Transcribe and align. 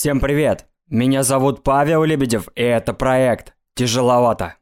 Всем 0.00 0.20
привет! 0.20 0.66
Меня 0.88 1.24
зовут 1.24 1.64
Павел 1.64 2.04
Лебедев, 2.04 2.46
и 2.54 2.62
это 2.62 2.92
проект 2.92 3.54
«Тяжеловато». 3.74 4.54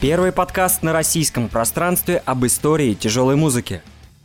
Первый 0.00 0.32
подкаст 0.32 0.82
на 0.82 0.92
российском 0.92 1.48
пространстве 1.48 2.20
об 2.26 2.44
истории 2.44 2.94
тяжелой 2.94 3.36
музыки. 3.36 3.80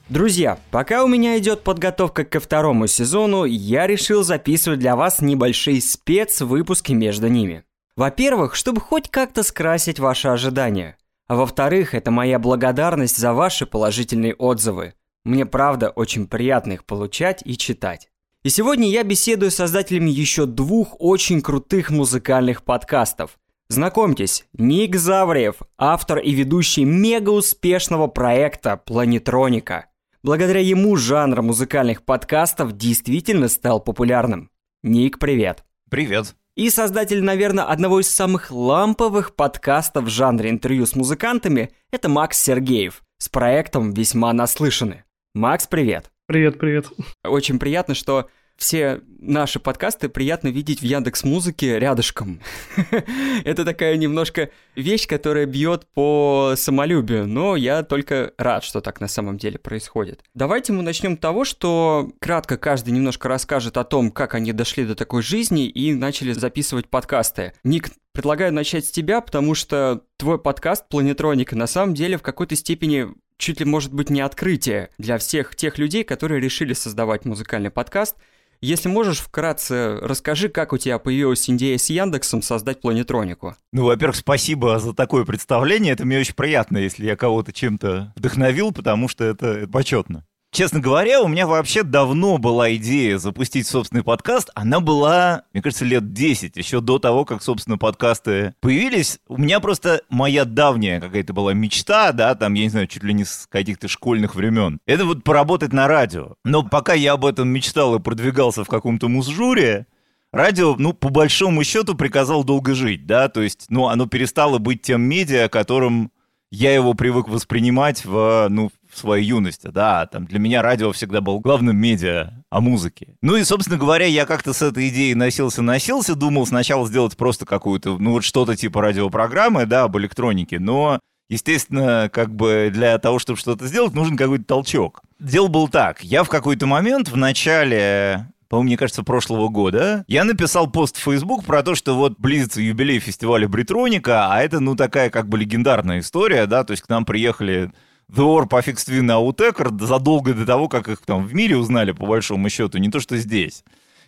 Друзья, 0.10 0.58
пока 0.72 1.04
у 1.04 1.08
меня 1.08 1.38
идет 1.38 1.62
подготовка 1.62 2.26
ко 2.26 2.40
второму 2.40 2.88
сезону, 2.88 3.44
я 3.44 3.86
решил 3.86 4.24
записывать 4.24 4.80
для 4.80 4.96
вас 4.96 5.22
небольшие 5.22 5.80
спецвыпуски 5.80 6.94
между 6.94 7.28
ними. 7.28 7.66
Во-первых, 7.96 8.56
чтобы 8.56 8.82
хоть 8.82 9.12
как-то 9.12 9.44
скрасить 9.44 10.00
ваши 10.00 10.28
ожидания. 10.30 10.98
А 11.28 11.36
во-вторых, 11.36 11.94
это 11.94 12.10
моя 12.10 12.40
благодарность 12.40 13.18
за 13.18 13.32
ваши 13.32 13.68
положительные 13.68 14.34
отзывы. 14.34 14.96
Мне 15.26 15.46
правда 15.46 15.90
очень 15.90 16.28
приятно 16.28 16.74
их 16.74 16.86
получать 16.86 17.42
и 17.46 17.58
читать. 17.58 18.10
И 18.44 18.50
сегодня 18.50 18.90
я 18.90 19.04
беседую 19.04 19.52
с 19.52 19.56
создателями 19.56 20.10
еще 20.10 20.46
двух 20.46 20.96
очень 21.00 21.42
крутых 21.42 21.90
музыкальных 21.90 22.64
подкастов. 22.64 23.38
Знакомьтесь, 23.68 24.46
Ник 24.54 24.96
Завриев, 24.96 25.58
автор 25.78 26.20
и 26.20 26.32
ведущий 26.32 26.86
мега 26.86 27.30
успешного 27.32 28.08
проекта 28.08 28.78
«Планетроника». 28.78 29.88
Благодаря 30.24 30.62
ему 30.62 30.96
жанр 30.96 31.42
музыкальных 31.42 32.04
подкастов 32.04 32.76
действительно 32.78 33.48
стал 33.48 33.80
популярным. 33.80 34.50
Ник, 34.84 35.20
привет. 35.20 35.64
Привет. 35.90 36.36
И 36.56 36.70
создатель, 36.70 37.24
наверное, 37.24 37.66
одного 37.66 38.00
из 38.00 38.10
самых 38.10 38.52
ламповых 38.52 39.36
подкастов 39.36 40.06
в 40.06 40.10
жанре 40.10 40.50
интервью 40.50 40.86
с 40.86 40.96
музыкантами– 40.96 41.72
это 41.92 42.10
Макс 42.10 42.42
Сергеев 42.42 43.04
с 43.18 43.30
проектом 43.30 43.92
«Весьма 43.92 44.34
наслышаны». 44.34 45.04
Макс, 45.36 45.68
привет. 45.68 46.10
Привет, 46.26 46.58
привет. 46.58 46.88
Очень 47.24 47.60
приятно, 47.60 47.94
что 47.94 48.30
все 48.58 49.02
наши 49.20 49.60
подкасты 49.60 50.10
приятно 50.10 50.48
видеть 50.48 50.80
в 50.80 50.84
Яндекс 50.84 51.24
Музыке 51.24 51.78
рядышком. 51.78 52.42
Это 53.46 53.64
такая 53.64 53.96
немножко 53.96 54.50
вещь, 54.76 55.08
которая 55.08 55.46
бьет 55.46 55.86
по 55.94 56.54
самолюбию, 56.56 57.28
но 57.28 57.56
я 57.56 57.84
только 57.84 58.34
рад, 58.40 58.64
что 58.64 58.82
так 58.82 59.00
на 59.02 59.08
самом 59.08 59.38
деле 59.38 59.60
происходит. 59.60 60.24
Давайте 60.34 60.74
мы 60.74 60.82
начнем 60.82 61.16
с 61.16 61.20
того, 61.20 61.46
что 61.46 62.12
кратко 62.20 62.58
каждый 62.58 62.90
немножко 62.90 63.30
расскажет 63.30 63.78
о 63.78 63.84
том, 63.84 64.10
как 64.10 64.34
они 64.34 64.52
дошли 64.52 64.84
до 64.84 64.96
такой 64.96 65.22
жизни 65.22 65.68
и 65.68 65.94
начали 65.94 66.32
записывать 66.32 66.90
подкасты. 66.90 67.54
Ник, 67.64 67.92
предлагаю 68.14 68.52
начать 68.52 68.86
с 68.86 68.92
тебя, 68.92 69.22
потому 69.22 69.54
что 69.54 70.02
твой 70.18 70.40
подкаст 70.40 70.90
«Планетроника» 70.90 71.56
на 71.56 71.68
самом 71.68 71.94
деле 71.94 72.18
в 72.18 72.24
какой-то 72.24 72.56
степени 72.56 73.10
чуть 73.40 73.60
ли, 73.60 73.66
может 73.66 73.92
быть, 73.92 74.12
не 74.12 74.22
открытие 74.22 74.90
для 75.00 75.18
всех 75.18 75.56
тех 75.56 75.80
людей, 75.80 76.04
которые 76.04 76.40
решили 76.40 76.74
создавать 76.74 77.26
музыкальный 77.26 77.72
подкаст. 77.72 78.16
Если 78.62 78.90
можешь, 78.90 79.20
вкратце 79.20 79.98
расскажи, 80.02 80.50
как 80.50 80.74
у 80.74 80.78
тебя 80.78 81.00
появилась 81.00 81.50
идея 81.50 81.78
с 81.78 81.90
Яндексом 81.90 82.42
создать 82.42 82.82
планетронику. 82.82 83.56
Ну, 83.72 83.86
во-первых, 83.86 84.18
спасибо 84.18 84.80
за 84.80 84.94
такое 84.94 85.24
представление. 85.24 85.94
Это 85.94 86.06
мне 86.06 86.20
очень 86.20 86.36
приятно, 86.36 86.78
если 86.78 87.06
я 87.06 87.16
кого-то 87.16 87.54
чем-то 87.54 88.12
вдохновил, 88.18 88.74
потому 88.74 89.08
что 89.08 89.24
это, 89.24 89.48
это 89.48 89.72
почетно. 89.72 90.26
Честно 90.52 90.80
говоря, 90.80 91.22
у 91.22 91.28
меня 91.28 91.46
вообще 91.46 91.84
давно 91.84 92.40
была 92.40 92.74
идея 92.76 93.20
запустить 93.20 93.68
собственный 93.68 94.04
подкаст. 94.04 94.50
Она 94.56 94.80
была, 94.80 95.44
мне 95.54 95.62
кажется, 95.62 95.86
лет 95.86 96.12
10, 96.12 96.58
еще 96.58 96.82
до 96.82 96.98
того, 96.98 97.24
как, 97.24 97.44
собственно, 97.44 97.78
подкасты 97.78 98.56
появились. 98.60 99.20
У 99.28 99.38
меня 99.38 99.60
просто 99.60 100.02
моя 100.10 100.46
давняя 100.46 101.00
какая-то 101.00 101.34
была 101.34 101.54
мечта, 101.54 102.12
да, 102.14 102.34
там, 102.34 102.56
я 102.56 102.64
не 102.64 102.70
знаю, 102.70 102.88
чуть 102.88 103.04
ли 103.04 103.14
не 103.14 103.26
с 103.26 103.48
каких-то 103.48 103.88
школьных 103.88 104.34
времен. 104.34 104.80
Это 104.88 105.06
вот 105.06 105.24
поработать 105.24 105.72
на 105.72 105.88
радио. 105.88 106.34
Но 106.44 106.64
пока 106.64 106.94
я 106.94 107.14
об 107.14 107.26
этом 107.26 107.48
мечтал 107.50 107.96
и 107.96 108.00
продвигался 108.00 108.64
в 108.64 108.68
каком-то 108.68 109.08
мусжуре, 109.08 109.86
Радио, 110.32 110.76
ну, 110.78 110.94
по 110.94 111.10
большому 111.10 111.64
счету, 111.64 111.96
приказал 111.96 112.44
долго 112.44 112.76
жить, 112.76 113.08
да, 113.08 113.30
то 113.30 113.42
есть, 113.42 113.66
ну, 113.70 113.88
оно 113.88 114.06
перестало 114.06 114.60
быть 114.60 114.84
тем 114.84 115.02
медиа, 115.02 115.50
которым 115.50 116.12
я 116.52 116.74
его 116.74 116.94
привык 116.94 117.28
воспринимать 117.28 118.06
в, 118.06 118.48
ну, 118.50 118.70
в 118.92 118.98
своей 118.98 119.26
юности, 119.26 119.68
да, 119.68 120.06
там 120.06 120.26
для 120.26 120.40
меня 120.40 120.62
радио 120.62 120.92
всегда 120.92 121.22
был 121.22 121.40
главным 121.40 121.78
медиа 121.78 122.44
о 122.50 122.60
музыке. 122.62 123.16
Ну 123.22 123.36
и, 123.36 123.44
собственно 123.44 123.78
говоря, 123.78 124.06
я 124.06 124.26
как-то 124.26 124.54
с 124.54 124.62
этой 124.62 124.90
идеей 124.90 125.16
носился-носился, 125.16 126.16
думал 126.16 126.46
сначала 126.48 126.88
сделать 126.88 127.16
просто 127.16 127.46
какую-то, 127.46 127.98
ну 127.98 128.12
вот 128.12 128.24
что-то 128.24 128.56
типа 128.56 128.82
радиопрограммы, 128.82 129.66
да, 129.66 129.84
об 129.84 129.98
электронике, 129.98 130.60
но 130.60 131.00
Естественно, 131.32 132.10
как 132.12 132.34
бы 132.34 132.72
для 132.74 132.98
того, 132.98 133.20
чтобы 133.20 133.38
что-то 133.38 133.68
сделать, 133.68 133.94
нужен 133.94 134.18
какой-то 134.18 134.46
толчок. 134.46 135.02
Дело 135.20 135.48
было 135.48 135.70
так. 135.70 136.04
Я 136.04 136.24
в 136.24 136.30
какой-то 136.30 136.66
момент 136.66 137.08
в 137.10 137.16
начале 137.16 138.26
по-моему, 138.50 138.66
мне 138.66 138.78
кажется, 138.78 139.04
прошлого 139.04 139.48
года, 139.48 140.04
я 140.08 140.24
написал 140.24 140.70
пост 140.72 140.98
в 140.98 141.04
Facebook 141.04 141.46
про 141.46 141.62
то, 141.62 141.76
что 141.76 141.96
вот 141.96 142.18
близится 142.18 142.62
юбилей 142.62 143.00
фестиваля 143.00 143.48
Бритроника, 143.48 144.34
а 144.34 144.42
это, 144.42 144.60
ну, 144.60 144.76
такая 144.76 145.12
как 145.12 145.30
бы 145.30 145.38
легендарная 145.38 146.00
история, 146.00 146.48
да, 146.48 146.64
то 146.64 146.72
есть 146.72 146.82
к 146.82 146.90
нам 146.90 147.06
приехали 147.06 147.72
The 148.10 148.24
Warp 148.24 148.50
Affix 148.50 148.76
Twin 148.88 149.06
и 149.06 149.10
Outecker 149.10 149.86
задолго 149.86 150.34
до 150.34 150.46
того, 150.46 150.68
как 150.68 150.88
их 150.88 151.02
там 151.06 151.26
в 151.26 151.34
мире 151.34 151.58
узнали, 151.58 151.92
по 151.92 152.08
большому 152.08 152.50
счету, 152.50 152.78
не 152.80 152.90
то 152.90 153.00
что 153.00 153.18
здесь. 153.18 153.64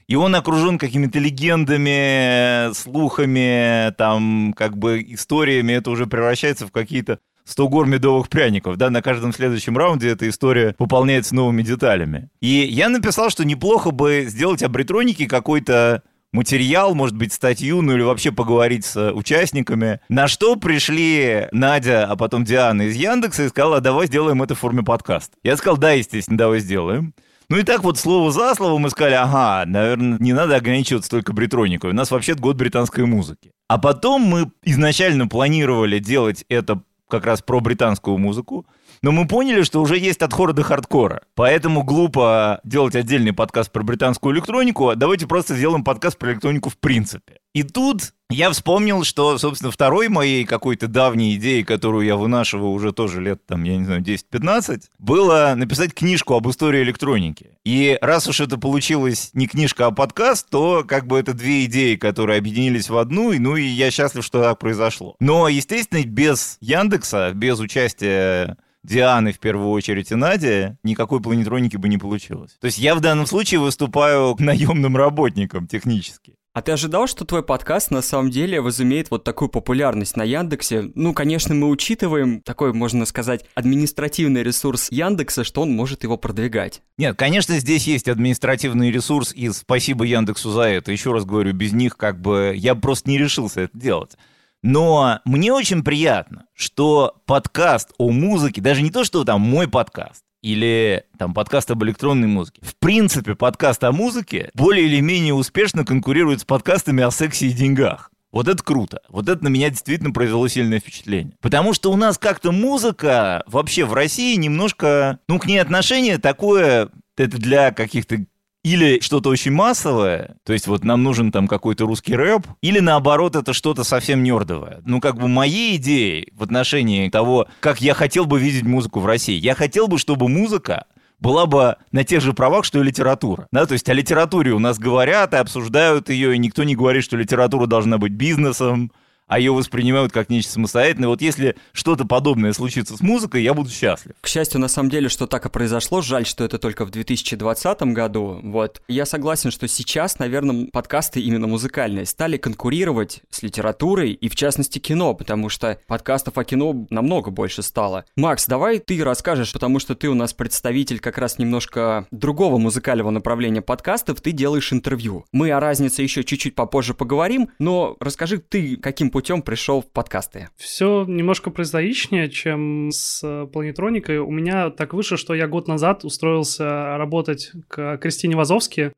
И 0.07 0.15
он 0.15 0.35
окружен 0.35 0.77
какими-то 0.77 1.19
легендами, 1.19 2.73
слухами, 2.73 3.93
там, 3.97 4.53
как 4.57 4.77
бы 4.77 5.01
историями. 5.01 5.73
Это 5.73 5.91
уже 5.91 6.07
превращается 6.07 6.65
в 6.65 6.71
какие-то 6.71 7.19
100 7.45 7.69
гор 7.69 7.87
медовых 7.87 8.29
пряников, 8.29 8.77
да, 8.77 8.89
на 8.89 9.01
каждом 9.01 9.33
следующем 9.33 9.77
раунде 9.77 10.09
эта 10.09 10.27
история 10.29 10.73
пополняется 10.77 11.35
новыми 11.35 11.61
деталями. 11.63 12.29
И 12.39 12.47
я 12.47 12.89
написал, 12.89 13.29
что 13.29 13.45
неплохо 13.45 13.91
бы 13.91 14.25
сделать 14.27 14.63
об 14.63 14.75
ретронике 14.75 15.27
какой-то 15.27 16.03
материал, 16.31 16.95
может 16.95 17.15
быть, 17.15 17.33
статью, 17.33 17.81
ну 17.81 17.93
или 17.93 18.01
вообще 18.01 18.31
поговорить 18.31 18.85
с 18.85 19.11
участниками. 19.11 19.99
На 20.09 20.27
что 20.27 20.55
пришли 20.55 21.47
Надя, 21.51 22.05
а 22.05 22.15
потом 22.15 22.43
Диана 22.43 22.83
из 22.83 22.95
Яндекса 22.95 23.43
и 23.43 23.49
сказала, 23.49 23.81
давай 23.81 24.07
сделаем 24.07 24.41
это 24.41 24.55
в 24.55 24.59
форме 24.59 24.83
подкаста. 24.83 25.35
Я 25.43 25.57
сказал, 25.57 25.77
да, 25.77 25.91
естественно, 25.91 26.37
давай 26.37 26.59
сделаем. 26.59 27.13
Ну 27.49 27.57
и 27.57 27.63
так 27.63 27.83
вот 27.83 27.97
слово 27.97 28.31
за 28.31 28.55
слово 28.55 28.77
мы 28.77 28.89
сказали, 28.89 29.15
ага, 29.15 29.65
наверное, 29.65 30.17
не 30.19 30.31
надо 30.31 30.55
ограничиваться 30.55 31.09
только 31.09 31.33
бритроникой. 31.33 31.89
У 31.89 31.93
нас 31.93 32.09
вообще 32.09 32.33
год 32.33 32.55
британской 32.55 33.05
музыки. 33.05 33.51
А 33.67 33.77
потом 33.77 34.21
мы 34.21 34.51
изначально 34.63 35.27
планировали 35.27 35.99
делать 35.99 36.45
это 36.47 36.81
как 37.09 37.25
раз 37.25 37.41
про 37.41 37.59
британскую 37.59 38.17
музыку, 38.17 38.65
но 39.01 39.11
мы 39.11 39.27
поняли, 39.27 39.63
что 39.63 39.81
уже 39.81 39.97
есть 39.97 40.21
от 40.21 40.31
хора 40.33 40.53
до 40.53 40.63
хардкора. 40.63 41.23
Поэтому 41.35 41.83
глупо 41.83 42.59
делать 42.63 42.95
отдельный 42.95 43.33
подкаст 43.33 43.71
про 43.71 43.83
британскую 43.83 44.35
электронику, 44.35 44.89
а 44.89 44.95
давайте 44.95 45.27
просто 45.27 45.55
сделаем 45.55 45.83
подкаст 45.83 46.17
про 46.17 46.33
электронику 46.33 46.69
в 46.69 46.77
принципе. 46.77 47.37
И 47.53 47.63
тут 47.63 48.13
я 48.29 48.49
вспомнил, 48.51 49.03
что, 49.03 49.37
собственно, 49.37 49.71
второй 49.71 50.07
моей 50.07 50.45
какой-то 50.45 50.87
давней 50.87 51.35
идеей, 51.35 51.63
которую 51.63 52.05
я 52.05 52.15
вынашиваю 52.15 52.71
уже 52.71 52.93
тоже 52.93 53.19
лет, 53.19 53.45
там, 53.45 53.63
я 53.63 53.75
не 53.75 53.83
знаю, 53.83 54.01
10-15, 54.01 54.83
было 54.99 55.53
написать 55.57 55.93
книжку 55.93 56.35
об 56.35 56.49
истории 56.49 56.81
электроники. 56.81 57.57
И 57.65 57.97
раз 58.01 58.27
уж 58.27 58.39
это 58.39 58.57
получилось 58.57 59.31
не 59.33 59.47
книжка, 59.47 59.87
а 59.87 59.91
подкаст, 59.91 60.49
то 60.49 60.85
как 60.87 61.07
бы 61.07 61.19
это 61.19 61.33
две 61.33 61.65
идеи, 61.65 61.95
которые 61.95 62.37
объединились 62.37 62.89
в 62.89 62.97
одну, 62.97 63.33
и, 63.33 63.39
ну 63.39 63.57
и 63.57 63.63
я 63.63 63.91
счастлив, 63.91 64.23
что 64.23 64.41
так 64.41 64.59
произошло. 64.59 65.15
Но, 65.19 65.49
естественно, 65.49 66.01
без 66.05 66.57
Яндекса, 66.61 67.31
без 67.33 67.59
участия 67.59 68.57
Дианы 68.83 69.31
в 69.31 69.39
первую 69.39 69.69
очередь 69.69 70.11
и 70.11 70.15
Надя, 70.15 70.77
никакой 70.83 71.21
планетроники 71.21 71.77
бы 71.77 71.87
не 71.87 71.97
получилось. 71.97 72.57
То 72.59 72.65
есть 72.65 72.79
я 72.79 72.95
в 72.95 72.99
данном 72.99 73.27
случае 73.27 73.59
выступаю 73.59 74.35
наемным 74.39 74.97
работником 74.97 75.67
технически. 75.67 76.35
А 76.53 76.61
ты 76.61 76.73
ожидал, 76.73 77.07
что 77.07 77.23
твой 77.23 77.43
подкаст 77.43 77.91
на 77.91 78.01
самом 78.01 78.29
деле 78.29 78.59
возымеет 78.59 79.09
вот 79.09 79.23
такую 79.23 79.47
популярность 79.47 80.17
на 80.17 80.23
Яндексе? 80.23 80.91
Ну, 80.95 81.13
конечно, 81.13 81.55
мы 81.55 81.69
учитываем 81.69 82.41
такой, 82.41 82.73
можно 82.73 83.05
сказать, 83.05 83.45
административный 83.55 84.43
ресурс 84.43 84.89
Яндекса, 84.91 85.45
что 85.45 85.61
он 85.61 85.71
может 85.71 86.03
его 86.03 86.17
продвигать. 86.17 86.81
Нет, 86.97 87.15
конечно, 87.17 87.57
здесь 87.57 87.87
есть 87.87 88.09
административный 88.09 88.91
ресурс, 88.91 89.31
и 89.31 89.47
спасибо 89.51 90.03
Яндексу 90.03 90.51
за 90.51 90.63
это. 90.63 90.91
Еще 90.91 91.13
раз 91.13 91.23
говорю, 91.23 91.53
без 91.53 91.71
них 91.71 91.95
как 91.95 92.19
бы 92.19 92.53
я 92.53 92.75
просто 92.75 93.09
не 93.09 93.17
решился 93.17 93.61
это 93.61 93.77
делать. 93.77 94.17
Но 94.63 95.19
мне 95.25 95.51
очень 95.51 95.83
приятно, 95.83 96.45
что 96.53 97.15
подкаст 97.25 97.93
о 97.97 98.11
музыке, 98.11 98.61
даже 98.61 98.81
не 98.81 98.91
то, 98.91 99.03
что 99.03 99.23
там 99.23 99.41
мой 99.41 99.67
подкаст, 99.67 100.23
или 100.41 101.03
там 101.17 101.33
подкаст 101.33 101.71
об 101.71 101.83
электронной 101.83 102.27
музыке. 102.27 102.61
В 102.63 102.75
принципе, 102.75 103.35
подкаст 103.35 103.83
о 103.83 103.91
музыке 103.91 104.49
более 104.53 104.85
или 104.85 104.99
менее 104.99 105.33
успешно 105.33 105.85
конкурирует 105.85 106.41
с 106.41 106.45
подкастами 106.45 107.03
о 107.03 107.11
сексе 107.11 107.47
и 107.47 107.51
деньгах. 107.51 108.11
Вот 108.31 108.47
это 108.47 108.63
круто. 108.63 109.01
Вот 109.09 109.27
это 109.27 109.43
на 109.43 109.49
меня 109.49 109.69
действительно 109.69 110.11
произвело 110.11 110.47
сильное 110.47 110.79
впечатление. 110.79 111.35
Потому 111.41 111.73
что 111.73 111.91
у 111.91 111.97
нас 111.97 112.17
как-то 112.17 112.51
музыка 112.51 113.43
вообще 113.45 113.83
в 113.83 113.93
России 113.93 114.35
немножко, 114.35 115.19
ну, 115.27 115.37
к 115.37 115.47
ней 115.47 115.57
отношение 115.57 116.17
такое, 116.17 116.89
это 117.17 117.37
для 117.37 117.71
каких-то 117.71 118.25
или 118.63 118.99
что-то 118.99 119.29
очень 119.29 119.51
массовое, 119.51 120.35
то 120.45 120.53
есть 120.53 120.67
вот 120.67 120.83
нам 120.83 121.03
нужен 121.03 121.31
там 121.31 121.47
какой-то 121.47 121.85
русский 121.85 122.15
рэп, 122.15 122.45
или 122.61 122.79
наоборот 122.79 123.35
это 123.35 123.53
что-то 123.53 123.83
совсем 123.83 124.23
нердовое. 124.23 124.81
Ну, 124.85 124.99
как 124.99 125.15
бы 125.15 125.27
мои 125.27 125.75
идеи 125.77 126.31
в 126.33 126.43
отношении 126.43 127.09
того, 127.09 127.47
как 127.59 127.81
я 127.81 127.93
хотел 127.93 128.25
бы 128.25 128.39
видеть 128.39 128.63
музыку 128.63 128.99
в 128.99 129.05
России. 129.05 129.35
Я 129.35 129.55
хотел 129.55 129.87
бы, 129.87 129.97
чтобы 129.97 130.29
музыка 130.29 130.85
была 131.19 131.45
бы 131.45 131.77
на 131.91 132.03
тех 132.03 132.21
же 132.21 132.33
правах, 132.33 132.65
что 132.65 132.79
и 132.79 132.83
литература. 132.83 133.47
Да, 133.51 133.65
то 133.65 133.73
есть 133.73 133.87
о 133.89 133.93
литературе 133.93 134.51
у 134.51 134.59
нас 134.59 134.79
говорят 134.79 135.33
и 135.33 135.37
обсуждают 135.37 136.09
ее, 136.09 136.35
и 136.35 136.39
никто 136.39 136.63
не 136.63 136.75
говорит, 136.75 137.03
что 137.03 137.15
литература 137.15 137.67
должна 137.67 137.97
быть 137.97 138.11
бизнесом, 138.11 138.91
а 139.31 139.39
ее 139.39 139.53
воспринимают 139.53 140.11
как 140.11 140.29
нечто 140.29 140.51
самостоятельное. 140.51 141.07
Вот 141.07 141.21
если 141.21 141.55
что-то 141.71 142.03
подобное 142.03 142.51
случится 142.51 142.97
с 142.97 142.99
музыкой, 142.99 143.43
я 143.43 143.53
буду 143.53 143.69
счастлив. 143.69 144.13
К 144.19 144.27
счастью, 144.27 144.59
на 144.59 144.67
самом 144.67 144.89
деле, 144.89 145.07
что 145.07 145.25
так 145.25 145.45
и 145.45 145.49
произошло. 145.49 146.01
Жаль, 146.01 146.25
что 146.25 146.43
это 146.43 146.57
только 146.57 146.83
в 146.83 146.89
2020 146.89 147.81
году. 147.93 148.41
Вот. 148.43 148.81
Я 148.89 149.05
согласен, 149.05 149.49
что 149.49 149.69
сейчас, 149.69 150.19
наверное, 150.19 150.67
подкасты 150.67 151.21
именно 151.21 151.47
музыкальные 151.47 152.07
стали 152.07 152.35
конкурировать 152.35 153.21
с 153.29 153.41
литературой 153.41 154.11
и, 154.11 154.27
в 154.27 154.35
частности, 154.35 154.79
кино, 154.79 155.13
потому 155.13 155.47
что 155.47 155.79
подкастов 155.87 156.37
о 156.37 156.43
кино 156.43 156.85
намного 156.89 157.31
больше 157.31 157.61
стало. 157.61 158.03
Макс, 158.17 158.47
давай 158.47 158.79
ты 158.79 159.01
расскажешь, 159.01 159.53
потому 159.53 159.79
что 159.79 159.95
ты 159.95 160.09
у 160.09 160.13
нас 160.13 160.33
представитель 160.33 160.99
как 160.99 161.17
раз 161.17 161.39
немножко 161.39 162.05
другого 162.11 162.57
музыкального 162.57 163.11
направления 163.11 163.61
подкастов, 163.61 164.19
ты 164.19 164.33
делаешь 164.33 164.73
интервью. 164.73 165.23
Мы 165.31 165.51
о 165.51 165.61
разнице 165.61 166.01
еще 166.01 166.25
чуть-чуть 166.25 166.53
попозже 166.53 166.93
поговорим, 166.93 167.49
но 167.59 167.95
расскажи 168.01 168.37
ты, 168.37 168.75
каким 168.75 169.09
путем 169.09 169.20
путем 169.21 169.43
пришел 169.43 169.81
в 169.81 169.91
подкасты? 169.91 170.49
Все 170.55 171.05
немножко 171.07 171.51
прозаичнее, 171.51 172.27
чем 172.27 172.89
с 172.91 173.21
э, 173.23 173.45
планетроникой. 173.45 174.17
У 174.17 174.31
меня 174.31 174.71
так 174.71 174.95
вышло, 174.95 175.15
что 175.15 175.35
я 175.35 175.47
год 175.47 175.67
назад 175.67 176.03
устроился 176.03 176.97
работать 176.97 177.51
к 177.67 177.97
Кристине 177.97 178.35
Вазовски. 178.35 178.93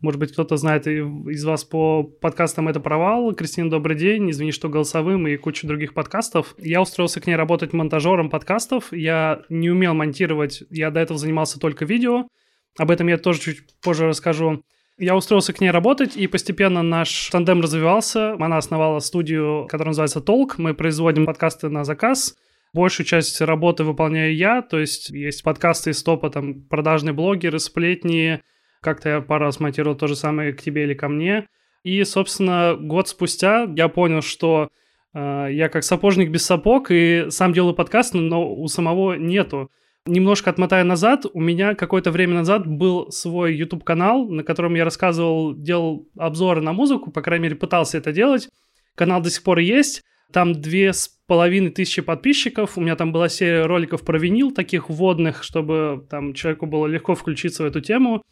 Может 0.00 0.18
быть, 0.18 0.32
кто-то 0.32 0.56
знает 0.56 0.88
из 0.88 1.44
вас 1.44 1.62
по 1.62 2.02
подкастам 2.02 2.66
«Это 2.66 2.80
провал». 2.80 3.32
Кристина, 3.36 3.70
добрый 3.70 3.96
день. 3.96 4.32
Извини, 4.32 4.50
что 4.50 4.68
голосовым 4.68 5.28
и 5.28 5.36
куча 5.36 5.64
других 5.64 5.94
подкастов. 5.94 6.56
Я 6.58 6.82
устроился 6.82 7.20
к 7.20 7.28
ней 7.28 7.36
работать 7.36 7.72
монтажером 7.72 8.30
подкастов. 8.30 8.92
Я 8.92 9.42
не 9.48 9.70
умел 9.70 9.94
монтировать. 9.94 10.64
Я 10.70 10.90
до 10.90 10.98
этого 10.98 11.20
занимался 11.20 11.60
только 11.60 11.84
видео. 11.84 12.26
Об 12.76 12.90
этом 12.90 13.06
я 13.06 13.16
тоже 13.16 13.38
чуть 13.38 13.58
позже 13.80 14.08
расскажу. 14.08 14.64
Я 14.98 15.14
устроился 15.14 15.52
к 15.52 15.60
ней 15.60 15.70
работать, 15.70 16.16
и 16.16 16.26
постепенно 16.26 16.82
наш 16.82 17.28
тандем 17.30 17.60
развивался. 17.60 18.32
Она 18.32 18.56
основала 18.56 18.98
студию, 18.98 19.66
которая 19.68 19.90
называется 19.90 20.20
«Толк». 20.20 20.58
Мы 20.58 20.74
производим 20.74 21.24
подкасты 21.24 21.68
на 21.68 21.84
заказ. 21.84 22.34
Большую 22.74 23.06
часть 23.06 23.40
работы 23.40 23.84
выполняю 23.84 24.34
я, 24.34 24.60
то 24.60 24.78
есть 24.78 25.10
есть 25.10 25.44
подкасты 25.44 25.90
из 25.90 26.02
топа, 26.02 26.30
там, 26.30 26.62
продажные 26.62 27.12
блогеры, 27.12 27.60
сплетни. 27.60 28.42
Как-то 28.80 29.08
я 29.08 29.20
пару 29.20 29.44
раз 29.44 29.60
монтировал 29.60 29.96
то 29.96 30.08
же 30.08 30.16
самое 30.16 30.52
к 30.52 30.60
тебе 30.60 30.82
или 30.82 30.94
ко 30.94 31.08
мне. 31.08 31.46
И, 31.84 32.02
собственно, 32.02 32.76
год 32.78 33.08
спустя 33.08 33.68
я 33.76 33.88
понял, 33.88 34.20
что 34.20 34.68
э, 35.14 35.48
я 35.52 35.68
как 35.68 35.84
сапожник 35.84 36.30
без 36.30 36.44
сапог, 36.44 36.88
и 36.90 37.26
сам 37.30 37.52
делаю 37.52 37.74
подкаст, 37.74 38.14
но 38.14 38.52
у 38.52 38.66
самого 38.66 39.14
нету 39.14 39.70
немножко 40.08 40.50
отмотая 40.50 40.84
назад, 40.84 41.26
у 41.32 41.40
меня 41.40 41.74
какое-то 41.74 42.10
время 42.10 42.34
назад 42.34 42.66
был 42.66 43.10
свой 43.10 43.54
YouTube-канал, 43.54 44.28
на 44.28 44.42
котором 44.42 44.74
я 44.74 44.84
рассказывал, 44.84 45.54
делал 45.54 46.08
обзоры 46.16 46.60
на 46.60 46.72
музыку, 46.72 47.10
по 47.10 47.22
крайней 47.22 47.44
мере, 47.44 47.56
пытался 47.56 47.98
это 47.98 48.12
делать. 48.12 48.48
Канал 48.94 49.20
до 49.20 49.30
сих 49.30 49.42
пор 49.42 49.58
есть. 49.58 50.02
Там 50.32 50.52
две 50.52 50.92
с 50.92 51.08
половиной 51.26 51.70
тысячи 51.70 52.02
подписчиков. 52.02 52.76
У 52.76 52.80
меня 52.80 52.96
там 52.96 53.12
была 53.12 53.28
серия 53.28 53.64
роликов 53.64 54.02
про 54.02 54.18
винил, 54.18 54.50
таких 54.50 54.90
вводных, 54.90 55.42
чтобы 55.42 56.06
там 56.10 56.34
человеку 56.34 56.66
было 56.66 56.86
легко 56.86 57.14
включиться 57.14 57.62
в 57.62 57.66
эту 57.66 57.80
тему. 57.80 58.22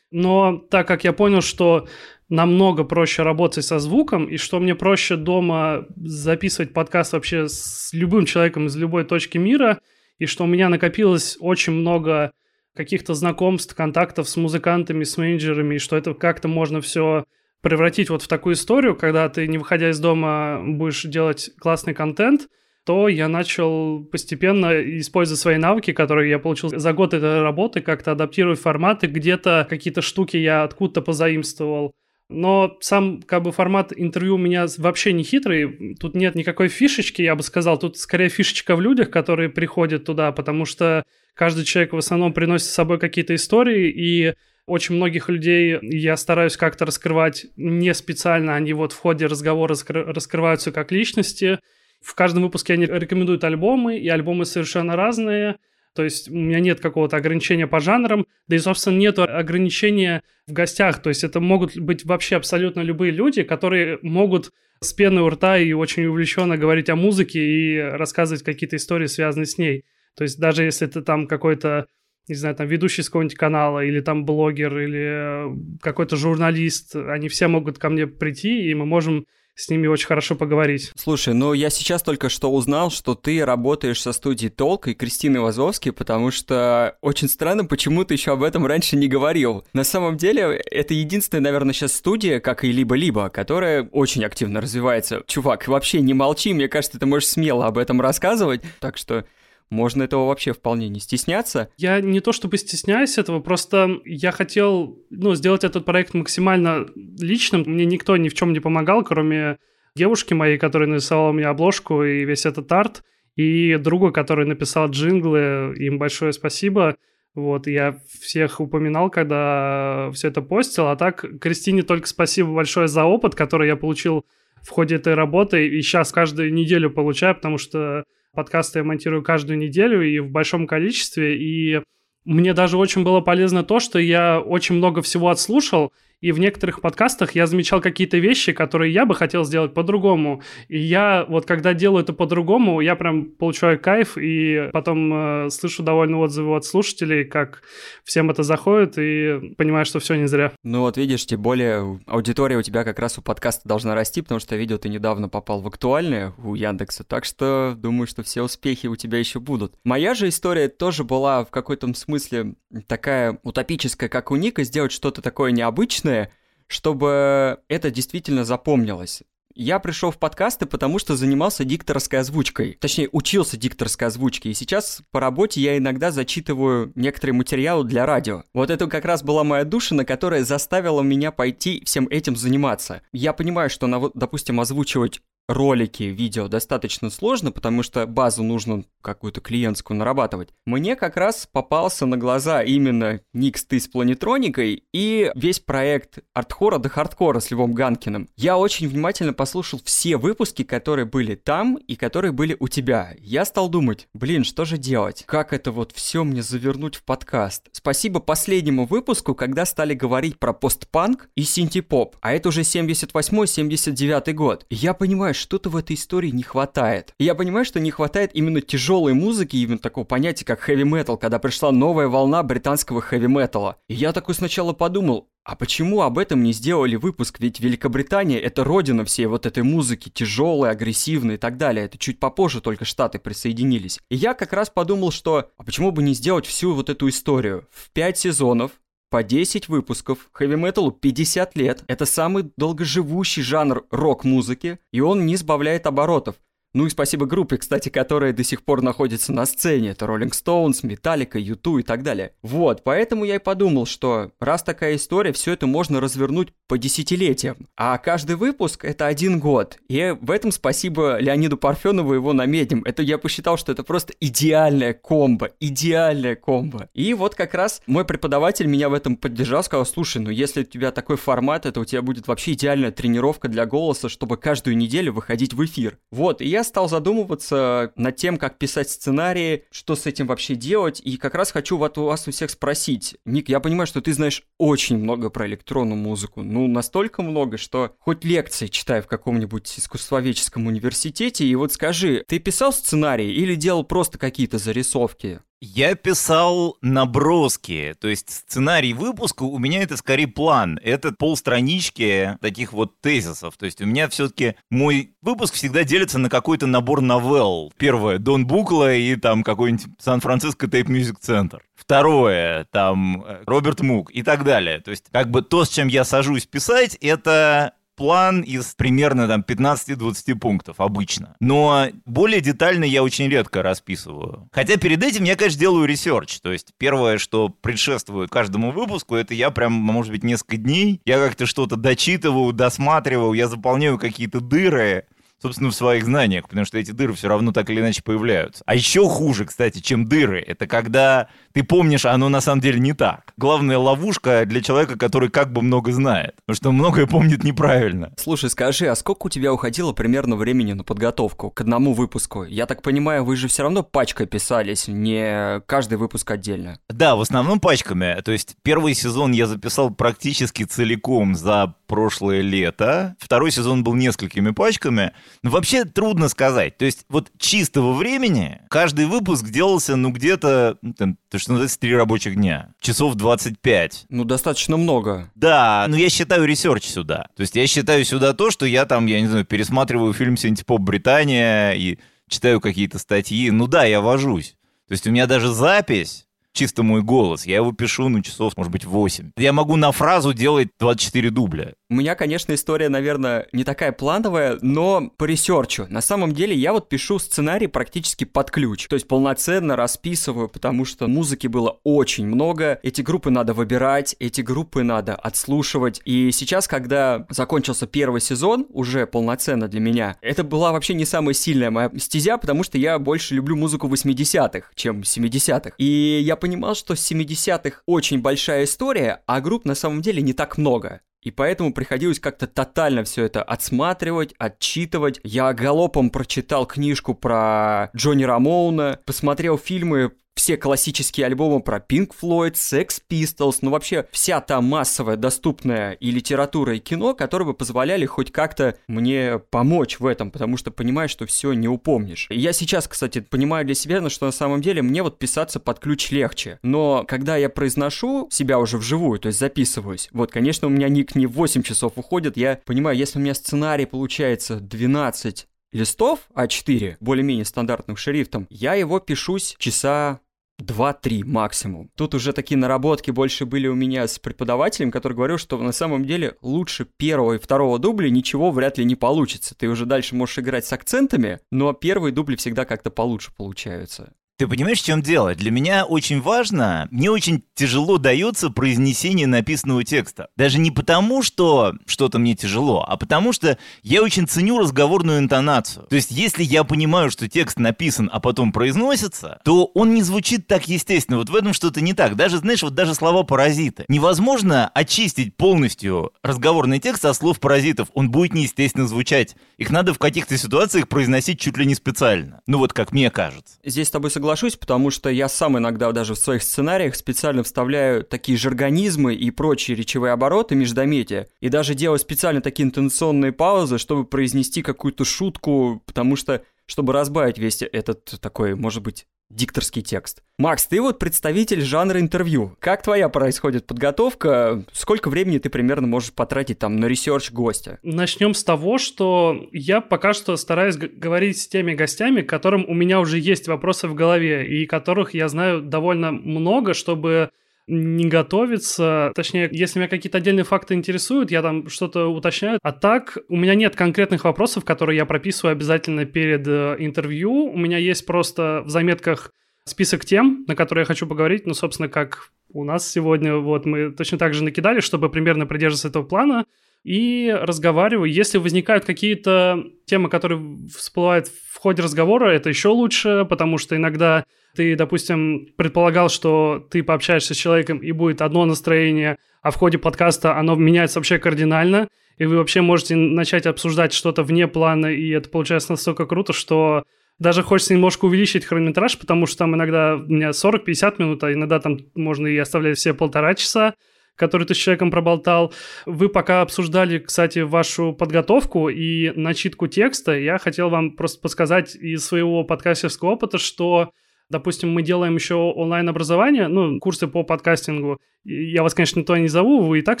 Но 0.12 0.58
так 0.70 0.86
как 0.86 1.02
я 1.02 1.12
понял, 1.12 1.40
что 1.40 1.88
намного 2.28 2.84
проще 2.84 3.22
работать 3.22 3.64
со 3.64 3.78
звуком, 3.78 4.26
и 4.26 4.36
что 4.36 4.60
мне 4.60 4.74
проще 4.74 5.16
дома 5.16 5.86
записывать 5.96 6.72
подкаст 6.72 7.12
вообще 7.12 7.48
с 7.48 7.90
любым 7.92 8.26
человеком 8.26 8.66
из 8.66 8.76
любой 8.76 9.04
точки 9.04 9.38
мира– 9.38 9.80
и 10.18 10.26
что 10.26 10.44
у 10.44 10.46
меня 10.46 10.68
накопилось 10.68 11.36
очень 11.40 11.72
много 11.72 12.32
каких-то 12.74 13.14
знакомств, 13.14 13.74
контактов 13.74 14.28
с 14.28 14.36
музыкантами, 14.36 15.04
с 15.04 15.16
менеджерами, 15.16 15.76
и 15.76 15.78
что 15.78 15.96
это 15.96 16.14
как-то 16.14 16.48
можно 16.48 16.80
все 16.80 17.24
превратить 17.62 18.10
вот 18.10 18.22
в 18.22 18.28
такую 18.28 18.54
историю, 18.54 18.94
когда 18.94 19.28
ты, 19.28 19.48
не 19.48 19.58
выходя 19.58 19.90
из 19.90 19.98
дома, 19.98 20.62
будешь 20.64 21.02
делать 21.02 21.50
классный 21.58 21.94
контент, 21.94 22.48
то 22.84 23.08
я 23.08 23.26
начал 23.26 24.04
постепенно 24.04 24.80
использовать 25.00 25.40
свои 25.40 25.56
навыки, 25.56 25.92
которые 25.92 26.30
я 26.30 26.38
получил 26.38 26.68
за 26.68 26.92
год 26.92 27.14
этой 27.14 27.42
работы, 27.42 27.80
как-то 27.80 28.12
адаптировать 28.12 28.60
форматы, 28.60 29.08
где-то 29.08 29.66
какие-то 29.68 30.02
штуки 30.02 30.36
я 30.36 30.62
откуда-то 30.62 31.00
позаимствовал, 31.00 31.94
но 32.28 32.76
сам 32.80 33.22
как 33.22 33.42
бы 33.42 33.52
формат 33.52 33.92
интервью 33.94 34.34
у 34.34 34.38
меня 34.38 34.66
вообще 34.78 35.12
не 35.12 35.22
хитрый. 35.22 35.94
Тут 36.00 36.14
нет 36.14 36.34
никакой 36.34 36.68
фишечки, 36.68 37.22
я 37.22 37.36
бы 37.36 37.42
сказал. 37.42 37.78
Тут 37.78 37.98
скорее 37.98 38.28
фишечка 38.28 38.74
в 38.74 38.80
людях, 38.80 39.10
которые 39.10 39.48
приходят 39.48 40.04
туда, 40.04 40.32
потому 40.32 40.64
что 40.64 41.04
каждый 41.34 41.64
человек 41.64 41.92
в 41.92 41.98
основном 41.98 42.32
приносит 42.32 42.68
с 42.68 42.74
собой 42.74 42.98
какие-то 42.98 43.34
истории, 43.34 43.90
и 43.90 44.34
очень 44.66 44.96
многих 44.96 45.28
людей 45.28 45.78
я 45.82 46.16
стараюсь 46.16 46.56
как-то 46.56 46.84
раскрывать 46.84 47.46
не 47.56 47.94
специально, 47.94 48.56
они 48.56 48.72
вот 48.72 48.92
в 48.92 48.98
ходе 48.98 49.26
разговора 49.26 49.76
раскрываются 49.88 50.72
как 50.72 50.90
личности. 50.90 51.60
В 52.02 52.14
каждом 52.14 52.42
выпуске 52.42 52.72
они 52.72 52.86
рекомендуют 52.86 53.44
альбомы, 53.44 53.98
и 53.98 54.08
альбомы 54.08 54.44
совершенно 54.44 54.96
разные– 54.96 55.56
то 55.96 56.04
есть 56.04 56.28
у 56.28 56.34
меня 56.34 56.60
нет 56.60 56.80
какого-то 56.80 57.16
ограничения 57.16 57.66
по 57.66 57.80
жанрам, 57.80 58.26
да 58.46 58.56
и, 58.56 58.58
собственно, 58.58 58.96
нет 58.96 59.18
ограничения 59.18 60.22
в 60.46 60.52
гостях. 60.52 61.02
То 61.02 61.08
есть 61.08 61.24
это 61.24 61.40
могут 61.40 61.76
быть 61.76 62.04
вообще 62.04 62.36
абсолютно 62.36 62.82
любые 62.82 63.10
люди, 63.10 63.42
которые 63.42 63.98
могут 64.02 64.52
с 64.80 64.92
пеной 64.92 65.22
у 65.22 65.28
рта 65.30 65.58
и 65.58 65.72
очень 65.72 66.04
увлеченно 66.04 66.56
говорить 66.56 66.90
о 66.90 66.96
музыке 66.96 67.40
и 67.40 67.78
рассказывать 67.78 68.44
какие-то 68.44 68.76
истории, 68.76 69.06
связанные 69.06 69.46
с 69.46 69.58
ней. 69.58 69.84
То 70.14 70.24
есть 70.24 70.38
даже 70.38 70.64
если 70.64 70.86
ты 70.86 71.00
там 71.00 71.26
какой-то 71.26 71.86
не 72.28 72.34
знаю, 72.34 72.56
там 72.56 72.66
ведущий 72.66 73.02
с 73.02 73.06
какого-нибудь 73.06 73.36
канала, 73.36 73.84
или 73.84 74.00
там 74.00 74.24
блогер, 74.24 74.76
или 74.78 75.78
какой-то 75.80 76.16
журналист, 76.16 76.96
они 76.96 77.28
все 77.28 77.46
могут 77.46 77.78
ко 77.78 77.88
мне 77.88 78.06
прийти, 78.06 78.68
и 78.68 78.74
мы 78.74 78.84
можем 78.84 79.26
с 79.56 79.70
ними 79.70 79.86
очень 79.86 80.06
хорошо 80.06 80.36
поговорить. 80.36 80.92
Слушай, 80.94 81.34
ну 81.34 81.54
я 81.54 81.70
сейчас 81.70 82.02
только 82.02 82.28
что 82.28 82.52
узнал, 82.52 82.90
что 82.90 83.14
ты 83.14 83.44
работаешь 83.44 84.00
со 84.02 84.12
студией 84.12 84.50
Толк 84.50 84.88
и 84.88 84.94
Кристиной 84.94 85.40
Вазовски, 85.40 85.90
потому 85.90 86.30
что 86.30 86.96
очень 87.00 87.28
странно, 87.28 87.64
почему 87.64 88.04
ты 88.04 88.14
еще 88.14 88.32
об 88.32 88.42
этом 88.42 88.66
раньше 88.66 88.96
не 88.96 89.08
говорил. 89.08 89.64
На 89.72 89.82
самом 89.82 90.16
деле, 90.16 90.62
это 90.70 90.94
единственная, 90.94 91.42
наверное, 91.42 91.72
сейчас 91.72 91.94
студия, 91.94 92.38
как 92.38 92.64
и 92.64 92.70
либо-либо, 92.70 93.30
которая 93.30 93.88
очень 93.92 94.24
активно 94.24 94.60
развивается. 94.60 95.22
Чувак, 95.26 95.66
вообще 95.66 96.00
не 96.00 96.12
молчи, 96.12 96.52
мне 96.52 96.68
кажется, 96.68 96.98
ты 96.98 97.06
можешь 97.06 97.28
смело 97.28 97.66
об 97.66 97.78
этом 97.78 98.00
рассказывать. 98.00 98.60
Так 98.80 98.98
что 98.98 99.24
можно 99.70 100.02
этого 100.04 100.26
вообще 100.26 100.52
вполне 100.52 100.88
не 100.88 101.00
стесняться. 101.00 101.68
Я 101.76 102.00
не 102.00 102.20
то 102.20 102.32
чтобы 102.32 102.56
стесняюсь 102.56 103.18
этого, 103.18 103.40
просто 103.40 104.00
я 104.04 104.30
хотел 104.30 104.98
ну, 105.10 105.34
сделать 105.34 105.64
этот 105.64 105.84
проект 105.84 106.14
максимально 106.14 106.86
личным. 106.94 107.64
Мне 107.66 107.84
никто 107.84 108.16
ни 108.16 108.28
в 108.28 108.34
чем 108.34 108.52
не 108.52 108.60
помогал, 108.60 109.02
кроме 109.02 109.58
девушки 109.96 110.34
моей, 110.34 110.58
которая 110.58 110.88
нарисовала 110.88 111.32
мне 111.32 111.46
обложку 111.46 112.04
и 112.04 112.24
весь 112.24 112.46
этот 112.46 112.70
арт, 112.70 113.02
и 113.34 113.76
друга, 113.76 114.12
который 114.12 114.46
написал 114.46 114.88
джинглы. 114.88 115.74
Им 115.76 115.98
большое 115.98 116.32
спасибо. 116.32 116.96
Вот, 117.34 117.66
я 117.66 117.98
всех 118.20 118.60
упоминал, 118.60 119.10
когда 119.10 120.10
все 120.14 120.28
это 120.28 120.40
постил. 120.40 120.86
А 120.86 120.96
так, 120.96 121.24
Кристине 121.38 121.82
только 121.82 122.06
спасибо 122.06 122.54
большое 122.54 122.88
за 122.88 123.04
опыт, 123.04 123.34
который 123.34 123.68
я 123.68 123.76
получил 123.76 124.24
в 124.62 124.70
ходе 124.70 124.96
этой 124.96 125.14
работы. 125.14 125.68
И 125.68 125.82
сейчас 125.82 126.12
каждую 126.12 126.52
неделю 126.54 126.90
получаю, 126.90 127.34
потому 127.34 127.58
что 127.58 128.04
Подкасты 128.36 128.80
я 128.80 128.84
монтирую 128.84 129.22
каждую 129.22 129.58
неделю 129.58 130.02
и 130.02 130.18
в 130.18 130.30
большом 130.30 130.66
количестве, 130.66 131.38
и 131.38 131.80
мне 132.26 132.52
даже 132.52 132.76
очень 132.76 133.02
было 133.02 133.22
полезно 133.22 133.64
то, 133.64 133.80
что 133.80 133.98
я 133.98 134.40
очень 134.40 134.74
много 134.74 135.00
всего 135.00 135.30
отслушал, 135.30 135.90
и 136.20 136.32
в 136.32 136.38
некоторых 136.38 136.80
подкастах 136.80 137.32
я 137.32 137.46
замечал 137.46 137.80
какие-то 137.80 138.18
вещи, 138.18 138.52
которые 138.52 138.92
я 138.92 139.04
бы 139.04 139.14
хотел 139.14 139.44
сделать 139.44 139.74
по-другому. 139.74 140.42
И 140.68 140.78
я 140.78 141.26
вот 141.28 141.46
когда 141.46 141.74
делаю 141.74 142.02
это 142.02 142.12
по-другому, 142.12 142.80
я 142.80 142.96
прям 142.96 143.26
получаю 143.26 143.78
кайф, 143.78 144.16
и 144.16 144.70
потом 144.72 145.46
э, 145.46 145.50
слышу 145.50 145.82
довольно 145.82 146.18
отзывы 146.18 146.56
от 146.56 146.64
слушателей, 146.64 147.24
как 147.24 147.62
всем 148.04 148.30
это 148.30 148.42
заходит, 148.42 148.94
и 148.98 149.54
понимаю, 149.56 149.84
что 149.84 149.98
все 150.00 150.14
не 150.14 150.26
зря. 150.26 150.52
Ну 150.62 150.80
вот 150.80 150.96
видишь, 150.96 151.26
тем 151.26 151.42
более 151.42 152.00
аудитория 152.06 152.56
у 152.56 152.62
тебя 152.62 152.82
как 152.84 152.98
раз 152.98 153.18
у 153.18 153.22
подкаста 153.22 153.68
должна 153.68 153.94
расти, 153.94 154.22
потому 154.22 154.40
что 154.40 154.56
видео 154.56 154.78
ты 154.78 154.88
недавно 154.88 155.28
попал 155.28 155.60
в 155.60 155.66
актуальное 155.66 156.32
у 156.38 156.54
Яндекса, 156.54 157.04
так 157.04 157.24
что 157.24 157.74
думаю, 157.76 158.06
что 158.06 158.22
все 158.22 158.42
успехи 158.42 158.86
у 158.86 158.96
тебя 158.96 159.18
еще 159.18 159.38
будут. 159.38 159.74
Моя 159.84 160.14
же 160.14 160.28
история 160.28 160.68
тоже 160.68 161.04
была 161.04 161.44
в 161.44 161.50
какой-то 161.50 161.86
смысле 161.94 162.54
такая 162.86 163.38
утопическая, 163.42 164.08
как 164.08 164.30
у 164.30 164.36
Ника, 164.36 164.64
сделать 164.64 164.92
что-то 164.92 165.22
такое 165.22 165.50
необычное, 165.50 166.05
личное, 166.06 166.30
чтобы 166.66 167.58
это 167.68 167.90
действительно 167.90 168.44
запомнилось. 168.44 169.22
Я 169.58 169.78
пришел 169.78 170.10
в 170.10 170.18
подкасты, 170.18 170.66
потому 170.66 170.98
что 170.98 171.16
занимался 171.16 171.64
дикторской 171.64 172.18
озвучкой. 172.18 172.76
Точнее, 172.78 173.08
учился 173.10 173.56
дикторской 173.56 174.08
озвучке. 174.08 174.50
И 174.50 174.54
сейчас 174.54 175.00
по 175.10 175.18
работе 175.18 175.62
я 175.62 175.78
иногда 175.78 176.10
зачитываю 176.10 176.92
некоторые 176.94 177.32
материалы 177.32 177.84
для 177.84 178.04
радио. 178.04 178.42
Вот 178.52 178.68
это 178.68 178.86
как 178.86 179.06
раз 179.06 179.22
была 179.22 179.44
моя 179.44 179.64
душина, 179.64 180.04
которая 180.04 180.44
заставила 180.44 181.00
меня 181.00 181.32
пойти 181.32 181.82
всем 181.86 182.06
этим 182.08 182.36
заниматься. 182.36 183.00
Я 183.12 183.32
понимаю, 183.32 183.70
что, 183.70 184.12
допустим, 184.14 184.60
озвучивать 184.60 185.22
ролики, 185.48 186.04
видео 186.04 186.48
достаточно 186.48 187.10
сложно, 187.10 187.52
потому 187.52 187.82
что 187.82 188.06
базу 188.06 188.42
нужно 188.42 188.84
какую-то 189.00 189.40
клиентскую 189.40 189.96
нарабатывать. 189.96 190.48
Мне 190.64 190.96
как 190.96 191.16
раз 191.16 191.48
попался 191.50 192.06
на 192.06 192.16
глаза 192.16 192.62
именно 192.62 193.20
Никс 193.32 193.64
ты 193.64 193.78
с 193.78 193.86
планетроникой 193.86 194.82
и 194.92 195.30
весь 195.36 195.60
проект 195.60 196.18
артхора 196.34 196.78
до 196.78 196.88
хардкора 196.88 197.38
с 197.38 197.52
Львом 197.52 197.72
Ганкиным. 197.72 198.28
Я 198.36 198.58
очень 198.58 198.88
внимательно 198.88 199.32
послушал 199.32 199.80
все 199.84 200.16
выпуски, 200.16 200.64
которые 200.64 201.06
были 201.06 201.36
там 201.36 201.76
и 201.76 201.94
которые 201.94 202.32
были 202.32 202.56
у 202.58 202.66
тебя. 202.66 203.14
Я 203.18 203.44
стал 203.44 203.68
думать, 203.68 204.08
блин, 204.12 204.42
что 204.42 204.64
же 204.64 204.76
делать? 204.76 205.22
Как 205.26 205.52
это 205.52 205.70
вот 205.70 205.92
все 205.92 206.24
мне 206.24 206.42
завернуть 206.42 206.96
в 206.96 207.04
подкаст? 207.04 207.68
Спасибо 207.70 208.18
последнему 208.18 208.86
выпуску, 208.86 209.36
когда 209.36 209.64
стали 209.64 209.94
говорить 209.94 210.40
про 210.40 210.52
постпанк 210.52 211.28
и 211.36 211.42
синтепоп, 211.42 212.16
а 212.20 212.32
это 212.32 212.48
уже 212.48 212.62
78-79 212.62 214.32
год. 214.32 214.66
Я 214.68 214.92
понимаю, 214.94 215.35
что-то 215.36 215.70
в 215.70 215.76
этой 215.76 215.94
истории 215.94 216.30
не 216.30 216.42
хватает. 216.42 217.14
И 217.18 217.24
я 217.24 217.34
понимаю, 217.34 217.64
что 217.64 217.80
не 217.80 217.90
хватает 217.90 218.30
именно 218.34 218.60
тяжелой 218.60 219.14
музыки, 219.14 219.56
именно 219.56 219.78
такого 219.78 220.04
понятия, 220.04 220.44
как 220.44 220.60
хэви-метал, 220.60 221.18
когда 221.18 221.38
пришла 221.38 221.72
новая 221.72 222.08
волна 222.08 222.42
британского 222.42 223.00
хэви-металла. 223.00 223.76
И 223.88 223.94
я 223.94 224.12
такой 224.12 224.34
сначала 224.34 224.72
подумал, 224.72 225.28
а 225.46 225.54
почему 225.54 226.02
об 226.02 226.18
этом 226.18 226.42
не 226.42 226.52
сделали 226.52 226.96
выпуск? 226.96 227.38
Ведь 227.38 227.60
Великобритания— 227.60 228.40
это 228.40 228.64
родина 228.64 229.04
всей 229.04 229.26
вот 229.26 229.46
этой 229.46 229.62
музыки, 229.62 230.08
тяжелой, 230.08 230.70
агрессивной 230.70 231.34
и 231.34 231.38
так 231.38 231.56
далее. 231.56 231.84
Это 231.84 231.98
чуть 231.98 232.18
попозже 232.18 232.60
только 232.60 232.84
Штаты 232.84 233.20
присоединились. 233.20 234.00
И 234.10 234.16
я 234.16 234.34
как 234.34 234.52
раз 234.52 234.70
подумал, 234.70 235.12
что 235.12 235.50
а 235.56 235.62
почему 235.62 235.92
бы 235.92 236.02
не 236.02 236.14
сделать 236.14 236.46
всю 236.46 236.74
вот 236.74 236.90
эту 236.90 237.08
историю? 237.08 237.68
В 237.70 237.90
пять 237.92 238.18
сезонов, 238.18 238.72
по 239.10 239.22
10 239.22 239.68
выпусков, 239.68 240.28
хэви-металу 240.32 240.92
50 240.92 241.56
лет. 241.56 241.84
Это 241.86 242.06
самый 242.06 242.50
долгоживущий 242.56 243.42
жанр 243.42 243.84
рок-музыки, 243.90 244.78
и 244.92 245.00
он 245.00 245.26
не 245.26 245.36
сбавляет 245.36 245.86
оборотов. 245.86 246.36
Ну 246.76 246.84
и 246.84 246.90
спасибо 246.90 247.24
группе, 247.24 247.56
кстати, 247.56 247.88
которая 247.88 248.34
до 248.34 248.44
сих 248.44 248.62
пор 248.62 248.82
находится 248.82 249.32
на 249.32 249.46
сцене. 249.46 249.92
Это 249.92 250.04
Rolling 250.04 250.32
Stones, 250.32 250.82
Metallica, 250.82 251.42
U2 251.42 251.80
и 251.80 251.82
так 251.82 252.02
далее. 252.02 252.32
Вот, 252.42 252.84
поэтому 252.84 253.24
я 253.24 253.36
и 253.36 253.38
подумал, 253.38 253.86
что 253.86 254.32
раз 254.40 254.62
такая 254.62 254.96
история, 254.96 255.32
все 255.32 255.54
это 255.54 255.66
можно 255.66 256.02
развернуть 256.02 256.52
по 256.68 256.76
десятилетиям. 256.76 257.56
А 257.78 257.96
каждый 257.96 258.36
выпуск— 258.36 258.84
это 258.84 259.06
один 259.06 259.40
год. 259.40 259.78
И 259.88 260.14
в 260.20 260.30
этом 260.30 260.52
спасибо 260.52 261.18
Леониду 261.18 261.56
Парфенову 261.56 262.12
и 262.12 262.16
его 262.16 262.34
намедим. 262.34 262.82
Это 262.84 263.02
я 263.02 263.16
посчитал, 263.16 263.56
что 263.56 263.72
это 263.72 263.82
просто 263.82 264.12
идеальная 264.20 264.92
комбо. 264.92 265.52
Идеальная 265.60 266.36
комбо. 266.36 266.90
И 266.92 267.14
вот 267.14 267.34
как 267.34 267.54
раз 267.54 267.80
мой 267.86 268.04
преподаватель 268.04 268.66
меня 268.66 268.90
в 268.90 268.92
этом 268.92 269.16
поддержал, 269.16 269.64
сказал, 269.64 269.86
слушай, 269.86 270.18
ну 270.18 270.28
если 270.28 270.60
у 270.60 270.64
тебя 270.64 270.92
такой 270.92 271.16
формат, 271.16 271.64
это 271.64 271.80
у 271.80 271.86
тебя 271.86 272.02
будет 272.02 272.28
вообще 272.28 272.52
идеальная 272.52 272.90
тренировка 272.90 273.48
для 273.48 273.64
голоса, 273.64 274.10
чтобы 274.10 274.36
каждую 274.36 274.76
неделю 274.76 275.14
выходить 275.14 275.54
в 275.54 275.64
эфир. 275.64 275.96
Вот, 276.10 276.42
и 276.42 276.46
я 276.46 276.65
стал 276.66 276.88
задумываться 276.88 277.92
над 277.96 278.16
тем, 278.16 278.36
как 278.36 278.58
писать 278.58 278.90
сценарии, 278.90 279.64
что 279.70 279.96
с 279.96 280.06
этим 280.06 280.26
вообще 280.26 280.54
делать, 280.54 281.00
и 281.04 281.16
как 281.16 281.34
раз 281.34 281.52
хочу 281.52 281.76
вот 281.76 281.98
у 281.98 282.04
вас 282.04 282.28
у 282.28 282.30
всех 282.30 282.50
спросить. 282.50 283.16
Ник, 283.24 283.48
я 283.48 283.60
понимаю, 283.60 283.86
что 283.86 284.00
ты 284.00 284.12
знаешь 284.12 284.42
очень 284.58 284.98
много 284.98 285.30
про 285.30 285.46
электронную 285.46 285.98
музыку, 285.98 286.42
ну 286.42 286.66
настолько 286.66 287.22
много, 287.22 287.56
что 287.56 287.94
хоть 287.98 288.24
лекции 288.24 288.66
читай 288.66 289.00
в 289.00 289.06
каком-нибудь 289.06 289.78
искусствоведческом 289.78 290.66
университете, 290.66 291.46
и 291.46 291.54
вот 291.54 291.72
скажи, 291.72 292.24
ты 292.26 292.38
писал 292.38 292.72
сценарий 292.72 293.32
или 293.32 293.54
делал 293.54 293.84
просто 293.84 294.18
какие-то 294.18 294.58
зарисовки? 294.58 295.40
Я 295.60 295.94
писал 295.94 296.76
наброски, 296.82 297.96
то 297.98 298.08
есть 298.08 298.30
сценарий 298.30 298.92
выпуска 298.92 299.44
у 299.44 299.58
меня 299.58 299.82
это 299.82 299.96
скорее 299.96 300.28
план, 300.28 300.78
это 300.82 301.12
полстранички 301.12 302.36
таких 302.42 302.74
вот 302.74 303.00
тезисов, 303.00 303.56
то 303.56 303.64
есть 303.64 303.80
у 303.80 303.86
меня 303.86 304.10
все-таки 304.10 304.56
мой 304.70 305.14
выпуск 305.22 305.54
всегда 305.54 305.82
делится 305.84 306.18
на 306.18 306.28
какой-то 306.28 306.66
набор 306.66 307.00
новелл. 307.00 307.72
Первое, 307.78 308.18
Дон 308.18 308.46
Букла 308.46 308.94
и 308.94 309.16
там 309.16 309.42
какой-нибудь 309.42 309.86
San 309.98 310.15
Francisco 310.15 310.68
Tape 310.68 310.88
Music 310.88 311.20
Center. 311.20 311.62
Второе, 311.74 312.66
там 312.70 313.24
Роберт 313.46 313.80
Муг 313.80 314.10
и 314.10 314.22
так 314.22 314.44
далее. 314.44 314.80
То 314.80 314.90
есть 314.90 315.06
как 315.10 315.30
бы 315.30 315.40
то, 315.40 315.64
с 315.64 315.70
чем 315.70 315.88
я 315.88 316.04
сажусь 316.04 316.44
писать, 316.44 316.96
это 317.00 317.72
план 317.96 318.42
из 318.42 318.74
примерно 318.74 319.26
там 319.26 319.44
15-20 319.46 320.34
пунктов 320.36 320.76
обычно. 320.78 321.34
Но 321.40 321.86
более 322.04 322.40
детально 322.40 322.84
я 322.84 323.02
очень 323.02 323.28
редко 323.28 323.62
расписываю. 323.62 324.48
Хотя 324.52 324.76
перед 324.76 325.02
этим 325.02 325.24
я, 325.24 325.34
конечно, 325.36 325.58
делаю 325.58 325.86
research. 325.86 326.40
То 326.40 326.52
есть 326.52 326.72
первое, 326.78 327.18
что 327.18 327.48
предшествует 327.48 328.30
каждому 328.30 328.70
выпуску, 328.70 329.16
это 329.16 329.34
я 329.34 329.50
прям, 329.50 329.72
может 329.72 330.12
быть, 330.12 330.22
несколько 330.22 330.56
дней, 330.58 331.00
я 331.04 331.18
как-то 331.18 331.46
что-то 331.46 331.76
дочитываю, 331.76 332.52
досматриваю, 332.52 333.32
я 333.32 333.48
заполняю 333.48 333.98
какие-то 333.98 334.40
дыры, 334.40 335.06
собственно, 335.42 335.70
в 335.70 335.74
своих 335.74 336.04
знаниях, 336.04 336.48
потому 336.48 336.64
что 336.64 336.78
эти 336.78 336.90
дыры 336.90 337.14
все 337.14 337.28
равно 337.28 337.52
так 337.52 337.70
или 337.70 337.80
иначе 337.80 338.02
появляются. 338.02 338.62
А 338.66 338.74
еще 338.74 339.08
хуже, 339.08 339.44
кстати, 339.44 339.80
чем 339.80 340.06
дыры, 340.06 340.40
это 340.40 340.66
когда 340.66 341.28
ты 341.52 341.62
помнишь, 341.62 342.04
а 342.04 342.12
оно 342.12 342.28
на 342.28 342.40
самом 342.40 342.60
деле 342.60 342.80
не 342.80 342.92
так. 342.92 343.32
Главная 343.36 343.78
ловушка 343.78 344.44
для 344.46 344.60
человека, 344.60 344.98
который 344.98 345.28
как 345.28 345.52
бы 345.52 345.62
много 345.62 345.92
знает, 345.92 346.36
потому 346.46 346.56
что 346.56 346.72
многое 346.72 347.06
помнит 347.06 347.44
неправильно. 347.44 348.12
Слушай, 348.18 348.50
скажи, 348.50 348.86
а 348.86 348.94
сколько 348.94 349.26
у 349.26 349.30
тебя 349.30 349.52
уходило 349.52 349.92
примерно 349.92 350.36
времени 350.36 350.72
на 350.72 350.84
подготовку 350.84 351.50
к 351.50 351.60
одному 351.60 351.92
выпуску? 351.92 352.44
Я 352.44 352.66
так 352.66 352.82
понимаю, 352.82 353.24
вы 353.24 353.36
же 353.36 353.48
все 353.48 353.62
равно 353.62 353.82
пачкой 353.82 354.26
писались, 354.26 354.88
не 354.88 355.60
каждый 355.66 355.98
выпуск 355.98 356.30
отдельно. 356.30 356.78
Да, 356.88 357.16
в 357.16 357.20
основном 357.20 357.60
пачками. 357.60 358.20
То 358.22 358.32
есть 358.32 358.56
первый 358.62 358.94
сезон 358.94 359.32
я 359.32 359.46
записал 359.46 359.90
практически 359.90 360.64
целиком 360.64 361.34
за 361.34 361.74
прошлое 361.86 362.40
лето. 362.40 363.16
Второй 363.18 363.50
сезон 363.50 363.84
был 363.84 363.94
несколькими 363.94 364.50
пачками. 364.50 365.12
Но 365.42 365.50
вообще 365.50 365.84
трудно 365.84 366.28
сказать. 366.28 366.76
То 366.78 366.84
есть 366.84 367.04
вот 367.08 367.30
чистого 367.38 367.92
времени 367.92 368.60
каждый 368.68 369.06
выпуск 369.06 369.46
делался, 369.46 369.96
ну, 369.96 370.10
где-то, 370.10 370.78
ну, 370.82 370.92
там, 370.94 371.18
то, 371.30 371.38
что 371.38 371.52
называется, 371.52 371.78
три 371.78 371.94
рабочих 371.94 372.34
дня. 372.34 372.74
Часов 372.80 373.14
25. 373.14 374.06
Ну, 374.08 374.24
достаточно 374.24 374.76
много. 374.76 375.30
Да, 375.34 375.86
но 375.88 375.96
я 375.96 376.08
считаю 376.10 376.44
research 376.44 376.84
сюда. 376.84 377.28
То 377.36 377.42
есть 377.42 377.56
я 377.56 377.66
считаю 377.66 378.04
сюда 378.04 378.32
то, 378.32 378.50
что 378.50 378.66
я 378.66 378.84
там, 378.84 379.06
я 379.06 379.20
не 379.20 379.26
знаю, 379.26 379.44
пересматриваю 379.44 380.12
фильм 380.12 380.36
«Синтепоп 380.36 380.80
Британия» 380.80 381.72
и 381.72 381.98
читаю 382.28 382.60
какие-то 382.60 382.98
статьи. 382.98 383.50
Ну 383.50 383.66
да, 383.66 383.84
я 383.84 384.00
вожусь. 384.00 384.56
То 384.88 384.92
есть 384.92 385.06
у 385.06 385.10
меня 385.10 385.26
даже 385.26 385.52
запись 385.52 386.25
чисто 386.56 386.82
мой 386.82 387.02
голос. 387.02 387.46
Я 387.46 387.56
его 387.56 387.72
пишу, 387.72 388.08
ну, 388.08 388.22
часов, 388.22 388.56
может 388.56 388.72
быть, 388.72 388.84
8. 388.84 389.32
Я 389.36 389.52
могу 389.52 389.76
на 389.76 389.92
фразу 389.92 390.32
делать 390.32 390.68
24 390.80 391.30
дубля. 391.30 391.74
У 391.88 391.94
меня, 391.94 392.16
конечно, 392.16 392.52
история, 392.52 392.88
наверное, 392.88 393.46
не 393.52 393.62
такая 393.62 393.92
плановая, 393.92 394.58
но 394.60 395.08
по 395.16 395.24
research 395.24 395.74
у. 395.74 395.86
На 395.88 396.00
самом 396.00 396.32
деле 396.32 396.52
я 396.52 396.72
вот 396.72 396.88
пишу 396.88 397.20
сценарий 397.20 397.68
практически 397.68 398.24
под 398.24 398.50
ключ. 398.50 398.88
То 398.88 398.94
есть 398.94 399.06
полноценно 399.06 399.76
расписываю, 399.76 400.48
потому 400.48 400.84
что 400.84 401.06
музыки 401.06 401.46
было 401.46 401.78
очень 401.84 402.26
много. 402.26 402.80
Эти 402.82 403.02
группы 403.02 403.30
надо 403.30 403.54
выбирать, 403.54 404.16
эти 404.18 404.40
группы 404.40 404.82
надо 404.82 405.14
отслушивать. 405.14 406.02
И 406.04 406.32
сейчас, 406.32 406.66
когда 406.66 407.24
закончился 407.30 407.86
первый 407.86 408.20
сезон, 408.20 408.66
уже 408.70 409.06
полноценно 409.06 409.68
для 409.68 409.78
меня, 409.78 410.16
это 410.22 410.42
была 410.42 410.72
вообще 410.72 410.94
не 410.94 411.04
самая 411.04 411.34
сильная 411.34 411.70
моя 411.70 411.92
стезя, 411.98 412.36
потому 412.36 412.64
что 412.64 412.78
я 412.78 412.98
больше 412.98 413.36
люблю 413.36 413.54
музыку 413.54 413.86
80-х, 413.86 414.70
чем 414.74 415.02
70-х. 415.02 415.70
И 415.78 416.20
я 416.20 416.34
понимал, 416.34 416.74
что 416.74 416.96
с 416.96 417.12
70-х 417.12 417.82
очень 417.86 418.20
большая 418.20 418.64
история, 418.64 419.22
а 419.26 419.40
групп 419.40 419.64
на 419.64 419.76
самом 419.76 420.02
деле 420.02 420.20
не 420.20 420.32
так 420.32 420.58
много. 420.58 421.00
И 421.26 421.32
поэтому 421.32 421.72
приходилось 421.72 422.20
как-то 422.20 422.46
тотально 422.46 423.02
все 423.02 423.24
это 423.24 423.42
отсматривать, 423.42 424.32
отчитывать. 424.38 425.18
Я 425.24 425.52
галопом 425.54 426.10
прочитал 426.10 426.66
книжку 426.66 427.14
про 427.14 427.90
Джонни 427.96 428.22
Рамоуна, 428.22 429.00
посмотрел 429.04 429.58
фильмы 429.58 430.12
все 430.36 430.56
классические 430.56 431.26
альбомы 431.26 431.60
про 431.60 431.78
Pink 431.78 432.12
Floyd, 432.20 432.52
Sex 432.52 433.00
Pistols, 433.10 433.58
ну 433.62 433.70
вообще 433.70 434.06
вся 434.12 434.40
та 434.40 434.60
массовая 434.60 435.16
доступная 435.16 435.92
и 435.92 436.10
литература, 436.10 436.76
и 436.76 436.78
кино, 436.78 437.14
которые 437.14 437.46
бы 437.46 437.54
позволяли 437.54 438.06
хоть 438.06 438.30
как-то 438.30 438.76
мне 438.86 439.38
помочь 439.38 439.98
в 439.98 440.06
этом, 440.06 440.30
потому 440.30 440.56
что 440.56 440.70
понимаю, 440.70 441.08
что 441.08 441.26
все 441.26 441.52
не 441.54 441.68
упомнишь. 441.68 442.26
И 442.30 442.38
я 442.38 442.52
сейчас, 442.52 442.86
кстати, 442.86 443.20
понимаю 443.20 443.64
для 443.64 443.74
себя, 443.74 444.00
ну, 444.00 444.10
что 444.10 444.26
на 444.26 444.32
самом 444.32 444.60
деле 444.60 444.82
мне 444.82 445.02
вот 445.02 445.18
писаться 445.18 445.58
под 445.58 445.80
ключ 445.80 446.10
легче. 446.10 446.58
Но 446.62 447.04
когда 447.08 447.36
я 447.36 447.48
произношу 447.48 448.28
себя 448.30 448.58
уже 448.58 448.76
вживую, 448.78 449.18
то 449.18 449.28
есть 449.28 449.38
записываюсь, 449.38 450.08
вот, 450.12 450.30
конечно, 450.30 450.68
у 450.68 450.70
меня 450.70 450.88
ник 450.88 451.14
не 451.14 451.26
8 451.26 451.62
часов 451.62 451.94
уходит, 451.96 452.36
я 452.36 452.60
понимаю, 452.64 452.96
если 452.96 453.18
у 453.18 453.22
меня 453.22 453.34
сценарий 453.34 453.86
получается 453.86 454.60
12 454.60 455.46
листов 455.72 456.20
А4, 456.34 456.96
более-менее 457.00 457.44
стандартным 457.44 457.96
шрифтом, 457.96 458.46
я 458.50 458.74
его 458.74 459.00
пишусь 459.00 459.56
часа 459.58 460.20
2-3 460.60 461.24
максимум. 461.24 461.90
Тут 461.94 462.14
уже 462.14 462.32
такие 462.32 462.56
наработки 462.56 463.10
больше 463.10 463.46
были 463.46 463.66
у 463.66 463.74
меня 463.74 464.06
с 464.06 464.18
преподавателем, 464.18 464.90
который 464.90 465.14
говорил, 465.14 465.38
что 465.38 465.58
на 465.58 465.72
самом 465.72 466.04
деле 466.04 466.36
лучше 466.42 466.86
первого 466.96 467.34
и 467.34 467.38
второго 467.38 467.78
дубля 467.78 468.10
ничего 468.10 468.50
вряд 468.50 468.78
ли 468.78 468.84
не 468.84 468.96
получится. 468.96 469.54
Ты 469.54 469.68
уже 469.68 469.86
дальше 469.86 470.14
можешь 470.14 470.38
играть 470.38 470.66
с 470.66 470.72
акцентами, 470.72 471.40
но 471.50 471.72
первые 471.72 472.12
дубли 472.12 472.36
всегда 472.36 472.64
как-то 472.64 472.90
получше 472.90 473.32
получаются. 473.36 474.14
Ты 474.38 474.46
понимаешь, 474.46 474.82
в 474.82 474.84
чем 474.84 475.00
дело? 475.00 475.34
Для 475.34 475.50
меня 475.50 475.86
очень 475.86 476.20
важно, 476.20 476.88
мне 476.90 477.10
очень 477.10 477.42
тяжело 477.54 477.96
дается 477.96 478.50
произнесение 478.50 479.26
написанного 479.26 479.82
текста. 479.82 480.28
Даже 480.36 480.58
не 480.58 480.70
потому, 480.70 481.22
что 481.22 481.72
что-то 481.86 482.18
мне 482.18 482.34
тяжело, 482.34 482.84
а 482.86 482.98
потому 482.98 483.32
что 483.32 483.56
я 483.82 484.02
очень 484.02 484.28
ценю 484.28 484.58
разговорную 484.58 485.20
интонацию. 485.20 485.86
То 485.86 485.96
есть, 485.96 486.10
если 486.10 486.44
я 486.44 486.64
понимаю, 486.64 487.10
что 487.10 487.30
текст 487.30 487.58
написан, 487.58 488.10
а 488.12 488.20
потом 488.20 488.52
произносится, 488.52 489.40
то 489.42 489.70
он 489.72 489.94
не 489.94 490.02
звучит 490.02 490.46
так 490.46 490.68
естественно. 490.68 491.16
Вот 491.16 491.30
в 491.30 491.34
этом 491.34 491.54
что-то 491.54 491.80
не 491.80 491.94
так. 491.94 492.14
Даже, 492.14 492.36
знаешь, 492.36 492.62
вот 492.62 492.74
даже 492.74 492.94
слова 492.94 493.22
паразиты. 493.22 493.86
Невозможно 493.88 494.68
очистить 494.74 495.34
полностью 495.34 496.12
разговорный 496.22 496.78
текст 496.78 497.06
от 497.06 497.16
слов 497.16 497.40
паразитов. 497.40 497.88
Он 497.94 498.10
будет 498.10 498.34
неестественно 498.34 498.86
звучать. 498.86 499.34
Их 499.56 499.70
надо 499.70 499.94
в 499.94 499.98
каких-то 499.98 500.36
ситуациях 500.36 500.88
произносить 500.88 501.40
чуть 501.40 501.56
ли 501.56 501.64
не 501.64 501.74
специально. 501.74 502.42
Ну 502.46 502.58
вот 502.58 502.74
как 502.74 502.92
мне 502.92 503.10
кажется. 503.10 503.54
Здесь 503.64 503.88
с 503.88 503.90
тобой 503.90 504.10
согласен 504.10 504.25
соглашусь, 504.26 504.56
потому 504.56 504.90
что 504.90 505.08
я 505.08 505.28
сам 505.28 505.56
иногда 505.56 505.92
даже 505.92 506.14
в 506.14 506.18
своих 506.18 506.42
сценариях 506.42 506.96
специально 506.96 507.44
вставляю 507.44 508.02
такие 508.02 508.36
жаргонизмы 508.36 509.14
и 509.14 509.30
прочие 509.30 509.76
речевые 509.76 510.12
обороты 510.12 510.56
междометия, 510.56 511.28
и 511.40 511.48
даже 511.48 511.74
делаю 511.74 512.00
специально 512.00 512.40
такие 512.40 512.64
интенционные 512.64 513.30
паузы, 513.30 513.78
чтобы 513.78 514.04
произнести 514.04 514.62
какую-то 514.62 515.04
шутку, 515.04 515.80
потому 515.86 516.16
что 516.16 516.42
чтобы 516.66 516.92
разбавить 516.92 517.38
весь 517.38 517.62
этот 517.62 518.20
такой, 518.20 518.56
может 518.56 518.82
быть, 518.82 519.06
дикторский 519.30 519.82
текст. 519.82 520.22
Макс, 520.38 520.66
ты 520.66 520.80
вот 520.80 520.98
представитель 520.98 521.62
жанра 521.62 522.00
интервью. 522.00 522.56
Как 522.60 522.82
твоя 522.82 523.08
происходит 523.08 523.66
подготовка? 523.66 524.64
Сколько 524.72 525.08
времени 525.08 525.38
ты 525.38 525.50
примерно 525.50 525.86
можешь 525.86 526.12
потратить 526.12 526.58
там 526.58 526.76
на 526.76 526.86
research 526.86 527.30
гостя? 527.30 527.78
Начнем 527.82 528.34
с 528.34 528.44
того, 528.44 528.78
что 528.78 529.48
я 529.52 529.80
пока 529.80 530.12
что 530.12 530.36
стараюсь 530.36 530.76
говорить 530.76 531.40
с 531.40 531.48
теми 531.48 531.74
гостями, 531.74 532.22
которым 532.22 532.64
у 532.68 532.74
меня 532.74 533.00
уже 533.00 533.18
есть 533.18 533.48
вопросы 533.48 533.88
в 533.88 533.94
голове, 533.94 534.46
и 534.46 534.66
которых 534.66 535.14
я 535.14 535.28
знаю 535.28 535.62
довольно 535.62 536.12
много, 536.12 536.74
чтобы 536.74 537.30
не 537.66 538.06
готовиться. 538.06 539.12
Точнее, 539.14 539.48
если 539.50 539.78
меня 539.78 539.88
какие-то 539.88 540.18
отдельные 540.18 540.44
факты 540.44 540.74
интересуют, 540.74 541.30
я 541.30 541.42
там 541.42 541.68
что-то 541.68 542.06
уточняю. 542.06 542.58
А 542.62 542.72
так, 542.72 543.18
у 543.28 543.36
меня 543.36 543.54
нет 543.54 543.74
конкретных 543.74 544.24
вопросов, 544.24 544.64
которые 544.64 544.96
я 544.96 545.04
прописываю 545.04 545.52
обязательно 545.52 546.04
перед 546.04 546.46
э, 546.46 546.76
интервью. 546.78 547.46
У 547.46 547.56
меня 547.56 547.78
есть 547.78 548.06
просто 548.06 548.62
в 548.64 548.70
заметках 548.70 549.32
список 549.64 550.04
тем, 550.04 550.44
на 550.46 550.54
которые 550.54 550.82
я 550.82 550.86
хочу 550.86 551.06
поговорить. 551.06 551.46
Ну, 551.46 551.54
собственно, 551.54 551.88
как 551.88 552.30
у 552.48 552.64
нас 552.64 552.88
сегодня, 552.88 553.36
вот 553.36 553.66
мы 553.66 553.90
точно 553.90 554.18
так 554.18 554.32
же 554.32 554.44
накидали, 554.44 554.80
чтобы 554.80 555.10
примерно 555.10 555.46
придерживаться 555.46 555.88
этого 555.88 556.04
плана. 556.04 556.46
И 556.86 557.36
разговариваю. 557.36 558.08
Если 558.08 558.38
возникают 558.38 558.84
какие-то 558.84 559.64
темы, 559.86 560.08
которые 560.08 560.40
всплывают 560.72 561.26
в 561.26 561.58
ходе 561.58 561.82
разговора, 561.82 562.30
это 562.30 562.48
еще 562.48 562.68
лучше, 562.68 563.26
потому 563.28 563.58
что 563.58 563.74
иногда 563.74 564.24
ты, 564.54 564.76
допустим, 564.76 565.48
предполагал, 565.56 566.08
что 566.08 566.64
ты 566.70 566.84
пообщаешься 566.84 567.34
с 567.34 567.36
человеком 567.36 567.78
и 567.78 567.90
будет 567.90 568.22
одно 568.22 568.44
настроение, 568.44 569.18
а 569.42 569.50
в 569.50 569.56
ходе 569.56 569.78
подкаста 569.78 570.38
оно 570.38 570.54
меняется 570.54 571.00
вообще 571.00 571.18
кардинально, 571.18 571.88
и 572.18 572.24
вы 572.24 572.36
вообще 572.36 572.60
можете 572.60 572.94
начать 572.94 573.46
обсуждать 573.46 573.92
что-то 573.92 574.22
вне 574.22 574.46
плана, 574.46 574.86
и 574.86 575.08
это 575.10 575.28
получается 575.28 575.72
настолько 575.72 576.06
круто, 576.06 576.32
что 576.32 576.84
даже 577.18 577.42
хочется 577.42 577.74
немножко 577.74 578.04
увеличить 578.04 578.44
хронометраж, 578.44 578.96
потому 578.96 579.26
что 579.26 579.38
там 579.38 579.56
иногда 579.56 579.96
у 579.96 580.06
меня 580.06 580.30
40-50 580.30 580.94
минут, 580.98 581.24
а 581.24 581.32
иногда 581.32 581.58
там 581.58 581.78
можно 581.96 582.28
и 582.28 582.36
оставлять 582.38 582.78
все 582.78 582.94
полтора 582.94 583.34
часа, 583.34 583.74
который 584.16 584.46
ты 584.46 584.54
с 584.54 584.58
человеком 584.58 584.90
проболтал. 584.90 585.52
Вы 585.84 586.08
пока 586.08 586.42
обсуждали, 586.42 586.98
кстати, 586.98 587.40
вашу 587.40 587.92
подготовку 587.92 588.68
и 588.68 589.12
начитку 589.14 589.66
текста, 589.66 590.18
я 590.18 590.38
хотел 590.38 590.70
вам 590.70 590.92
просто 590.92 591.20
подсказать 591.20 591.76
из 591.76 592.04
своего 592.04 592.44
подкастерского 592.44 593.10
опыта, 593.10 593.38
что 593.38 593.90
Допустим, 594.28 594.72
мы 594.72 594.82
делаем 594.82 595.14
еще 595.14 595.34
онлайн-образование, 595.34 596.48
ну, 596.48 596.80
курсы 596.80 597.06
по 597.06 597.22
подкастингу. 597.22 598.00
Я 598.24 598.64
вас, 598.64 598.74
конечно, 598.74 598.98
никто 598.98 599.16
не 599.16 599.28
зову, 599.28 599.62
вы 599.62 599.78
и 599.78 599.82
так 599.82 600.00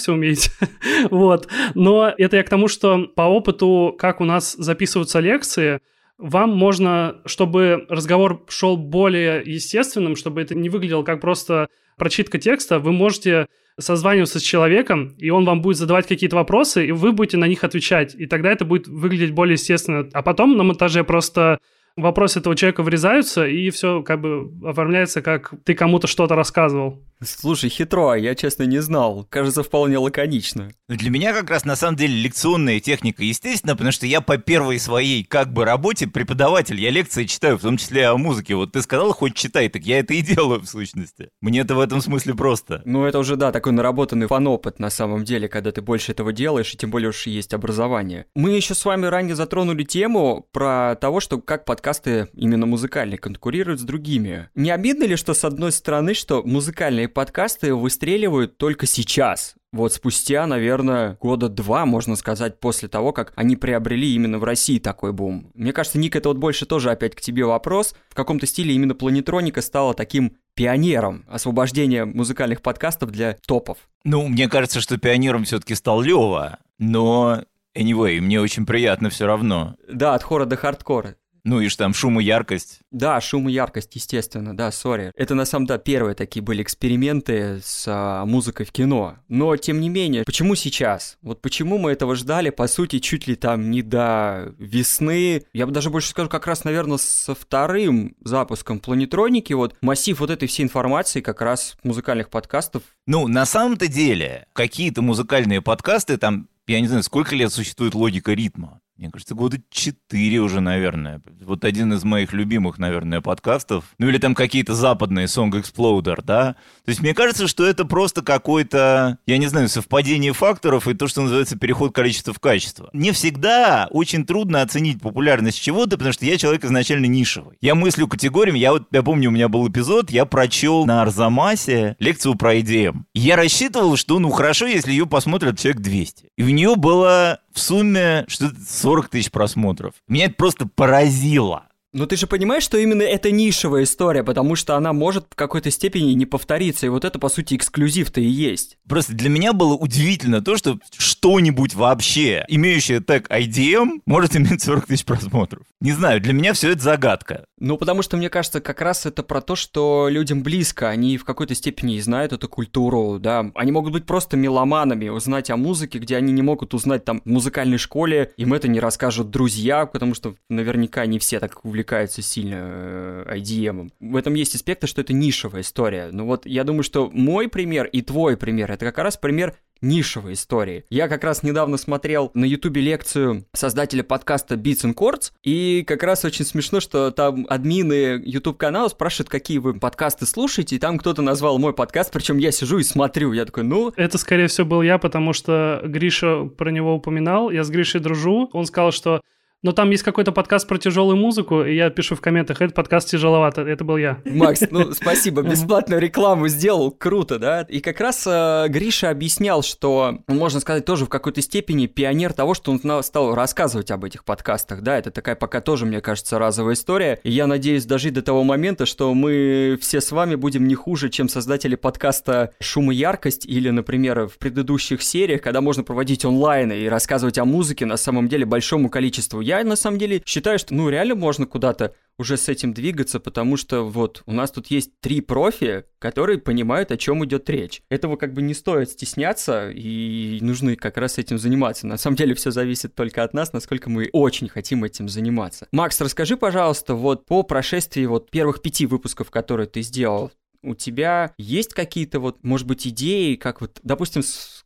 все 0.00 0.14
умеете. 0.14 0.50
вот. 1.10 1.46
Но 1.74 2.12
это 2.18 2.36
я 2.36 2.42
к 2.42 2.48
тому, 2.48 2.66
что 2.66 3.06
по 3.14 3.22
опыту, 3.22 3.94
как 3.96 4.20
у 4.20 4.24
нас 4.24 4.54
записываются 4.54 5.20
лекции, 5.20 5.80
вам 6.18 6.56
можно, 6.56 7.20
чтобы 7.26 7.86
разговор 7.88 8.44
шел 8.48 8.76
более 8.76 9.42
естественным, 9.44 10.16
чтобы 10.16 10.40
это 10.40 10.54
не 10.54 10.68
выглядело 10.68 11.02
как 11.02 11.20
просто 11.20 11.68
прочитка 11.96 12.38
текста, 12.38 12.78
вы 12.78 12.92
можете 12.92 13.48
созваниваться 13.78 14.38
с 14.38 14.42
человеком, 14.42 15.14
и 15.18 15.28
он 15.28 15.44
вам 15.44 15.60
будет 15.60 15.76
задавать 15.76 16.06
какие-то 16.06 16.36
вопросы, 16.36 16.86
и 16.86 16.92
вы 16.92 17.12
будете 17.12 17.36
на 17.36 17.46
них 17.46 17.62
отвечать. 17.62 18.14
И 18.14 18.26
тогда 18.26 18.50
это 18.50 18.64
будет 18.64 18.88
выглядеть 18.88 19.32
более 19.32 19.54
естественно. 19.54 20.08
А 20.12 20.22
потом 20.22 20.56
на 20.56 20.62
монтаже 20.62 21.04
просто 21.04 21.58
вопросы 21.96 22.40
этого 22.40 22.54
человека 22.54 22.82
врезаются, 22.82 23.46
и 23.46 23.70
все 23.70 24.02
как 24.02 24.20
бы 24.20 24.50
оформляется, 24.64 25.22
как 25.22 25.52
ты 25.64 25.74
кому-то 25.74 26.06
что-то 26.06 26.34
рассказывал. 26.34 27.02
Слушай, 27.24 27.70
хитро, 27.70 28.10
а 28.10 28.18
я, 28.18 28.34
честно, 28.34 28.64
не 28.64 28.78
знал. 28.82 29.26
Кажется, 29.30 29.62
вполне 29.62 29.96
лаконично. 29.96 30.70
Для 30.86 31.08
меня 31.08 31.32
как 31.32 31.48
раз, 31.48 31.64
на 31.64 31.74
самом 31.74 31.96
деле, 31.96 32.14
лекционная 32.14 32.78
техника, 32.78 33.24
естественно, 33.24 33.74
потому 33.74 33.90
что 33.90 34.06
я 34.06 34.20
по 34.20 34.36
первой 34.36 34.78
своей, 34.78 35.24
как 35.24 35.50
бы, 35.50 35.64
работе 35.64 36.06
преподаватель. 36.06 36.78
Я 36.78 36.90
лекции 36.90 37.24
читаю, 37.24 37.56
в 37.56 37.62
том 37.62 37.78
числе 37.78 38.08
о 38.08 38.18
музыке. 38.18 38.54
Вот 38.54 38.72
ты 38.72 38.82
сказал, 38.82 39.12
хоть 39.14 39.34
читай, 39.34 39.70
так 39.70 39.82
я 39.84 40.00
это 40.00 40.12
и 40.12 40.20
делаю, 40.20 40.60
в 40.60 40.66
сущности. 40.66 41.30
Мне 41.40 41.60
это 41.60 41.74
в 41.74 41.80
этом 41.80 42.02
смысле 42.02 42.34
просто. 42.34 42.82
Ну, 42.84 43.04
это 43.04 43.18
уже, 43.18 43.36
да, 43.36 43.50
такой 43.50 43.72
наработанный 43.72 44.26
фан-опыт, 44.26 44.78
на 44.78 44.90
самом 44.90 45.24
деле, 45.24 45.48
когда 45.48 45.72
ты 45.72 45.80
больше 45.80 46.12
этого 46.12 46.34
делаешь, 46.34 46.74
и 46.74 46.76
тем 46.76 46.90
более 46.90 47.08
уж 47.08 47.26
есть 47.26 47.54
образование. 47.54 48.26
Мы 48.34 48.50
еще 48.50 48.74
с 48.74 48.84
вами 48.84 49.06
ранее 49.06 49.36
затронули 49.36 49.84
тему 49.84 50.46
про 50.52 50.96
того, 50.96 51.20
что 51.20 51.40
как 51.40 51.64
подкасты 51.86 52.26
именно 52.34 52.66
музыкальные 52.66 53.16
конкурируют 53.16 53.78
с 53.78 53.84
другими. 53.84 54.48
Не 54.56 54.72
обидно 54.72 55.04
ли, 55.04 55.14
что, 55.14 55.34
с 55.34 55.44
одной 55.44 55.70
стороны, 55.70 56.14
что 56.14 56.42
музыкальные 56.42 57.08
подкасты 57.08 57.76
выстреливают 57.76 58.58
только 58.58 58.86
сейчас. 58.86 59.54
Вот 59.70 59.92
спустя, 59.92 60.48
наверное, 60.48 61.16
года 61.20 61.48
два, 61.48 61.86
можно 61.86 62.16
сказать, 62.16 62.58
после 62.58 62.88
того, 62.88 63.12
как 63.12 63.32
они 63.36 63.54
приобрели 63.54 64.12
именно 64.16 64.40
в 64.40 64.44
России 64.44 64.80
такой 64.80 65.12
бум. 65.12 65.52
Мне 65.54 65.72
кажется, 65.72 66.00
Ник, 66.00 66.16
это 66.16 66.28
вот 66.28 66.38
больше 66.38 66.66
тоже 66.66 66.90
опять 66.90 67.14
к 67.14 67.20
тебе 67.20 67.44
вопрос. 67.44 67.94
В 68.08 68.16
каком-то 68.16 68.46
стиле 68.46 68.74
именно 68.74 68.96
планетроника 68.96 69.62
стала 69.62 69.94
таким 69.94 70.38
пионером 70.54 71.24
освобождения 71.28 72.04
музыкальных 72.04 72.62
подкастов 72.62 73.12
для 73.12 73.36
топов. 73.46 73.78
Ну, 74.02 74.26
мне 74.26 74.48
кажется, 74.48 74.80
что 74.80 74.98
пионером 74.98 75.44
все-таки 75.44 75.76
стал 75.76 76.00
Лева, 76.00 76.58
но 76.80 77.44
Anyway, 77.76 78.20
мне 78.22 78.40
очень 78.40 78.64
приятно 78.64 79.10
все 79.10 79.26
равно. 79.26 79.76
Да, 79.86 80.14
от 80.14 80.22
хора 80.22 80.46
до 80.46 80.56
хардкора. 80.56 81.16
Ну 81.46 81.60
и 81.60 81.68
что 81.68 81.84
там, 81.84 81.94
шум 81.94 82.18
и 82.18 82.24
яркость. 82.24 82.80
Да, 82.90 83.20
шум 83.20 83.48
и 83.48 83.52
яркость, 83.52 83.94
естественно, 83.94 84.54
да, 84.56 84.72
сори. 84.72 85.12
Это 85.14 85.36
на 85.36 85.44
самом 85.44 85.66
деле 85.66 85.78
первые 85.78 86.16
такие 86.16 86.42
были 86.42 86.60
эксперименты 86.60 87.60
с 87.62 87.84
а, 87.86 88.26
музыкой 88.26 88.66
в 88.66 88.72
кино. 88.72 89.18
Но, 89.28 89.56
тем 89.56 89.80
не 89.80 89.88
менее, 89.88 90.24
почему 90.24 90.56
сейчас? 90.56 91.18
Вот 91.22 91.40
почему 91.40 91.78
мы 91.78 91.92
этого 91.92 92.16
ждали, 92.16 92.50
по 92.50 92.66
сути, 92.66 92.98
чуть 92.98 93.28
ли 93.28 93.36
там 93.36 93.70
не 93.70 93.82
до 93.82 94.54
весны. 94.58 95.44
Я 95.52 95.66
бы 95.66 95.72
даже 95.72 95.88
больше 95.88 96.08
скажу, 96.08 96.28
как 96.28 96.48
раз, 96.48 96.64
наверное, 96.64 96.98
со 96.98 97.36
вторым 97.36 98.16
запуском 98.24 98.80
планетроники, 98.80 99.52
вот 99.52 99.76
массив 99.82 100.18
вот 100.18 100.30
этой 100.30 100.48
всей 100.48 100.64
информации 100.64 101.20
как 101.20 101.40
раз 101.40 101.76
музыкальных 101.84 102.28
подкастов. 102.28 102.82
Ну, 103.06 103.28
на 103.28 103.46
самом-то 103.46 103.86
деле, 103.86 104.48
какие-то 104.52 105.00
музыкальные 105.00 105.62
подкасты 105.62 106.16
там 106.16 106.48
я 106.66 106.80
не 106.80 106.88
знаю, 106.88 107.04
сколько 107.04 107.36
лет 107.36 107.52
существует 107.52 107.94
логика 107.94 108.32
ритма. 108.32 108.80
Мне 108.96 109.10
кажется, 109.10 109.34
года 109.34 109.58
четыре 109.70 110.38
уже, 110.38 110.60
наверное. 110.60 111.20
Вот 111.42 111.66
один 111.66 111.92
из 111.92 112.02
моих 112.02 112.32
любимых, 112.32 112.78
наверное, 112.78 113.20
подкастов. 113.20 113.84
Ну 113.98 114.08
или 114.08 114.16
там 114.16 114.34
какие-то 114.34 114.74
западные 114.74 115.26
Song 115.26 115.50
Exploder, 115.50 116.22
да? 116.24 116.54
То 116.84 116.88
есть 116.88 117.02
мне 117.02 117.12
кажется, 117.12 117.46
что 117.46 117.66
это 117.66 117.84
просто 117.84 118.22
какое-то, 118.22 119.18
я 119.26 119.36
не 119.36 119.48
знаю, 119.48 119.68
совпадение 119.68 120.32
факторов 120.32 120.88
и 120.88 120.94
то, 120.94 121.08
что 121.08 121.20
называется 121.20 121.58
переход 121.58 121.94
количества 121.94 122.32
в 122.32 122.40
качество. 122.40 122.88
Мне 122.94 123.12
всегда 123.12 123.86
очень 123.90 124.24
трудно 124.24 124.62
оценить 124.62 125.02
популярность 125.02 125.60
чего-то, 125.60 125.98
потому 125.98 126.14
что 126.14 126.24
я 126.24 126.38
человек 126.38 126.64
изначально 126.64 127.04
нишевый. 127.04 127.58
Я 127.60 127.74
мыслю 127.74 128.08
категориями. 128.08 128.58
Я 128.58 128.72
вот, 128.72 128.84
я 128.92 129.02
помню, 129.02 129.28
у 129.28 129.32
меня 129.32 129.48
был 129.48 129.68
эпизод, 129.68 130.10
я 130.10 130.24
прочел 130.24 130.86
на 130.86 131.02
Арзамасе 131.02 131.96
лекцию 131.98 132.36
про 132.36 132.56
IDM. 132.56 133.02
Я 133.12 133.36
рассчитывал, 133.36 133.96
что, 133.96 134.18
ну, 134.18 134.30
хорошо, 134.30 134.66
если 134.66 134.90
ее 134.92 135.06
посмотрят 135.06 135.58
человек 135.58 135.82
200. 135.82 136.28
И 136.36 136.42
в 136.42 136.50
нее 136.50 136.76
было 136.76 137.40
в 137.56 137.60
сумме 137.60 138.26
что-то 138.28 138.56
40 138.60 139.08
тысяч 139.08 139.30
просмотров. 139.30 139.94
Меня 140.08 140.26
это 140.26 140.34
просто 140.34 140.68
поразило. 140.68 141.64
Но 141.96 142.04
ты 142.04 142.16
же 142.16 142.26
понимаешь, 142.26 142.62
что 142.62 142.76
именно 142.76 143.00
это 143.00 143.30
нишевая 143.30 143.84
история, 143.84 144.22
потому 144.22 144.54
что 144.54 144.76
она 144.76 144.92
может 144.92 145.28
в 145.30 145.34
какой-то 145.34 145.70
степени 145.70 146.12
не 146.12 146.26
повториться, 146.26 146.84
и 146.84 146.90
вот 146.90 147.06
это, 147.06 147.18
по 147.18 147.30
сути, 147.30 147.54
эксклюзив-то 147.54 148.20
и 148.20 148.26
есть. 148.26 148.76
Просто 148.86 149.14
для 149.14 149.30
меня 149.30 149.54
было 149.54 149.72
удивительно 149.72 150.42
то, 150.42 150.58
что 150.58 150.78
что-нибудь 150.98 151.74
вообще, 151.74 152.44
имеющее 152.48 153.00
тег 153.00 153.30
IDM, 153.30 154.02
может 154.04 154.36
иметь 154.36 154.62
40 154.62 154.84
тысяч 154.84 155.06
просмотров. 155.06 155.62
Не 155.80 155.92
знаю, 155.92 156.20
для 156.20 156.34
меня 156.34 156.52
все 156.52 156.72
это 156.72 156.82
загадка. 156.82 157.46
Ну, 157.58 157.78
потому 157.78 158.02
что, 158.02 158.18
мне 158.18 158.28
кажется, 158.28 158.60
как 158.60 158.82
раз 158.82 159.06
это 159.06 159.22
про 159.22 159.40
то, 159.40 159.56
что 159.56 160.08
людям 160.10 160.42
близко, 160.42 160.90
они 160.90 161.16
в 161.16 161.24
какой-то 161.24 161.54
степени 161.54 161.98
знают 162.00 162.34
эту 162.34 162.46
культуру, 162.46 163.18
да. 163.18 163.50
Они 163.54 163.72
могут 163.72 163.94
быть 163.94 164.04
просто 164.04 164.36
меломанами, 164.36 165.08
узнать 165.08 165.48
о 165.48 165.56
музыке, 165.56 165.98
где 165.98 166.16
они 166.16 166.34
не 166.34 166.42
могут 166.42 166.74
узнать 166.74 167.06
там 167.06 167.22
в 167.24 167.30
музыкальной 167.30 167.78
школе, 167.78 168.34
им 168.36 168.52
это 168.52 168.68
не 168.68 168.80
расскажут 168.80 169.30
друзья, 169.30 169.86
потому 169.86 170.12
что 170.12 170.34
наверняка 170.50 171.06
не 171.06 171.18
все 171.18 171.40
так 171.40 171.64
увлекаются 171.64 171.85
увлекается 171.86 172.20
сильно 172.20 172.56
э, 172.58 173.36
IDM. 173.38 173.90
В 174.00 174.16
этом 174.16 174.34
есть 174.34 174.54
аспекты, 174.56 174.86
что 174.88 175.00
это 175.00 175.12
нишевая 175.12 175.62
история. 175.62 176.08
Но 176.10 176.26
вот 176.26 176.44
я 176.44 176.64
думаю, 176.64 176.82
что 176.82 177.10
мой 177.12 177.48
пример 177.48 177.86
и 177.86 178.02
твой 178.02 178.36
пример, 178.36 178.72
это 178.72 178.84
как 178.84 178.98
раз 178.98 179.16
пример 179.16 179.54
нишевой 179.82 180.32
истории. 180.32 180.84
Я 180.88 181.06
как 181.06 181.22
раз 181.22 181.42
недавно 181.42 181.76
смотрел 181.76 182.30
на 182.34 182.44
ютубе 182.44 182.80
лекцию 182.80 183.44
создателя 183.52 184.02
подкаста 184.02 184.54
Beats 184.54 184.84
and 184.84 184.94
Chords, 184.94 185.32
и 185.44 185.84
как 185.86 186.02
раз 186.02 186.24
очень 186.24 186.46
смешно, 186.46 186.80
что 186.80 187.10
там 187.10 187.46
админы 187.50 188.20
YouTube 188.24 188.56
канала 188.56 188.88
спрашивают, 188.88 189.28
какие 189.28 189.58
вы 189.58 189.78
подкасты 189.78 190.24
слушаете, 190.24 190.76
и 190.76 190.78
там 190.78 190.98
кто-то 190.98 191.20
назвал 191.20 191.58
мой 191.58 191.74
подкаст, 191.74 192.10
причем 192.10 192.38
я 192.38 192.52
сижу 192.52 192.78
и 192.78 192.84
смотрю, 192.84 193.32
я 193.32 193.44
такой, 193.44 193.64
ну... 193.64 193.92
Это, 193.96 194.16
скорее 194.16 194.46
всего, 194.46 194.66
был 194.66 194.82
я, 194.82 194.96
потому 194.96 195.34
что 195.34 195.82
Гриша 195.84 196.44
про 196.44 196.70
него 196.70 196.94
упоминал, 196.94 197.50
я 197.50 197.62
с 197.62 197.68
Гришей 197.68 198.00
дружу, 198.00 198.48
он 198.54 198.64
сказал, 198.64 198.92
что 198.92 199.20
но 199.66 199.72
там 199.72 199.90
есть 199.90 200.04
какой-то 200.04 200.30
подкаст 200.30 200.68
про 200.68 200.78
тяжелую 200.78 201.16
музыку, 201.16 201.64
и 201.64 201.74
я 201.74 201.90
пишу 201.90 202.14
в 202.14 202.20
комментах, 202.20 202.62
этот 202.62 202.76
подкаст 202.76 203.10
тяжеловато, 203.10 203.62
это 203.62 203.82
был 203.82 203.96
я. 203.96 204.18
Макс, 204.24 204.62
ну 204.70 204.92
спасибо, 204.94 205.42
бесплатную 205.42 206.00
рекламу 206.00 206.46
сделал, 206.46 206.92
круто, 206.92 207.40
да? 207.40 207.62
И 207.62 207.80
как 207.80 208.00
раз 208.00 208.24
э, 208.28 208.68
Гриша 208.68 209.10
объяснял, 209.10 209.64
что, 209.64 210.20
можно 210.28 210.60
сказать, 210.60 210.84
тоже 210.84 211.06
в 211.06 211.08
какой-то 211.08 211.42
степени 211.42 211.86
пионер 211.86 212.32
того, 212.32 212.54
что 212.54 212.70
он 212.70 213.02
стал 213.02 213.34
рассказывать 213.34 213.90
об 213.90 214.04
этих 214.04 214.24
подкастах, 214.24 214.82
да, 214.82 214.98
это 214.98 215.10
такая 215.10 215.34
пока 215.34 215.60
тоже, 215.60 215.84
мне 215.84 216.00
кажется, 216.00 216.38
разовая 216.38 216.74
история, 216.74 217.18
и 217.24 217.32
я 217.32 217.48
надеюсь 217.48 217.86
дожить 217.86 218.14
до 218.14 218.22
того 218.22 218.44
момента, 218.44 218.86
что 218.86 219.12
мы 219.14 219.76
все 219.80 220.00
с 220.00 220.12
вами 220.12 220.36
будем 220.36 220.68
не 220.68 220.76
хуже, 220.76 221.08
чем 221.08 221.28
создатели 221.28 221.74
подкаста 221.74 222.52
«Шум 222.60 222.92
и 222.92 222.94
яркость» 222.94 223.44
или, 223.46 223.70
например, 223.70 224.28
в 224.28 224.38
предыдущих 224.38 225.02
сериях, 225.02 225.42
когда 225.42 225.60
можно 225.60 225.82
проводить 225.82 226.24
онлайн 226.24 226.70
и 226.70 226.86
рассказывать 226.86 227.36
о 227.38 227.44
музыке 227.44 227.84
на 227.84 227.96
самом 227.96 228.28
деле 228.28 228.44
большому 228.44 228.90
количеству. 228.90 229.40
Я 229.40 229.55
на 229.64 229.76
самом 229.76 229.98
деле 229.98 230.22
считаю, 230.24 230.58
что 230.58 230.74
ну 230.74 230.88
реально 230.88 231.14
можно 231.14 231.46
куда-то 231.46 231.94
уже 232.18 232.36
с 232.36 232.48
этим 232.48 232.72
двигаться, 232.72 233.20
потому 233.20 233.56
что 233.56 233.82
вот 233.82 234.22
у 234.26 234.32
нас 234.32 234.50
тут 234.50 234.68
есть 234.68 234.98
три 235.00 235.20
профи, 235.20 235.84
которые 235.98 236.38
понимают, 236.38 236.90
о 236.90 236.96
чем 236.96 237.24
идет 237.24 237.48
речь. 237.50 237.82
Этого 237.90 238.16
как 238.16 238.32
бы 238.32 238.42
не 238.42 238.54
стоит 238.54 238.90
стесняться, 238.90 239.70
и 239.70 240.38
нужно 240.40 240.76
как 240.76 240.96
раз 240.96 241.18
этим 241.18 241.38
заниматься. 241.38 241.86
На 241.86 241.98
самом 241.98 242.16
деле 242.16 242.34
все 242.34 242.50
зависит 242.50 242.94
только 242.94 243.22
от 243.22 243.34
нас, 243.34 243.52
насколько 243.52 243.90
мы 243.90 244.08
очень 244.12 244.48
хотим 244.48 244.84
этим 244.84 245.08
заниматься. 245.08 245.68
Макс, 245.72 246.00
расскажи, 246.00 246.36
пожалуйста, 246.36 246.94
вот 246.94 247.26
по 247.26 247.42
прошествии 247.42 248.06
вот 248.06 248.30
первых 248.30 248.62
пяти 248.62 248.86
выпусков, 248.86 249.30
которые 249.30 249.66
ты 249.66 249.82
сделал, 249.82 250.32
у 250.66 250.74
тебя 250.74 251.32
есть 251.38 251.72
какие-то 251.74 252.20
вот, 252.20 252.42
может 252.42 252.66
быть, 252.66 252.86
идеи, 252.86 253.36
как 253.36 253.60
вот, 253.60 253.80
допустим, 253.82 254.22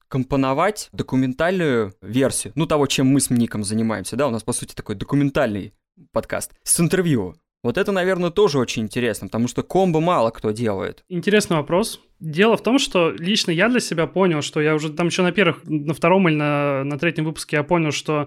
компоновать 0.09 0.89
документальную 0.93 1.95
версию, 2.03 2.53
ну, 2.57 2.67
того, 2.67 2.87
чем 2.87 3.07
мы 3.07 3.21
с 3.21 3.31
Ником 3.31 3.63
занимаемся, 3.63 4.17
да, 4.17 4.27
у 4.27 4.31
нас, 4.31 4.43
по 4.43 4.53
сути, 4.53 4.75
такой 4.75 4.97
документальный 4.97 5.73
подкаст 6.13 6.53
с 6.65 6.81
интервью. 6.81 7.37
Вот 7.63 7.77
это, 7.77 7.93
наверное, 7.93 8.31
тоже 8.31 8.59
очень 8.59 8.85
интересно, 8.85 9.29
потому 9.29 9.47
что 9.47 9.63
комбо 9.63 10.01
мало 10.01 10.31
кто 10.31 10.51
делает. 10.51 11.05
Интересный 11.09 11.59
вопрос. 11.59 12.01
Дело 12.19 12.57
в 12.57 12.63
том, 12.63 12.79
что 12.79 13.11
лично 13.11 13.51
я 13.51 13.69
для 13.69 13.81
себя 13.81 14.07
понял, 14.07 14.41
что 14.41 14.61
я 14.61 14.75
уже 14.75 14.91
там 14.91 15.09
еще 15.09 15.23
на 15.23 15.31
первых, 15.31 15.63
на 15.65 15.93
втором 15.93 16.29
или 16.29 16.37
на, 16.37 16.85
на 16.85 16.99
третьем 16.99 17.27
выпуске 17.27 17.57
я 17.57 17.63
понял, 17.63 17.93
что 17.93 18.27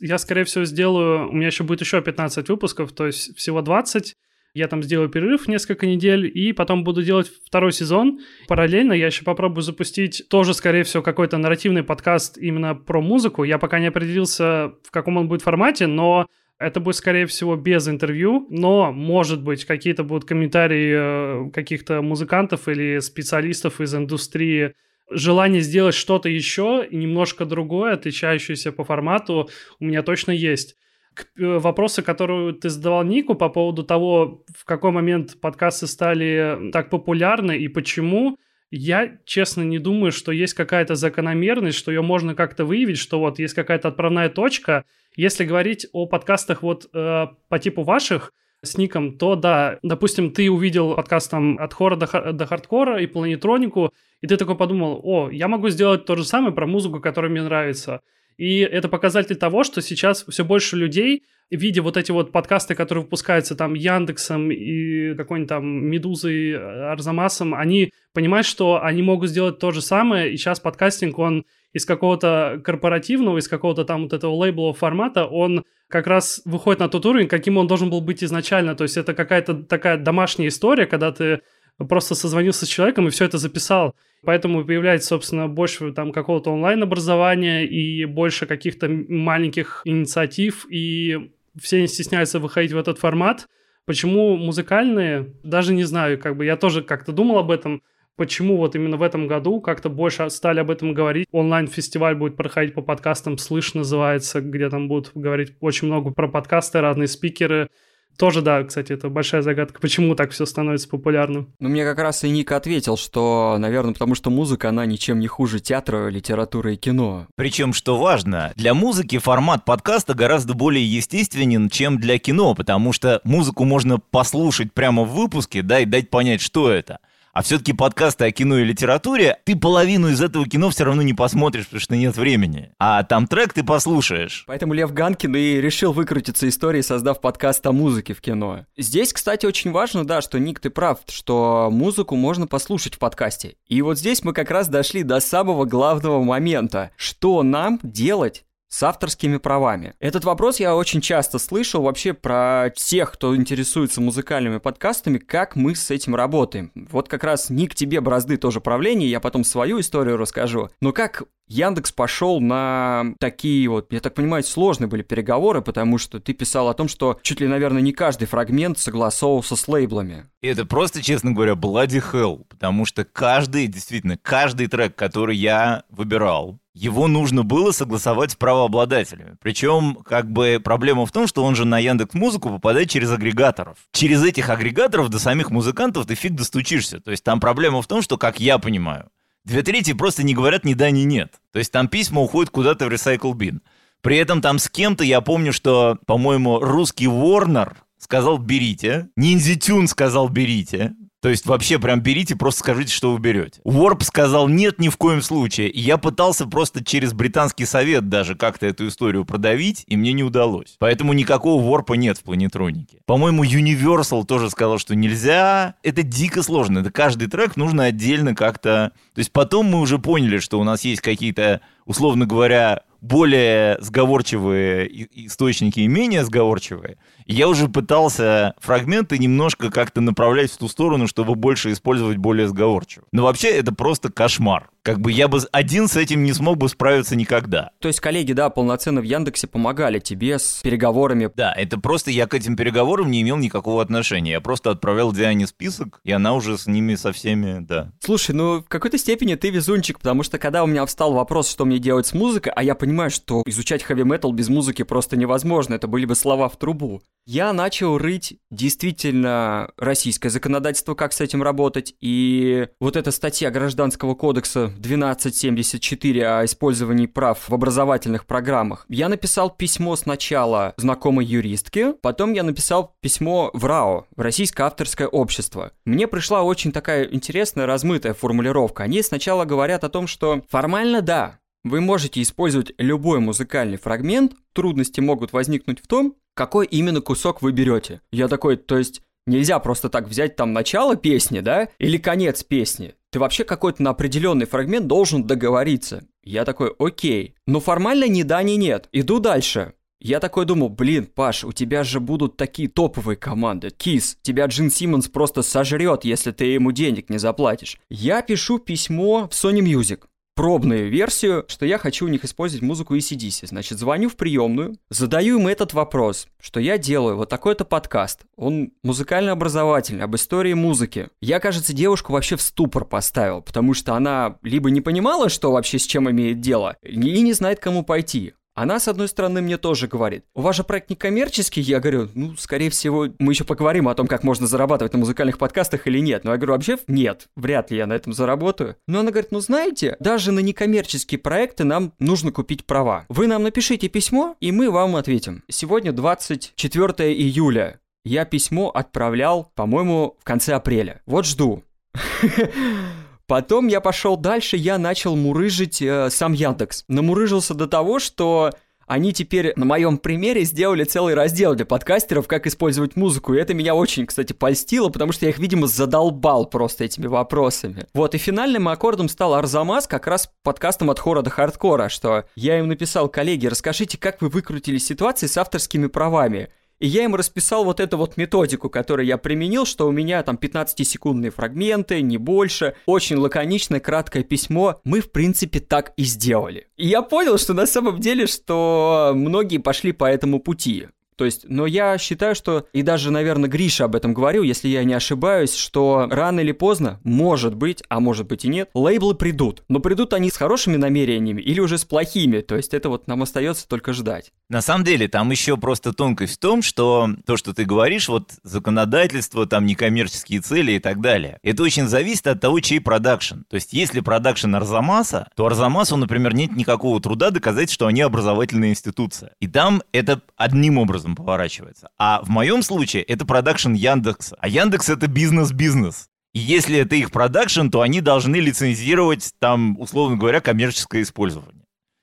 я, 0.00 0.18
скорее 0.18 0.44
всего, 0.44 0.64
сделаю, 0.64 1.28
у 1.28 1.32
меня 1.32 1.46
еще 1.48 1.64
будет 1.64 1.82
еще 1.82 2.00
15 2.00 2.48
выпусков, 2.48 2.92
то 2.92 3.06
есть 3.06 3.36
всего 3.36 3.60
20, 3.60 4.16
я 4.54 4.68
там 4.68 4.82
сделаю 4.82 5.08
перерыв 5.08 5.48
несколько 5.48 5.86
недель, 5.86 6.30
и 6.32 6.52
потом 6.52 6.84
буду 6.84 7.02
делать 7.02 7.30
второй 7.46 7.72
сезон. 7.72 8.20
Параллельно 8.48 8.92
я 8.92 9.06
еще 9.06 9.24
попробую 9.24 9.62
запустить 9.62 10.24
тоже, 10.28 10.52
скорее 10.52 10.84
всего, 10.84 11.02
какой-то 11.02 11.38
нарративный 11.38 11.82
подкаст 11.82 12.36
именно 12.36 12.74
про 12.74 13.00
музыку. 13.00 13.44
Я 13.44 13.58
пока 13.58 13.78
не 13.78 13.86
определился, 13.86 14.74
в 14.84 14.90
каком 14.90 15.16
он 15.16 15.28
будет 15.28 15.42
формате, 15.42 15.86
но 15.86 16.26
это 16.58 16.80
будет, 16.80 16.96
скорее 16.96 17.26
всего, 17.26 17.56
без 17.56 17.88
интервью, 17.88 18.46
но, 18.50 18.92
может 18.92 19.42
быть, 19.42 19.64
какие-то 19.64 20.04
будут 20.04 20.26
комментарии 20.26 21.46
э, 21.46 21.50
каких-то 21.50 22.02
музыкантов 22.02 22.68
или 22.68 23.00
специалистов 23.00 23.80
из 23.80 23.94
индустрии, 23.94 24.74
желание 25.10 25.62
сделать 25.62 25.94
что-то 25.94 26.28
еще, 26.28 26.86
немножко 26.90 27.46
другое, 27.46 27.94
отличающееся 27.94 28.70
по 28.70 28.84
формату, 28.84 29.48
у 29.80 29.84
меня 29.86 30.02
точно 30.02 30.30
есть 30.30 30.76
к 31.14 31.26
э, 31.36 31.58
вопросу, 31.58 32.02
который 32.02 32.52
ты 32.54 32.68
задавал 32.68 33.04
Нику 33.04 33.34
по 33.34 33.48
поводу 33.48 33.84
того, 33.84 34.44
в 34.56 34.64
какой 34.64 34.90
момент 34.90 35.40
подкасты 35.40 35.86
стали 35.86 36.70
так 36.72 36.90
популярны 36.90 37.56
и 37.56 37.68
почему, 37.68 38.38
я, 38.70 39.18
честно, 39.24 39.62
не 39.62 39.78
думаю, 39.78 40.12
что 40.12 40.32
есть 40.32 40.54
какая-то 40.54 40.94
закономерность, 40.94 41.78
что 41.78 41.90
ее 41.90 42.02
можно 42.02 42.34
как-то 42.34 42.64
выявить, 42.64 42.98
что 42.98 43.18
вот 43.18 43.38
есть 43.38 43.54
какая-то 43.54 43.88
отправная 43.88 44.28
точка. 44.28 44.84
Если 45.16 45.44
говорить 45.44 45.86
о 45.92 46.06
подкастах 46.06 46.62
вот 46.62 46.88
э, 46.92 47.26
по 47.48 47.58
типу 47.58 47.82
ваших, 47.82 48.32
с 48.62 48.78
ником, 48.78 49.18
то 49.18 49.34
да, 49.34 49.78
допустим, 49.82 50.30
ты 50.30 50.50
увидел 50.50 50.94
подкаст 50.94 51.30
там 51.30 51.58
от 51.58 51.74
хора 51.74 51.96
до, 51.96 52.32
до 52.32 52.46
хардкора 52.46 53.02
и 53.02 53.06
планетронику, 53.06 53.92
и 54.20 54.26
ты 54.26 54.36
такой 54.36 54.56
подумал, 54.56 55.00
о, 55.02 55.30
я 55.30 55.48
могу 55.48 55.68
сделать 55.68 56.04
то 56.04 56.14
же 56.14 56.24
самое 56.24 56.54
про 56.54 56.66
музыку, 56.66 57.00
которая 57.00 57.30
мне 57.30 57.42
нравится. 57.42 58.02
И 58.36 58.60
это 58.60 58.88
показатель 58.88 59.36
того, 59.36 59.64
что 59.64 59.80
сейчас 59.80 60.24
все 60.28 60.44
больше 60.44 60.76
людей, 60.76 61.24
видя 61.50 61.82
вот 61.82 61.96
эти 61.96 62.10
вот 62.10 62.32
подкасты, 62.32 62.74
которые 62.74 63.04
выпускаются 63.04 63.54
там 63.54 63.74
Яндексом 63.74 64.50
и 64.50 65.14
какой-нибудь 65.14 65.48
там 65.48 65.86
Медузой, 65.86 66.56
Арзамасом, 66.90 67.54
они 67.54 67.92
понимают, 68.14 68.46
что 68.46 68.82
они 68.82 69.02
могут 69.02 69.30
сделать 69.30 69.58
то 69.58 69.70
же 69.70 69.82
самое, 69.82 70.32
и 70.32 70.36
сейчас 70.36 70.60
подкастинг, 70.60 71.18
он 71.18 71.44
из 71.72 71.86
какого-то 71.86 72.60
корпоративного, 72.64 73.38
из 73.38 73.48
какого-то 73.48 73.84
там 73.84 74.04
вот 74.04 74.12
этого 74.12 74.34
лейблового 74.34 74.74
формата, 74.74 75.26
он 75.26 75.64
как 75.88 76.06
раз 76.06 76.40
выходит 76.44 76.80
на 76.80 76.88
тот 76.88 77.04
уровень, 77.04 77.28
каким 77.28 77.58
он 77.58 77.66
должен 77.66 77.90
был 77.90 78.00
быть 78.00 78.24
изначально. 78.24 78.74
То 78.74 78.84
есть 78.84 78.96
это 78.96 79.14
какая-то 79.14 79.62
такая 79.62 79.98
домашняя 79.98 80.48
история, 80.48 80.86
когда 80.86 81.12
ты 81.12 81.40
просто 81.78 82.14
созвонился 82.14 82.66
с 82.66 82.68
человеком 82.68 83.08
и 83.08 83.10
все 83.10 83.24
это 83.24 83.38
записал. 83.38 83.94
Поэтому 84.24 84.64
появляется, 84.64 85.08
собственно, 85.08 85.48
больше 85.48 85.92
там 85.92 86.12
какого-то 86.12 86.50
онлайн-образования 86.52 87.66
и 87.66 88.04
больше 88.04 88.46
каких-то 88.46 88.88
маленьких 88.88 89.82
инициатив, 89.84 90.66
и 90.70 91.32
все 91.60 91.80
не 91.80 91.88
стесняются 91.88 92.38
выходить 92.38 92.72
в 92.72 92.78
этот 92.78 92.98
формат. 92.98 93.48
Почему 93.84 94.36
музыкальные? 94.36 95.34
Даже 95.42 95.74
не 95.74 95.82
знаю, 95.84 96.18
как 96.20 96.36
бы 96.36 96.44
я 96.44 96.56
тоже 96.56 96.82
как-то 96.82 97.10
думал 97.10 97.38
об 97.38 97.50
этом, 97.50 97.82
почему 98.16 98.56
вот 98.56 98.76
именно 98.76 98.96
в 98.96 99.02
этом 99.02 99.26
году 99.26 99.60
как-то 99.60 99.88
больше 99.88 100.30
стали 100.30 100.60
об 100.60 100.70
этом 100.70 100.94
говорить. 100.94 101.26
Онлайн-фестиваль 101.32 102.14
будет 102.14 102.36
проходить 102.36 102.74
по 102.74 102.82
подкастам 102.82 103.38
«Слышь» 103.38 103.74
называется, 103.74 104.40
где 104.40 104.70
там 104.70 104.86
будут 104.86 105.10
говорить 105.14 105.56
очень 105.58 105.88
много 105.88 106.12
про 106.12 106.28
подкасты, 106.28 106.80
разные 106.80 107.08
спикеры, 107.08 107.70
тоже, 108.16 108.42
да, 108.42 108.62
кстати, 108.62 108.92
это 108.92 109.08
большая 109.08 109.42
загадка, 109.42 109.80
почему 109.80 110.14
так 110.14 110.30
все 110.30 110.46
становится 110.46 110.88
популярным. 110.88 111.52
Ну, 111.58 111.68
мне 111.68 111.84
как 111.84 111.98
раз 111.98 112.24
и 112.24 112.30
Ник 112.30 112.52
ответил, 112.52 112.96
что, 112.96 113.56
наверное, 113.58 113.92
потому 113.92 114.14
что 114.14 114.30
музыка, 114.30 114.68
она 114.68 114.86
ничем 114.86 115.18
не 115.18 115.26
хуже 115.26 115.60
театра, 115.60 116.08
литературы 116.08 116.74
и 116.74 116.76
кино. 116.76 117.26
Причем, 117.36 117.72
что 117.72 117.98
важно, 117.98 118.52
для 118.56 118.74
музыки 118.74 119.18
формат 119.18 119.64
подкаста 119.64 120.14
гораздо 120.14 120.54
более 120.54 120.84
естественен, 120.84 121.68
чем 121.70 121.98
для 121.98 122.18
кино, 122.18 122.54
потому 122.54 122.92
что 122.92 123.20
музыку 123.24 123.64
можно 123.64 123.98
послушать 123.98 124.72
прямо 124.72 125.04
в 125.04 125.14
выпуске, 125.14 125.62
да, 125.62 125.80
и 125.80 125.84
дать 125.84 126.10
понять, 126.10 126.40
что 126.40 126.70
это– 126.70 126.98
а 127.32 127.42
все-таки 127.42 127.72
подкасты 127.72 128.26
о 128.26 128.30
кино 128.30 128.58
и 128.58 128.64
литературе, 128.64 129.38
ты 129.44 129.56
половину 129.56 130.08
из 130.08 130.20
этого 130.20 130.46
кино 130.46 130.70
все 130.70 130.84
равно 130.84 131.02
не 131.02 131.14
посмотришь, 131.14 131.64
потому 131.64 131.80
что 131.80 131.96
нет 131.96 132.16
времени. 132.16 132.72
А 132.78 133.02
там 133.04 133.26
трек 133.26 133.52
ты 133.52 133.64
послушаешь. 133.64 134.44
Поэтому 134.46 134.74
Лев 134.74 134.92
Ганкин 134.92 135.34
и 135.36 135.60
решил 135.60 135.92
выкрутиться 135.92 136.48
историей, 136.48 136.82
создав 136.82 137.20
подкаст 137.20 137.66
о 137.66 137.72
музыке 137.72 138.12
в 138.14 138.20
кино. 138.20 138.66
Здесь, 138.76 139.12
кстати, 139.12 139.46
очень 139.46 139.72
важно, 139.72 140.04
да, 140.04 140.20
что, 140.20 140.38
Ник, 140.38 140.60
ты 140.60 140.70
прав, 140.70 141.00
что 141.08 141.70
музыку 141.72 142.16
можно 142.16 142.46
послушать 142.46 142.94
в 142.94 142.98
подкасте. 142.98 143.56
И 143.66 143.80
вот 143.80 143.98
здесь 143.98 144.22
мы 144.22 144.34
как 144.34 144.50
раз 144.50 144.68
дошли 144.68 145.02
до 145.02 145.20
самого 145.20 145.64
главного 145.64 146.22
момента. 146.22 146.90
Что 146.96 147.42
нам 147.42 147.80
делать 147.82 148.44
с 148.72 148.82
авторскими 148.82 149.36
правами. 149.36 149.92
Этот 150.00 150.24
вопрос 150.24 150.58
я 150.58 150.74
очень 150.74 151.02
часто 151.02 151.38
слышал 151.38 151.82
вообще 151.82 152.14
про 152.14 152.70
тех, 152.74 153.12
кто 153.12 153.36
интересуется 153.36 154.00
музыкальными 154.00 154.56
подкастами, 154.56 155.18
как 155.18 155.56
мы 155.56 155.74
с 155.74 155.90
этим 155.90 156.14
работаем. 156.14 156.72
Вот 156.74 157.06
как 157.06 157.22
раз 157.22 157.50
не 157.50 157.68
к 157.68 157.74
тебе 157.74 158.00
бразды 158.00 158.38
тоже 158.38 158.62
правления, 158.62 159.08
я 159.08 159.20
потом 159.20 159.44
свою 159.44 159.78
историю 159.78 160.16
расскажу. 160.16 160.70
Но 160.80 160.92
как 160.92 161.24
Яндекс 161.48 161.92
пошел 161.92 162.40
на 162.40 163.14
такие 163.18 163.68
вот, 163.68 163.92
я 163.92 164.00
так 164.00 164.14
понимаю, 164.14 164.42
сложные 164.42 164.88
были 164.88 165.02
переговоры, 165.02 165.60
потому 165.60 165.98
что 165.98 166.18
ты 166.18 166.32
писал 166.32 166.68
о 166.70 166.74
том, 166.74 166.88
что 166.88 167.18
чуть 167.22 167.40
ли, 167.40 167.48
наверное, 167.48 167.82
не 167.82 167.92
каждый 167.92 168.24
фрагмент 168.24 168.78
согласовывался 168.78 169.54
с 169.54 169.68
лейблами. 169.68 170.30
Это 170.40 170.64
просто, 170.64 171.02
честно 171.02 171.32
говоря, 171.32 171.52
bloody 171.52 172.02
hell, 172.12 172.46
потому 172.48 172.86
что 172.86 173.04
каждый, 173.04 173.66
действительно, 173.66 174.16
каждый 174.16 174.68
трек, 174.68 174.94
который 174.96 175.36
я 175.36 175.84
выбирал, 175.90 176.58
его 176.74 177.06
нужно 177.06 177.42
было 177.42 177.70
согласовать 177.72 178.32
с 178.32 178.36
правообладателями. 178.36 179.36
Причем, 179.40 179.96
как 180.04 180.30
бы, 180.30 180.60
проблема 180.62 181.04
в 181.04 181.12
том, 181.12 181.26
что 181.26 181.44
он 181.44 181.54
же 181.54 181.64
на 181.64 181.78
Яндекс 181.78 182.14
Музыку 182.14 182.48
попадает 182.50 182.88
через 182.88 183.10
агрегаторов. 183.10 183.76
Через 183.92 184.24
этих 184.24 184.48
агрегаторов 184.48 185.10
до 185.10 185.18
самих 185.18 185.50
музыкантов 185.50 186.06
ты 186.06 186.14
фиг 186.14 186.34
достучишься. 186.34 187.00
То 187.00 187.10
есть 187.10 187.24
там 187.24 187.40
проблема 187.40 187.82
в 187.82 187.86
том, 187.86 188.00
что, 188.00 188.16
как 188.16 188.40
я 188.40 188.58
понимаю, 188.58 189.08
две 189.44 189.62
трети 189.62 189.92
просто 189.92 190.22
не 190.22 190.34
говорят 190.34 190.64
ни 190.64 190.74
да, 190.74 190.90
ни 190.90 191.02
нет. 191.02 191.34
То 191.52 191.58
есть 191.58 191.72
там 191.72 191.88
письма 191.88 192.22
уходят 192.22 192.50
куда-то 192.50 192.86
в 192.86 192.88
recycle 192.88 193.32
bin. 193.32 193.60
При 194.00 194.16
этом 194.16 194.40
там 194.40 194.58
с 194.58 194.68
кем-то, 194.68 195.04
я 195.04 195.20
помню, 195.20 195.52
что, 195.52 195.98
по-моему, 196.06 196.58
русский 196.58 197.06
Warner 197.06 197.74
сказал 197.98 198.38
«берите», 198.38 199.10
Ниндзя 199.16 199.54
Тюн 199.54 199.86
сказал 199.86 200.28
«берите», 200.28 200.92
то 201.22 201.28
есть 201.28 201.46
вообще 201.46 201.78
прям 201.78 202.00
берите, 202.00 202.34
просто 202.34 202.60
скажите, 202.60 202.92
что 202.92 203.12
вы 203.12 203.20
берете. 203.20 203.60
Warp 203.64 204.02
сказал 204.02 204.48
нет 204.48 204.80
ни 204.80 204.88
в 204.88 204.96
коем 204.96 205.22
случае. 205.22 205.70
Я 205.72 205.96
пытался 205.96 206.46
просто 206.46 206.84
через 206.84 207.12
британский 207.12 207.64
совет 207.64 208.08
даже 208.08 208.34
как-то 208.34 208.66
эту 208.66 208.88
историю 208.88 209.24
продавить, 209.24 209.84
и 209.86 209.96
мне 209.96 210.12
не 210.12 210.24
удалось. 210.24 210.74
Поэтому 210.80 211.12
никакого 211.12 211.62
Warp 211.62 211.96
нет 211.96 212.18
в 212.18 212.24
планетронике. 212.24 212.98
По-моему, 213.06 213.44
Universal 213.44 214.24
тоже 214.24 214.50
сказал, 214.50 214.78
что 214.78 214.96
нельзя. 214.96 215.76
Это 215.84 216.02
дико 216.02 216.42
сложно. 216.42 216.80
Это 216.80 216.90
каждый 216.90 217.28
трек 217.28 217.56
нужно 217.56 217.84
отдельно 217.84 218.34
как-то... 218.34 218.90
То 219.14 219.18
есть 219.20 219.30
потом 219.30 219.66
мы 219.66 219.78
уже 219.78 220.00
поняли, 220.00 220.38
что 220.38 220.58
у 220.58 220.64
нас 220.64 220.82
есть 220.82 221.02
какие-то, 221.02 221.60
условно 221.86 222.26
говоря, 222.26 222.82
более 223.00 223.78
сговорчивые 223.80 224.88
источники 225.26 225.80
и 225.80 225.88
менее 225.88 226.24
сговорчивые. 226.24 226.96
Я 227.26 227.48
уже 227.48 227.68
пытался 227.68 228.54
фрагменты 228.58 229.18
немножко 229.18 229.70
как-то 229.70 230.00
направлять 230.00 230.50
в 230.50 230.58
ту 230.58 230.68
сторону, 230.68 231.06
чтобы 231.06 231.34
больше 231.34 231.72
использовать 231.72 232.16
более 232.16 232.48
сговорчиво. 232.48 233.04
Но 233.12 233.24
вообще 233.24 233.50
это 233.50 233.72
просто 233.72 234.10
кошмар. 234.12 234.70
Как 234.84 235.00
бы 235.00 235.12
я 235.12 235.28
бы 235.28 235.38
один 235.52 235.86
с 235.86 235.96
этим 235.96 236.24
не 236.24 236.32
смог 236.32 236.58
бы 236.58 236.68
справиться 236.68 237.14
никогда. 237.14 237.70
То 237.78 237.86
есть 237.86 238.00
коллеги, 238.00 238.32
да, 238.32 238.50
полноценно 238.50 239.00
в 239.00 239.04
Яндексе 239.04 239.46
помогали 239.46 240.00
тебе 240.00 240.40
с 240.40 240.60
переговорами. 240.62 241.30
Да, 241.36 241.52
это 241.52 241.78
просто 241.78 242.10
я 242.10 242.26
к 242.26 242.34
этим 242.34 242.56
переговорам 242.56 243.08
не 243.08 243.22
имел 243.22 243.36
никакого 243.36 243.80
отношения. 243.80 244.32
Я 244.32 244.40
просто 244.40 244.72
отправлял 244.72 245.12
Диане 245.12 245.46
список, 245.46 246.00
и 246.02 246.10
она 246.10 246.34
уже 246.34 246.58
с 246.58 246.66
ними 246.66 246.96
со 246.96 247.12
всеми, 247.12 247.60
да. 247.60 247.92
Слушай, 248.00 248.34
ну 248.34 248.58
в 248.60 248.68
какой-то 248.68 248.98
степени 248.98 249.36
ты 249.36 249.50
везунчик, 249.50 250.00
потому 250.00 250.24
что 250.24 250.38
когда 250.38 250.64
у 250.64 250.66
меня 250.66 250.84
встал 250.84 251.12
вопрос, 251.12 251.48
что 251.48 251.64
мне 251.64 251.78
делать 251.78 252.08
с 252.08 252.12
музыкой, 252.12 252.52
а 252.56 252.64
я 252.64 252.74
понимаю, 252.74 253.10
что 253.12 253.44
изучать 253.46 253.84
хэви-метал 253.84 254.32
без 254.32 254.48
музыки 254.48 254.82
просто 254.82 255.16
невозможно, 255.16 255.74
это 255.74 255.86
были 255.86 256.06
бы 256.06 256.16
слова 256.16 256.48
в 256.48 256.56
трубу. 256.56 257.02
Я 257.24 257.52
начал 257.52 257.98
рыть 257.98 258.38
действительно 258.50 259.70
российское 259.76 260.28
законодательство, 260.28 260.96
как 260.96 261.12
с 261.12 261.20
этим 261.20 261.40
работать, 261.40 261.94
и 262.00 262.66
вот 262.80 262.96
эта 262.96 263.12
статья 263.12 263.52
Гражданского 263.52 264.16
кодекса 264.16 264.71
1274 264.76 266.26
о 266.26 266.44
использовании 266.44 267.06
прав 267.06 267.48
в 267.48 267.54
образовательных 267.54 268.26
программах. 268.26 268.86
Я 268.88 269.08
написал 269.08 269.50
письмо 269.50 269.96
сначала 269.96 270.74
знакомой 270.76 271.24
юристке, 271.24 271.92
потом 271.94 272.32
я 272.32 272.42
написал 272.42 272.96
письмо 273.00 273.50
в 273.52 273.64
РАО, 273.64 274.06
в 274.14 274.20
Российское 274.20 274.64
авторское 274.64 275.08
общество. 275.08 275.72
Мне 275.84 276.06
пришла 276.06 276.42
очень 276.42 276.72
такая 276.72 277.04
интересная, 277.04 277.66
размытая 277.66 278.14
формулировка. 278.14 278.84
Они 278.84 279.02
сначала 279.02 279.44
говорят 279.44 279.84
о 279.84 279.88
том, 279.88 280.06
что 280.06 280.42
формально 280.48 281.02
да, 281.02 281.38
вы 281.64 281.80
можете 281.80 282.20
использовать 282.22 282.72
любой 282.78 283.20
музыкальный 283.20 283.76
фрагмент, 283.76 284.32
трудности 284.52 285.00
могут 285.00 285.32
возникнуть 285.32 285.80
в 285.80 285.86
том, 285.86 286.16
какой 286.34 286.66
именно 286.66 287.00
кусок 287.00 287.40
вы 287.40 287.52
берете. 287.52 288.00
Я 288.10 288.26
такой, 288.28 288.56
то 288.56 288.76
есть 288.76 289.02
нельзя 289.26 289.58
просто 289.60 289.88
так 289.88 290.08
взять 290.08 290.34
там 290.34 290.52
начало 290.52 290.96
песни, 290.96 291.40
да, 291.40 291.68
или 291.78 291.98
конец 291.98 292.42
песни. 292.42 292.94
Ты 293.12 293.18
вообще 293.18 293.44
какой-то 293.44 293.82
на 293.82 293.90
определенный 293.90 294.46
фрагмент 294.46 294.86
должен 294.86 295.24
договориться. 295.26 296.02
Я 296.24 296.46
такой, 296.46 296.74
окей. 296.78 297.34
Но 297.46 297.60
формально 297.60 298.08
ни 298.08 298.22
да, 298.22 298.42
ни 298.42 298.52
нет. 298.52 298.88
Иду 298.90 299.20
дальше. 299.20 299.74
Я 300.00 300.18
такой 300.18 300.46
думаю, 300.46 300.70
блин, 300.70 301.06
Паш, 301.06 301.44
у 301.44 301.52
тебя 301.52 301.84
же 301.84 302.00
будут 302.00 302.38
такие 302.38 302.68
топовые 302.68 303.16
команды. 303.16 303.68
Кис, 303.70 304.16
тебя 304.22 304.46
Джин 304.46 304.70
Симмонс 304.70 305.08
просто 305.08 305.42
сожрет, 305.42 306.04
если 306.04 306.32
ты 306.32 306.46
ему 306.46 306.72
денег 306.72 307.10
не 307.10 307.18
заплатишь. 307.18 307.78
Я 307.90 308.22
пишу 308.22 308.58
письмо 308.58 309.28
в 309.30 309.32
Sony 309.32 309.60
Music 309.60 310.04
пробную 310.34 310.90
версию, 310.90 311.44
что 311.48 311.66
я 311.66 311.78
хочу 311.78 312.06
у 312.06 312.08
них 312.08 312.24
использовать 312.24 312.62
музыку 312.62 312.96
ECDC. 312.96 313.46
Значит, 313.46 313.78
звоню 313.78 314.08
в 314.08 314.16
приемную, 314.16 314.76
задаю 314.90 315.38
им 315.38 315.46
этот 315.46 315.74
вопрос, 315.74 316.26
что 316.40 316.60
я 316.60 316.78
делаю 316.78 317.16
вот 317.16 317.28
такой-то 317.28 317.64
подкаст. 317.64 318.22
Он 318.36 318.72
музыкально-образовательный, 318.82 320.04
об 320.04 320.16
истории 320.16 320.54
музыки. 320.54 321.08
Я, 321.20 321.40
кажется, 321.40 321.72
девушку 321.72 322.12
вообще 322.12 322.36
в 322.36 322.42
ступор 322.42 322.84
поставил, 322.84 323.42
потому 323.42 323.74
что 323.74 323.94
она 323.94 324.38
либо 324.42 324.70
не 324.70 324.80
понимала, 324.80 325.28
что 325.28 325.52
вообще 325.52 325.78
с 325.78 325.86
чем 325.86 326.10
имеет 326.10 326.40
дело, 326.40 326.76
и 326.82 326.96
не 326.96 327.32
знает, 327.32 327.60
кому 327.60 327.84
пойти. 327.84 328.34
Она, 328.54 328.78
с 328.78 328.88
одной 328.88 329.08
стороны, 329.08 329.40
мне 329.40 329.56
тоже 329.56 329.88
говорит, 329.88 330.24
у 330.34 330.42
вас 330.42 330.56
же 330.56 330.64
проект 330.64 330.90
не 330.90 330.96
коммерческий? 330.96 331.62
Я 331.62 331.80
говорю, 331.80 332.08
ну, 332.14 332.36
скорее 332.36 332.68
всего, 332.68 333.08
мы 333.18 333.32
еще 333.32 333.44
поговорим 333.44 333.88
о 333.88 333.94
том, 333.94 334.06
как 334.06 334.24
можно 334.24 334.46
зарабатывать 334.46 334.92
на 334.92 334.98
музыкальных 334.98 335.38
подкастах 335.38 335.86
или 335.86 336.00
нет. 336.00 336.24
Но 336.24 336.32
я 336.32 336.36
говорю, 336.36 336.52
вообще 336.52 336.78
нет, 336.86 337.28
вряд 337.34 337.70
ли 337.70 337.78
я 337.78 337.86
на 337.86 337.94
этом 337.94 338.12
заработаю. 338.12 338.76
Но 338.86 339.00
она 339.00 339.10
говорит, 339.10 339.32
ну, 339.32 339.40
знаете, 339.40 339.96
даже 340.00 340.32
на 340.32 340.40
некоммерческие 340.40 341.18
проекты 341.18 341.64
нам 341.64 341.94
нужно 341.98 342.30
купить 342.30 342.66
права. 342.66 343.06
Вы 343.08 343.26
нам 343.26 343.42
напишите 343.42 343.88
письмо, 343.88 344.36
и 344.40 344.52
мы 344.52 344.70
вам 344.70 344.96
ответим. 344.96 345.42
Сегодня 345.48 345.92
24 345.92 347.12
июля. 347.12 347.80
Я 348.04 348.24
письмо 348.24 348.68
отправлял, 348.68 349.50
по-моему, 349.54 350.16
в 350.20 350.24
конце 350.24 350.54
апреля. 350.54 351.00
Вот 351.06 351.24
жду. 351.24 351.62
Потом 353.32 353.66
я 353.66 353.80
пошел 353.80 354.18
дальше, 354.18 354.58
я 354.58 354.76
начал 354.76 355.16
мурыжить 355.16 355.80
э, 355.80 356.10
сам 356.10 356.34
Яндекс. 356.34 356.84
Намурыжился 356.88 357.54
до 357.54 357.66
того, 357.66 357.98
что 357.98 358.50
они 358.86 359.14
теперь 359.14 359.54
на 359.56 359.64
моем 359.64 359.96
примере 359.96 360.44
сделали 360.44 360.84
целый 360.84 361.14
раздел 361.14 361.54
для 361.54 361.64
подкастеров, 361.64 362.28
как 362.28 362.46
использовать 362.46 362.94
музыку. 362.94 363.32
И 363.32 363.38
это 363.38 363.54
меня 363.54 363.74
очень, 363.74 364.04
кстати, 364.04 364.34
польстило, 364.34 364.90
потому 364.90 365.12
что 365.12 365.24
я 365.24 365.30
их, 365.30 365.38
видимо, 365.38 365.66
задолбал 365.66 366.44
просто 366.44 366.84
этими 366.84 367.06
вопросами. 367.06 367.86
Вот, 367.94 368.14
и 368.14 368.18
финальным 368.18 368.68
аккордом 368.68 369.08
стал 369.08 369.32
Арзамас, 369.32 369.86
как 369.86 370.06
раз 370.06 370.30
подкастом 370.42 370.90
от 370.90 370.98
хора 370.98 371.22
до 371.22 371.30
хардкора, 371.30 371.88
что 371.88 372.26
я 372.36 372.58
им 372.58 372.68
написал, 372.68 373.08
коллеги, 373.08 373.46
расскажите, 373.46 373.96
как 373.96 374.20
вы 374.20 374.28
выкрутили 374.28 374.76
ситуации 374.76 375.26
с 375.26 375.38
авторскими 375.38 375.86
правами. 375.86 376.50
И 376.82 376.88
я 376.88 377.04
им 377.04 377.14
расписал 377.14 377.64
вот 377.64 377.78
эту 377.78 377.96
вот 377.96 378.16
методику, 378.16 378.68
которую 378.68 379.06
я 379.06 379.16
применил, 379.16 379.66
что 379.66 379.86
у 379.86 379.92
меня 379.92 380.20
там 380.24 380.34
15-секундные 380.34 381.30
фрагменты, 381.30 382.02
не 382.02 382.18
больше, 382.18 382.74
очень 382.86 383.18
лаконичное, 383.18 383.78
краткое 383.78 384.24
письмо. 384.24 384.80
Мы, 384.82 385.00
в 385.00 385.12
принципе, 385.12 385.60
так 385.60 385.92
и 385.96 386.02
сделали. 386.02 386.66
И 386.76 386.88
я 386.88 387.02
понял, 387.02 387.38
что 387.38 387.54
на 387.54 387.66
самом 387.66 388.00
деле, 388.00 388.26
что 388.26 389.12
многие 389.14 389.58
пошли 389.58 389.92
по 389.92 390.06
этому 390.06 390.40
пути. 390.40 390.88
То 391.16 391.24
есть, 391.24 391.44
но 391.48 391.66
я 391.66 391.98
считаю, 391.98 392.34
что, 392.34 392.66
и 392.72 392.82
даже, 392.82 393.10
наверное, 393.10 393.48
Гриша 393.48 393.84
об 393.84 393.94
этом 393.94 394.14
говорил, 394.14 394.42
если 394.42 394.68
я 394.68 394.84
не 394.84 394.94
ошибаюсь, 394.94 395.54
что 395.54 396.08
рано 396.10 396.40
или 396.40 396.52
поздно, 396.52 397.00
может 397.04 397.54
быть, 397.54 397.82
а 397.88 398.00
может 398.00 398.26
быть 398.26 398.44
и 398.44 398.48
нет, 398.48 398.70
лейблы 398.74 399.14
придут. 399.14 399.62
Но 399.68 399.80
придут 399.80 400.12
они 400.12 400.30
с 400.30 400.36
хорошими 400.36 400.76
намерениями 400.76 401.40
или 401.40 401.60
уже 401.60 401.78
с 401.78 401.84
плохими. 401.84 402.40
То 402.40 402.56
есть 402.56 402.74
это 402.74 402.88
вот 402.88 403.06
нам 403.06 403.22
остается 403.22 403.68
только 403.68 403.92
ждать. 403.92 404.32
На 404.48 404.60
самом 404.60 404.84
деле, 404.84 405.08
там 405.08 405.30
еще 405.30 405.56
просто 405.56 405.92
тонкость 405.92 406.34
в 406.34 406.38
том, 406.38 406.62
что 406.62 407.08
то, 407.24 407.36
что 407.36 407.54
ты 407.54 407.64
говоришь, 407.64 408.08
вот 408.08 408.32
законодательство, 408.42 409.46
там 409.46 409.64
некоммерческие 409.64 410.40
цели 410.40 410.72
и 410.72 410.78
так 410.78 411.00
далее, 411.00 411.38
это 411.42 411.62
очень 411.62 411.88
зависит 411.88 412.26
от 412.26 412.40
того, 412.40 412.60
чей 412.60 412.80
продакшн. 412.80 413.42
То 413.48 413.54
есть, 413.54 413.72
если 413.72 414.00
продакшн 414.00 414.54
Арзамаса, 414.54 415.28
то 415.36 415.46
Арзамасу, 415.46 415.96
например, 415.96 416.34
нет 416.34 416.54
никакого 416.54 417.00
труда 417.00 417.30
доказать, 417.30 417.70
что 417.70 417.86
они 417.86 418.02
образовательная 418.02 418.70
институция. 418.70 419.32
И 419.40 419.46
там 419.46 419.82
это 419.92 420.20
одним 420.36 420.78
образом 420.78 421.11
образом 421.12 421.14
поворачивается. 421.14 421.88
А 421.98 422.20
в 422.22 422.28
моем 422.28 422.62
случае 422.62 423.02
это 423.02 423.24
продакшн 423.24 423.72
Яндекса. 423.72 424.36
А 424.40 424.48
Яндекс 424.48 424.88
это 424.88 425.06
бизнес-бизнес. 425.06 426.08
И 426.34 426.38
если 426.38 426.78
это 426.78 426.96
их 426.96 427.10
продакшн, 427.10 427.68
то 427.68 427.82
они 427.82 428.00
должны 428.00 428.36
лицензировать 428.36 429.32
там, 429.38 429.78
условно 429.78 430.16
говоря, 430.16 430.40
коммерческое 430.40 431.02
использование. 431.02 431.61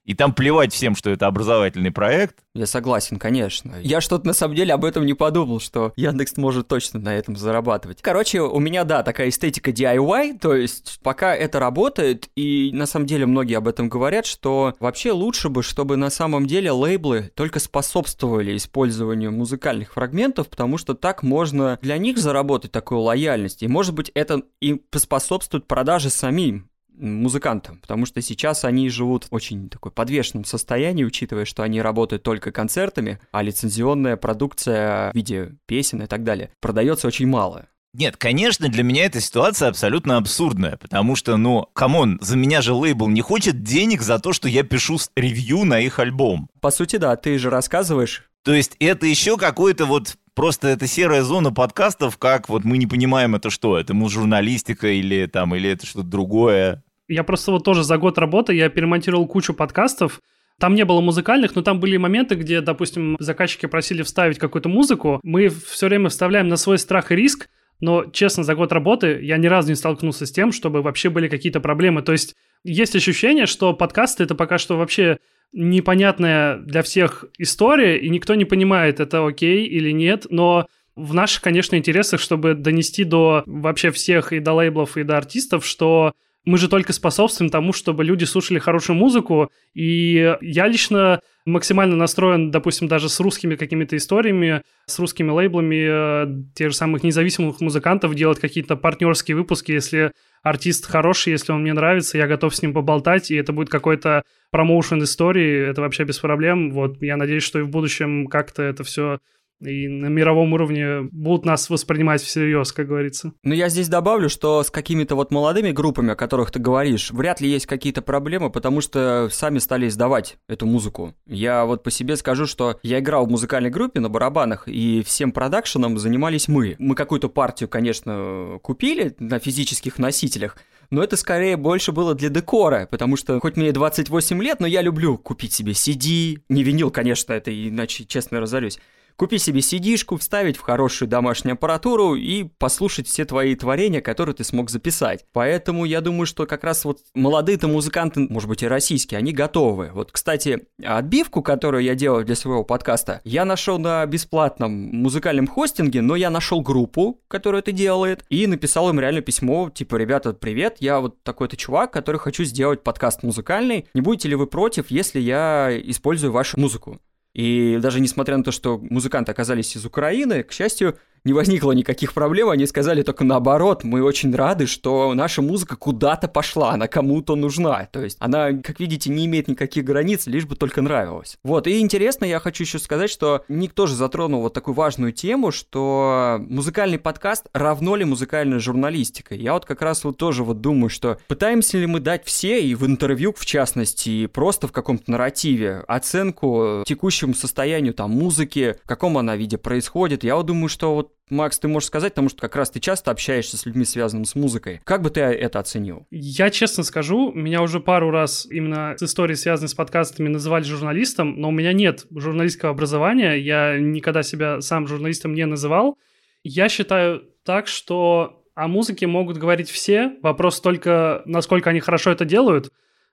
И 0.09 0.15
там 0.15 0.33
плевать 0.33 0.73
всем, 0.73 0.95
что 0.95 1.11
это 1.11 1.27
образовательный 1.27 1.91
проект, 1.91 2.39
я 2.55 2.65
согласен, 2.65 3.19
конечно. 3.19 3.75
Я 3.79 4.01
что-то 4.01 4.25
на 4.25 4.33
самом 4.33 4.55
деле 4.55 4.73
об 4.73 4.83
этом 4.83 5.05
не 5.05 5.13
подумал, 5.13 5.59
что 5.59 5.93
Яндекс 5.95 6.35
может 6.35 6.67
точно 6.67 6.99
на 6.99 7.15
этом 7.15 7.35
зарабатывать. 7.35 8.01
Короче, 8.01 8.41
у 8.41 8.59
меня, 8.59 8.85
да, 8.85 9.03
такая 9.03 9.29
эстетика 9.29 9.69
DIY, 9.69 10.39
то 10.39 10.55
есть 10.55 10.99
пока 11.03 11.35
это 11.35 11.59
работает, 11.59 12.27
и 12.35 12.71
на 12.73 12.87
самом 12.87 13.05
деле 13.05 13.27
многие 13.27 13.55
об 13.55 13.67
этом 13.67 13.87
говорят, 13.87 14.25
что 14.25 14.73
вообще 14.79 15.11
лучше 15.11 15.49
бы, 15.49 15.61
чтобы 15.61 15.95
на 15.95 16.09
самом 16.09 16.47
деле 16.47 16.71
лейблы 16.71 17.31
только 17.35 17.59
способствовали 17.59 18.57
использованию 18.57 19.31
музыкальных 19.31 19.93
фрагментов, 19.93 20.49
потому 20.49 20.79
что 20.79 20.95
так 20.95 21.21
можно 21.21 21.77
для 21.83 21.99
них 21.99 22.17
заработать 22.17 22.71
такую 22.71 23.01
лояльность, 23.01 23.61
и 23.61 23.67
может 23.67 23.93
быть 23.93 24.09
это 24.15 24.41
и 24.59 24.73
поспособствует 24.73 25.67
продаже 25.67 26.09
самим 26.09 26.68
музыкантам, 26.99 27.79
потому 27.79 28.05
что 28.05 28.21
сейчас 28.21 28.65
они 28.65 28.89
живут 28.89 29.25
в 29.25 29.33
очень 29.33 29.69
такой 29.69 29.91
подвешенном 29.91 30.45
состоянии, 30.45 31.03
учитывая, 31.03 31.45
что 31.45 31.63
они 31.63 31.81
работают 31.81 32.23
только 32.23 32.51
концертами, 32.51 33.19
а 33.31 33.41
лицензионная 33.41 34.17
продукция 34.17 35.11
в 35.11 35.15
виде 35.15 35.55
песен 35.65 36.01
и 36.01 36.07
так 36.07 36.23
далее 36.23 36.51
продается 36.59 37.07
очень 37.07 37.27
мало. 37.27 37.67
Нет, 37.93 38.17
конечно, 38.17 38.69
для 38.69 38.83
меня 38.83 39.05
эта 39.05 39.19
ситуация 39.19 39.67
абсолютно 39.69 40.17
абсурдная, 40.17 40.77
потому 40.77 41.15
что, 41.15 41.37
ну, 41.37 41.65
come 41.73 41.99
on, 41.99 42.19
за 42.21 42.37
меня 42.37 42.61
же 42.61 42.73
лейбл 42.73 43.07
не 43.07 43.21
хочет 43.21 43.63
денег 43.63 44.03
за 44.03 44.19
то, 44.19 44.31
что 44.31 44.47
я 44.47 44.63
пишу 44.63 44.99
ревью 45.15 45.65
на 45.65 45.79
их 45.79 45.97
альбом. 45.97 46.49
По 46.61 46.69
сути, 46.69 46.97
да, 46.97 47.15
ты 47.15 47.39
же 47.39 47.49
рассказываешь. 47.49 48.29
То 48.43 48.53
есть 48.53 48.75
это 48.79 49.07
еще 49.07 49.37
какой-то 49.37 49.85
вот 49.85 50.17
просто 50.35 50.67
это 50.67 50.85
серая 50.85 51.23
зона 51.23 51.51
подкастов, 51.51 52.17
как 52.17 52.47
вот 52.47 52.63
мы 52.63 52.77
не 52.77 52.85
понимаем 52.85 53.35
это 53.35 53.49
что, 53.49 53.77
это 53.77 53.95
музжурналистика 53.95 54.87
или 54.87 55.25
там, 55.25 55.55
или 55.55 55.69
это 55.69 55.85
что-то 55.85 56.07
другое. 56.07 56.83
Я 57.09 57.23
просто 57.23 57.51
вот 57.51 57.65
тоже 57.65 57.83
за 57.83 57.97
год 57.97 58.17
работы 58.17 58.53
я 58.53 58.69
перемонтировал 58.69 59.27
кучу 59.27 59.53
подкастов, 59.53 60.21
Там 60.59 60.75
не 60.75 60.83
было 60.83 60.99
музыкальных, 60.99 61.55
но 61.55 61.61
там 61.61 61.79
были 61.79 61.95
моменты, 61.95 62.35
где, 62.35 62.59
допустим, 62.59 63.15
заказчики 63.19 63.65
просили 63.65 64.03
вставить 64.03 64.37
какую-то 64.37 64.67
музыку. 64.67 65.21
Мы 65.23 65.47
все 65.47 65.87
время 65.87 66.09
вставляем 66.09 66.49
на 66.49 66.57
свой 66.57 66.77
страх 66.77 67.11
и 67.11 67.15
риск, 67.15 67.49
но, 67.79 68.05
честно, 68.11 68.43
за 68.43 68.55
год 68.55 68.73
работы 68.73 69.19
я 69.21 69.37
ни 69.37 69.47
разу 69.47 69.69
не 69.69 69.75
столкнулся 69.75 70.25
с 70.25 70.31
тем, 70.31 70.51
чтобы 70.51 70.81
вообще 70.81 71.09
были 71.09 71.29
какие-то 71.29 71.61
проблемы. 71.61 72.01
То 72.01 72.11
есть 72.11 72.35
есть 72.65 72.93
ощущение, 72.93 73.45
что 73.45 73.73
подкасты— 73.73 74.23
это 74.25 74.35
пока 74.35 74.57
что 74.57 74.77
вообще 74.77 75.19
непонятная 75.53 76.57
для 76.57 76.83
всех 76.83 77.23
история, 77.37 77.97
и 77.97 78.09
никто 78.09 78.35
не 78.35 78.43
понимает, 78.43 78.99
это 78.99 79.25
окей 79.25 79.65
или 79.65 79.91
нет, 79.91 80.27
но 80.29 80.67
в 80.97 81.13
наших, 81.13 81.41
конечно, 81.41 81.77
интересах, 81.77 82.19
чтобы 82.19 82.53
донести 82.53 83.05
до 83.05 83.43
вообще 83.45 83.91
всех 83.91 84.33
и 84.33 84.39
до 84.39 84.51
лейблов, 84.53 84.97
и 84.97 85.03
до 85.03 85.17
артистов, 85.17 85.65
что 85.65 86.13
мы 86.45 86.57
же 86.57 86.69
только 86.69 86.93
способствуем 86.93 87.49
тому, 87.49 87.73
чтобы 87.73 88.03
люди 88.03 88.23
слушали 88.23 88.59
хорошую 88.59 88.95
музыку, 88.95 89.51
и 89.73 90.35
я 90.41 90.67
лично 90.67 91.19
максимально 91.45 91.95
настроен, 91.95 92.51
допустим, 92.51 92.87
даже 92.87 93.09
с 93.09 93.19
русскими 93.19 93.55
какими-то 93.55 93.97
историями, 93.97 94.61
с 94.85 94.99
русскими 94.99 95.31
лейблами 95.31 95.87
э, 95.89 96.43
тех 96.55 96.69
же 96.69 96.75
самых 96.75 97.03
независимых 97.03 97.59
музыкантов 97.59 98.15
делать 98.15 98.39
какие-то 98.39 98.75
партнерские 98.75 99.35
выпуски, 99.35 99.71
если 99.71 100.11
артист 100.41 100.85
хороший, 100.85 101.31
если 101.31 101.51
он 101.51 101.61
мне 101.61 101.73
нравится, 101.73 102.17
я 102.17 102.27
готов 102.27 102.55
с 102.55 102.61
ним 102.61 102.73
поболтать, 102.73 103.31
и 103.31 103.35
это 103.35 103.51
будет 103.51 103.69
какой-то 103.69 104.23
промоушен 104.51 105.03
истории, 105.03 105.67
это 105.67 105.81
вообще 105.81 106.03
без 106.03 106.19
проблем. 106.19 106.71
Вот 106.71 107.01
я 107.01 107.17
надеюсь, 107.17 107.43
что 107.43 107.59
и 107.59 107.63
в 107.63 107.69
будущем 107.69 108.27
как-то 108.27 108.63
это 108.63 108.83
все 108.83 109.19
и 109.61 109.87
на 109.87 110.07
мировом 110.07 110.53
уровне 110.53 111.01
будут 111.11 111.45
нас 111.45 111.69
воспринимать 111.69 112.21
всерьез, 112.21 112.71
как 112.71 112.87
говорится. 112.87 113.33
Ну, 113.43 113.53
я 113.53 113.69
здесь 113.69 113.89
добавлю, 113.89 114.29
что 114.29 114.63
с 114.63 114.71
какими-то 114.71 115.15
вот 115.15 115.31
молодыми 115.31 115.71
группами, 115.71 116.13
о 116.13 116.15
которых 116.15 116.51
ты 116.51 116.59
говоришь, 116.59 117.11
вряд 117.11 117.41
ли 117.41 117.49
есть 117.49 117.65
какие-то 117.65 118.01
проблемы, 118.01 118.49
потому 118.49 118.81
что 118.81 119.29
сами 119.31 119.59
стали 119.59 119.87
издавать 119.87 120.37
эту 120.47 120.65
музыку. 120.65 121.13
Я 121.25 121.65
вот 121.65 121.83
по 121.83 121.91
себе 121.91 122.15
скажу, 122.15 122.45
что 122.45 122.79
я 122.83 122.99
играл 122.99 123.25
в 123.25 123.29
музыкальной 123.29 123.69
группе 123.69 123.99
на 123.99 124.09
барабанах, 124.09 124.67
и 124.67 125.03
всем 125.03 125.31
продакшеном 125.31 125.97
занимались 125.97 126.47
мы. 126.47 126.75
Мы 126.79 126.95
какую-то 126.95 127.29
партию, 127.29 127.69
конечно, 127.69 128.59
купили 128.61 129.15
на 129.19 129.39
физических 129.39 129.99
носителях, 129.99 130.57
но 130.91 131.03
это 131.03 131.17
скорее 131.17 131.55
больше 131.55 131.91
было 131.91 132.15
для 132.15 132.29
декора, 132.29 132.87
потому 132.89 133.15
что 133.15 133.39
хоть 133.39 133.57
мне 133.57 133.71
28 133.71 134.41
лет, 134.41 134.59
но 134.59 134.67
я 134.67 134.81
люблю 134.81 135.17
купить 135.17 135.53
себе 135.53 135.73
CD, 135.73 136.41
не 136.49 136.63
винил, 136.63 136.89
конечно, 136.89 137.33
это 137.33 137.51
иначе 137.51 138.05
честно 138.05 138.39
разорюсь, 138.39 138.79
Купи 139.19 139.37
себе 139.37 139.59
cd 139.59 140.17
вставить 140.17 140.55
в 140.55 140.61
хорошую 140.61 141.09
домашнюю 141.09 141.55
аппаратуру 141.55 142.15
и 142.15 142.45
послушать 142.57 143.05
все 143.05 143.25
твои 143.25 143.53
творения, 143.53 143.99
которые 143.99 144.33
ты 144.33 144.45
смог 144.45 144.69
записать. 144.69 145.25
Поэтому 145.33 145.83
я 145.83 145.99
думаю, 145.99 146.25
что 146.25 146.45
как 146.45 146.63
раз 146.63 146.85
вот 146.85 146.99
молодые-то 147.13 147.67
музыканты, 147.67 148.21
может 148.29 148.47
быть 148.47 148.63
и 148.63 148.67
российские, 148.69 149.17
они 149.17 149.33
готовы. 149.33 149.89
Вот, 149.93 150.13
кстати, 150.13 150.67
отбивку, 150.81 151.41
которую 151.41 151.83
я 151.83 151.95
делаю 151.95 152.23
для 152.23 152.35
своего 152.35 152.63
подкаста, 152.63 153.19
я 153.25 153.43
нашел 153.43 153.77
на 153.77 154.05
бесплатном 154.05 154.71
музыкальном 154.71 155.47
хостинге, 155.47 156.01
но 156.01 156.15
я 156.15 156.29
нашел 156.29 156.61
группу, 156.61 157.19
которая 157.27 157.61
это 157.61 157.73
делает, 157.73 158.23
и 158.29 158.47
написал 158.47 158.89
им 158.89 159.01
реально 159.01 159.19
письмо, 159.19 159.69
типа, 159.69 159.97
ребята, 159.97 160.31
привет, 160.31 160.77
я 160.79 161.01
вот 161.01 161.21
такой-то 161.23 161.57
чувак, 161.57 161.91
который 161.91 162.21
хочу 162.21 162.45
сделать 162.45 162.83
подкаст 162.83 163.23
музыкальный, 163.23 163.85
не 163.93 163.99
будете 163.99 164.29
ли 164.29 164.35
вы 164.35 164.47
против, 164.47 164.91
если 164.91 165.19
я 165.19 165.77
использую 165.77 166.31
вашу 166.31 166.57
музыку? 166.57 167.01
И 167.33 167.77
даже 167.81 167.99
несмотря 167.99 168.37
на 168.37 168.43
то, 168.43 168.51
что 168.51 168.77
музыканты 168.77 169.31
оказались 169.31 169.75
из 169.75 169.85
Украины, 169.85 170.43
к 170.43 170.51
счастью, 170.51 170.97
не 171.23 171.33
возникло 171.33 171.71
никаких 171.71 172.13
проблем, 172.13 172.49
они 172.49 172.65
сказали 172.65 173.01
только 173.01 173.23
наоборот, 173.23 173.83
мы 173.83 174.03
очень 174.03 174.33
рады, 174.33 174.65
что 174.65 175.13
наша 175.13 175.41
музыка 175.41 175.75
куда-то 175.75 176.27
пошла, 176.27 176.71
она 176.71 176.87
кому-то 176.87 177.35
нужна. 177.35 177.87
То 177.91 178.03
есть 178.03 178.17
она, 178.19 178.53
как 178.53 178.79
видите, 178.79 179.09
не 179.09 179.25
имеет 179.25 179.47
никаких 179.47 179.83
границ, 179.83 180.27
лишь 180.27 180.45
бы 180.45 180.55
только 180.55 180.81
нравилась. 180.81 181.37
Вот, 181.43 181.67
и 181.67 181.79
интересно, 181.79 182.25
я 182.25 182.39
хочу 182.39 182.63
еще 182.63 182.79
сказать, 182.79 183.09
что 183.09 183.43
Ник 183.47 183.73
тоже 183.73 183.95
затронул 183.95 184.41
вот 184.41 184.53
такую 184.53 184.75
важную 184.75 185.11
тему, 185.11 185.51
что 185.51 186.37
музыкальный 186.47 186.99
подкаст 186.99 187.47
равно 187.53 187.95
ли 187.95 188.05
музыкальная 188.05 188.59
журналистика. 188.59 189.35
Я 189.35 189.53
вот 189.53 189.65
как 189.65 189.81
раз 189.81 190.03
вот 190.03 190.17
тоже 190.17 190.43
вот 190.43 190.61
думаю, 190.61 190.89
что 190.89 191.17
пытаемся 191.27 191.77
ли 191.77 191.85
мы 191.85 191.99
дать 191.99 192.25
все, 192.25 192.61
и 192.61 192.75
в 192.75 192.85
интервью 192.85 193.33
в 193.35 193.45
частности, 193.45 194.09
и 194.09 194.27
просто 194.27 194.67
в 194.67 194.71
каком-то 194.71 195.11
нарративе, 195.11 195.83
оценку 195.87 196.83
текущему 196.85 197.33
состоянию 197.33 197.93
там 197.93 198.11
музыки, 198.11 198.75
в 198.83 198.87
каком 198.87 199.17
она 199.17 199.35
виде 199.35 199.57
происходит. 199.57 200.23
Я 200.23 200.35
вот 200.35 200.45
думаю, 200.45 200.69
что 200.69 200.95
вот 200.95 201.13
Макс, 201.29 201.59
ты 201.59 201.67
можешь 201.67 201.87
сказать, 201.87 202.13
потому 202.13 202.29
что 202.29 202.41
как 202.41 202.55
раз 202.55 202.69
ты 202.69 202.79
часто 202.79 203.11
общаешься 203.11 203.57
с 203.57 203.65
людьми, 203.65 203.85
связанными 203.85 204.25
с 204.25 204.35
музыкой. 204.35 204.81
Как 204.83 205.01
бы 205.01 205.09
ты 205.09 205.21
это 205.21 205.59
оценил? 205.59 206.07
Я 206.11 206.49
честно 206.49 206.83
скажу, 206.83 207.31
меня 207.33 207.61
уже 207.61 207.79
пару 207.79 208.11
раз 208.11 208.47
именно 208.49 208.95
с 208.97 209.03
историей, 209.03 209.35
связанной 209.35 209.69
с 209.69 209.73
подкастами, 209.73 210.27
называли 210.27 210.63
журналистом, 210.63 211.39
но 211.39 211.49
у 211.49 211.51
меня 211.51 211.73
нет 211.73 212.05
журналистского 212.11 212.71
образования, 212.71 213.35
я 213.35 213.77
никогда 213.77 214.23
себя 214.23 214.61
сам 214.61 214.87
журналистом 214.87 215.33
не 215.33 215.45
называл. 215.45 215.97
Я 216.43 216.69
считаю 216.69 217.23
так, 217.43 217.67
что 217.67 218.43
о 218.55 218.67
музыке 218.67 219.07
могут 219.07 219.37
говорить 219.37 219.69
все, 219.69 220.17
вопрос 220.21 220.59
только, 220.59 221.21
насколько 221.25 221.69
они 221.69 221.79
хорошо 221.79 222.11
это 222.11 222.25
делают. 222.25 222.71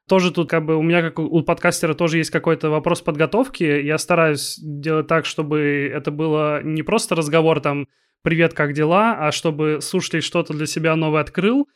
Тоже 0.08 0.32
тут 0.32 0.48
как 0.48 0.64
бы 0.64 0.76
у 0.76 0.82
меня, 0.82 1.02
как 1.02 1.18
у 1.18 1.42
подкастера, 1.42 1.94
тоже 1.94 2.18
есть 2.18 2.30
какой-то 2.30 2.70
вопрос 2.70 3.00
подготовки. 3.00 3.64
Я 3.64 3.98
стараюсь 3.98 4.56
делать 4.60 5.08
так, 5.08 5.24
чтобы 5.24 5.90
это 5.92 6.12
было 6.12 6.62
не 6.62 6.82
просто 6.82 7.16
разговор 7.16 7.60
там 7.60 7.88
«Привет, 8.22 8.54
как 8.54 8.72
дела?», 8.72 9.16
а 9.18 9.32
чтобы 9.32 9.78
слушатель 9.80 10.22
что-то 10.22 10.52
для 10.52 10.66
себя 10.66 10.96
новое 10.96 11.20
открыл. 11.20 11.68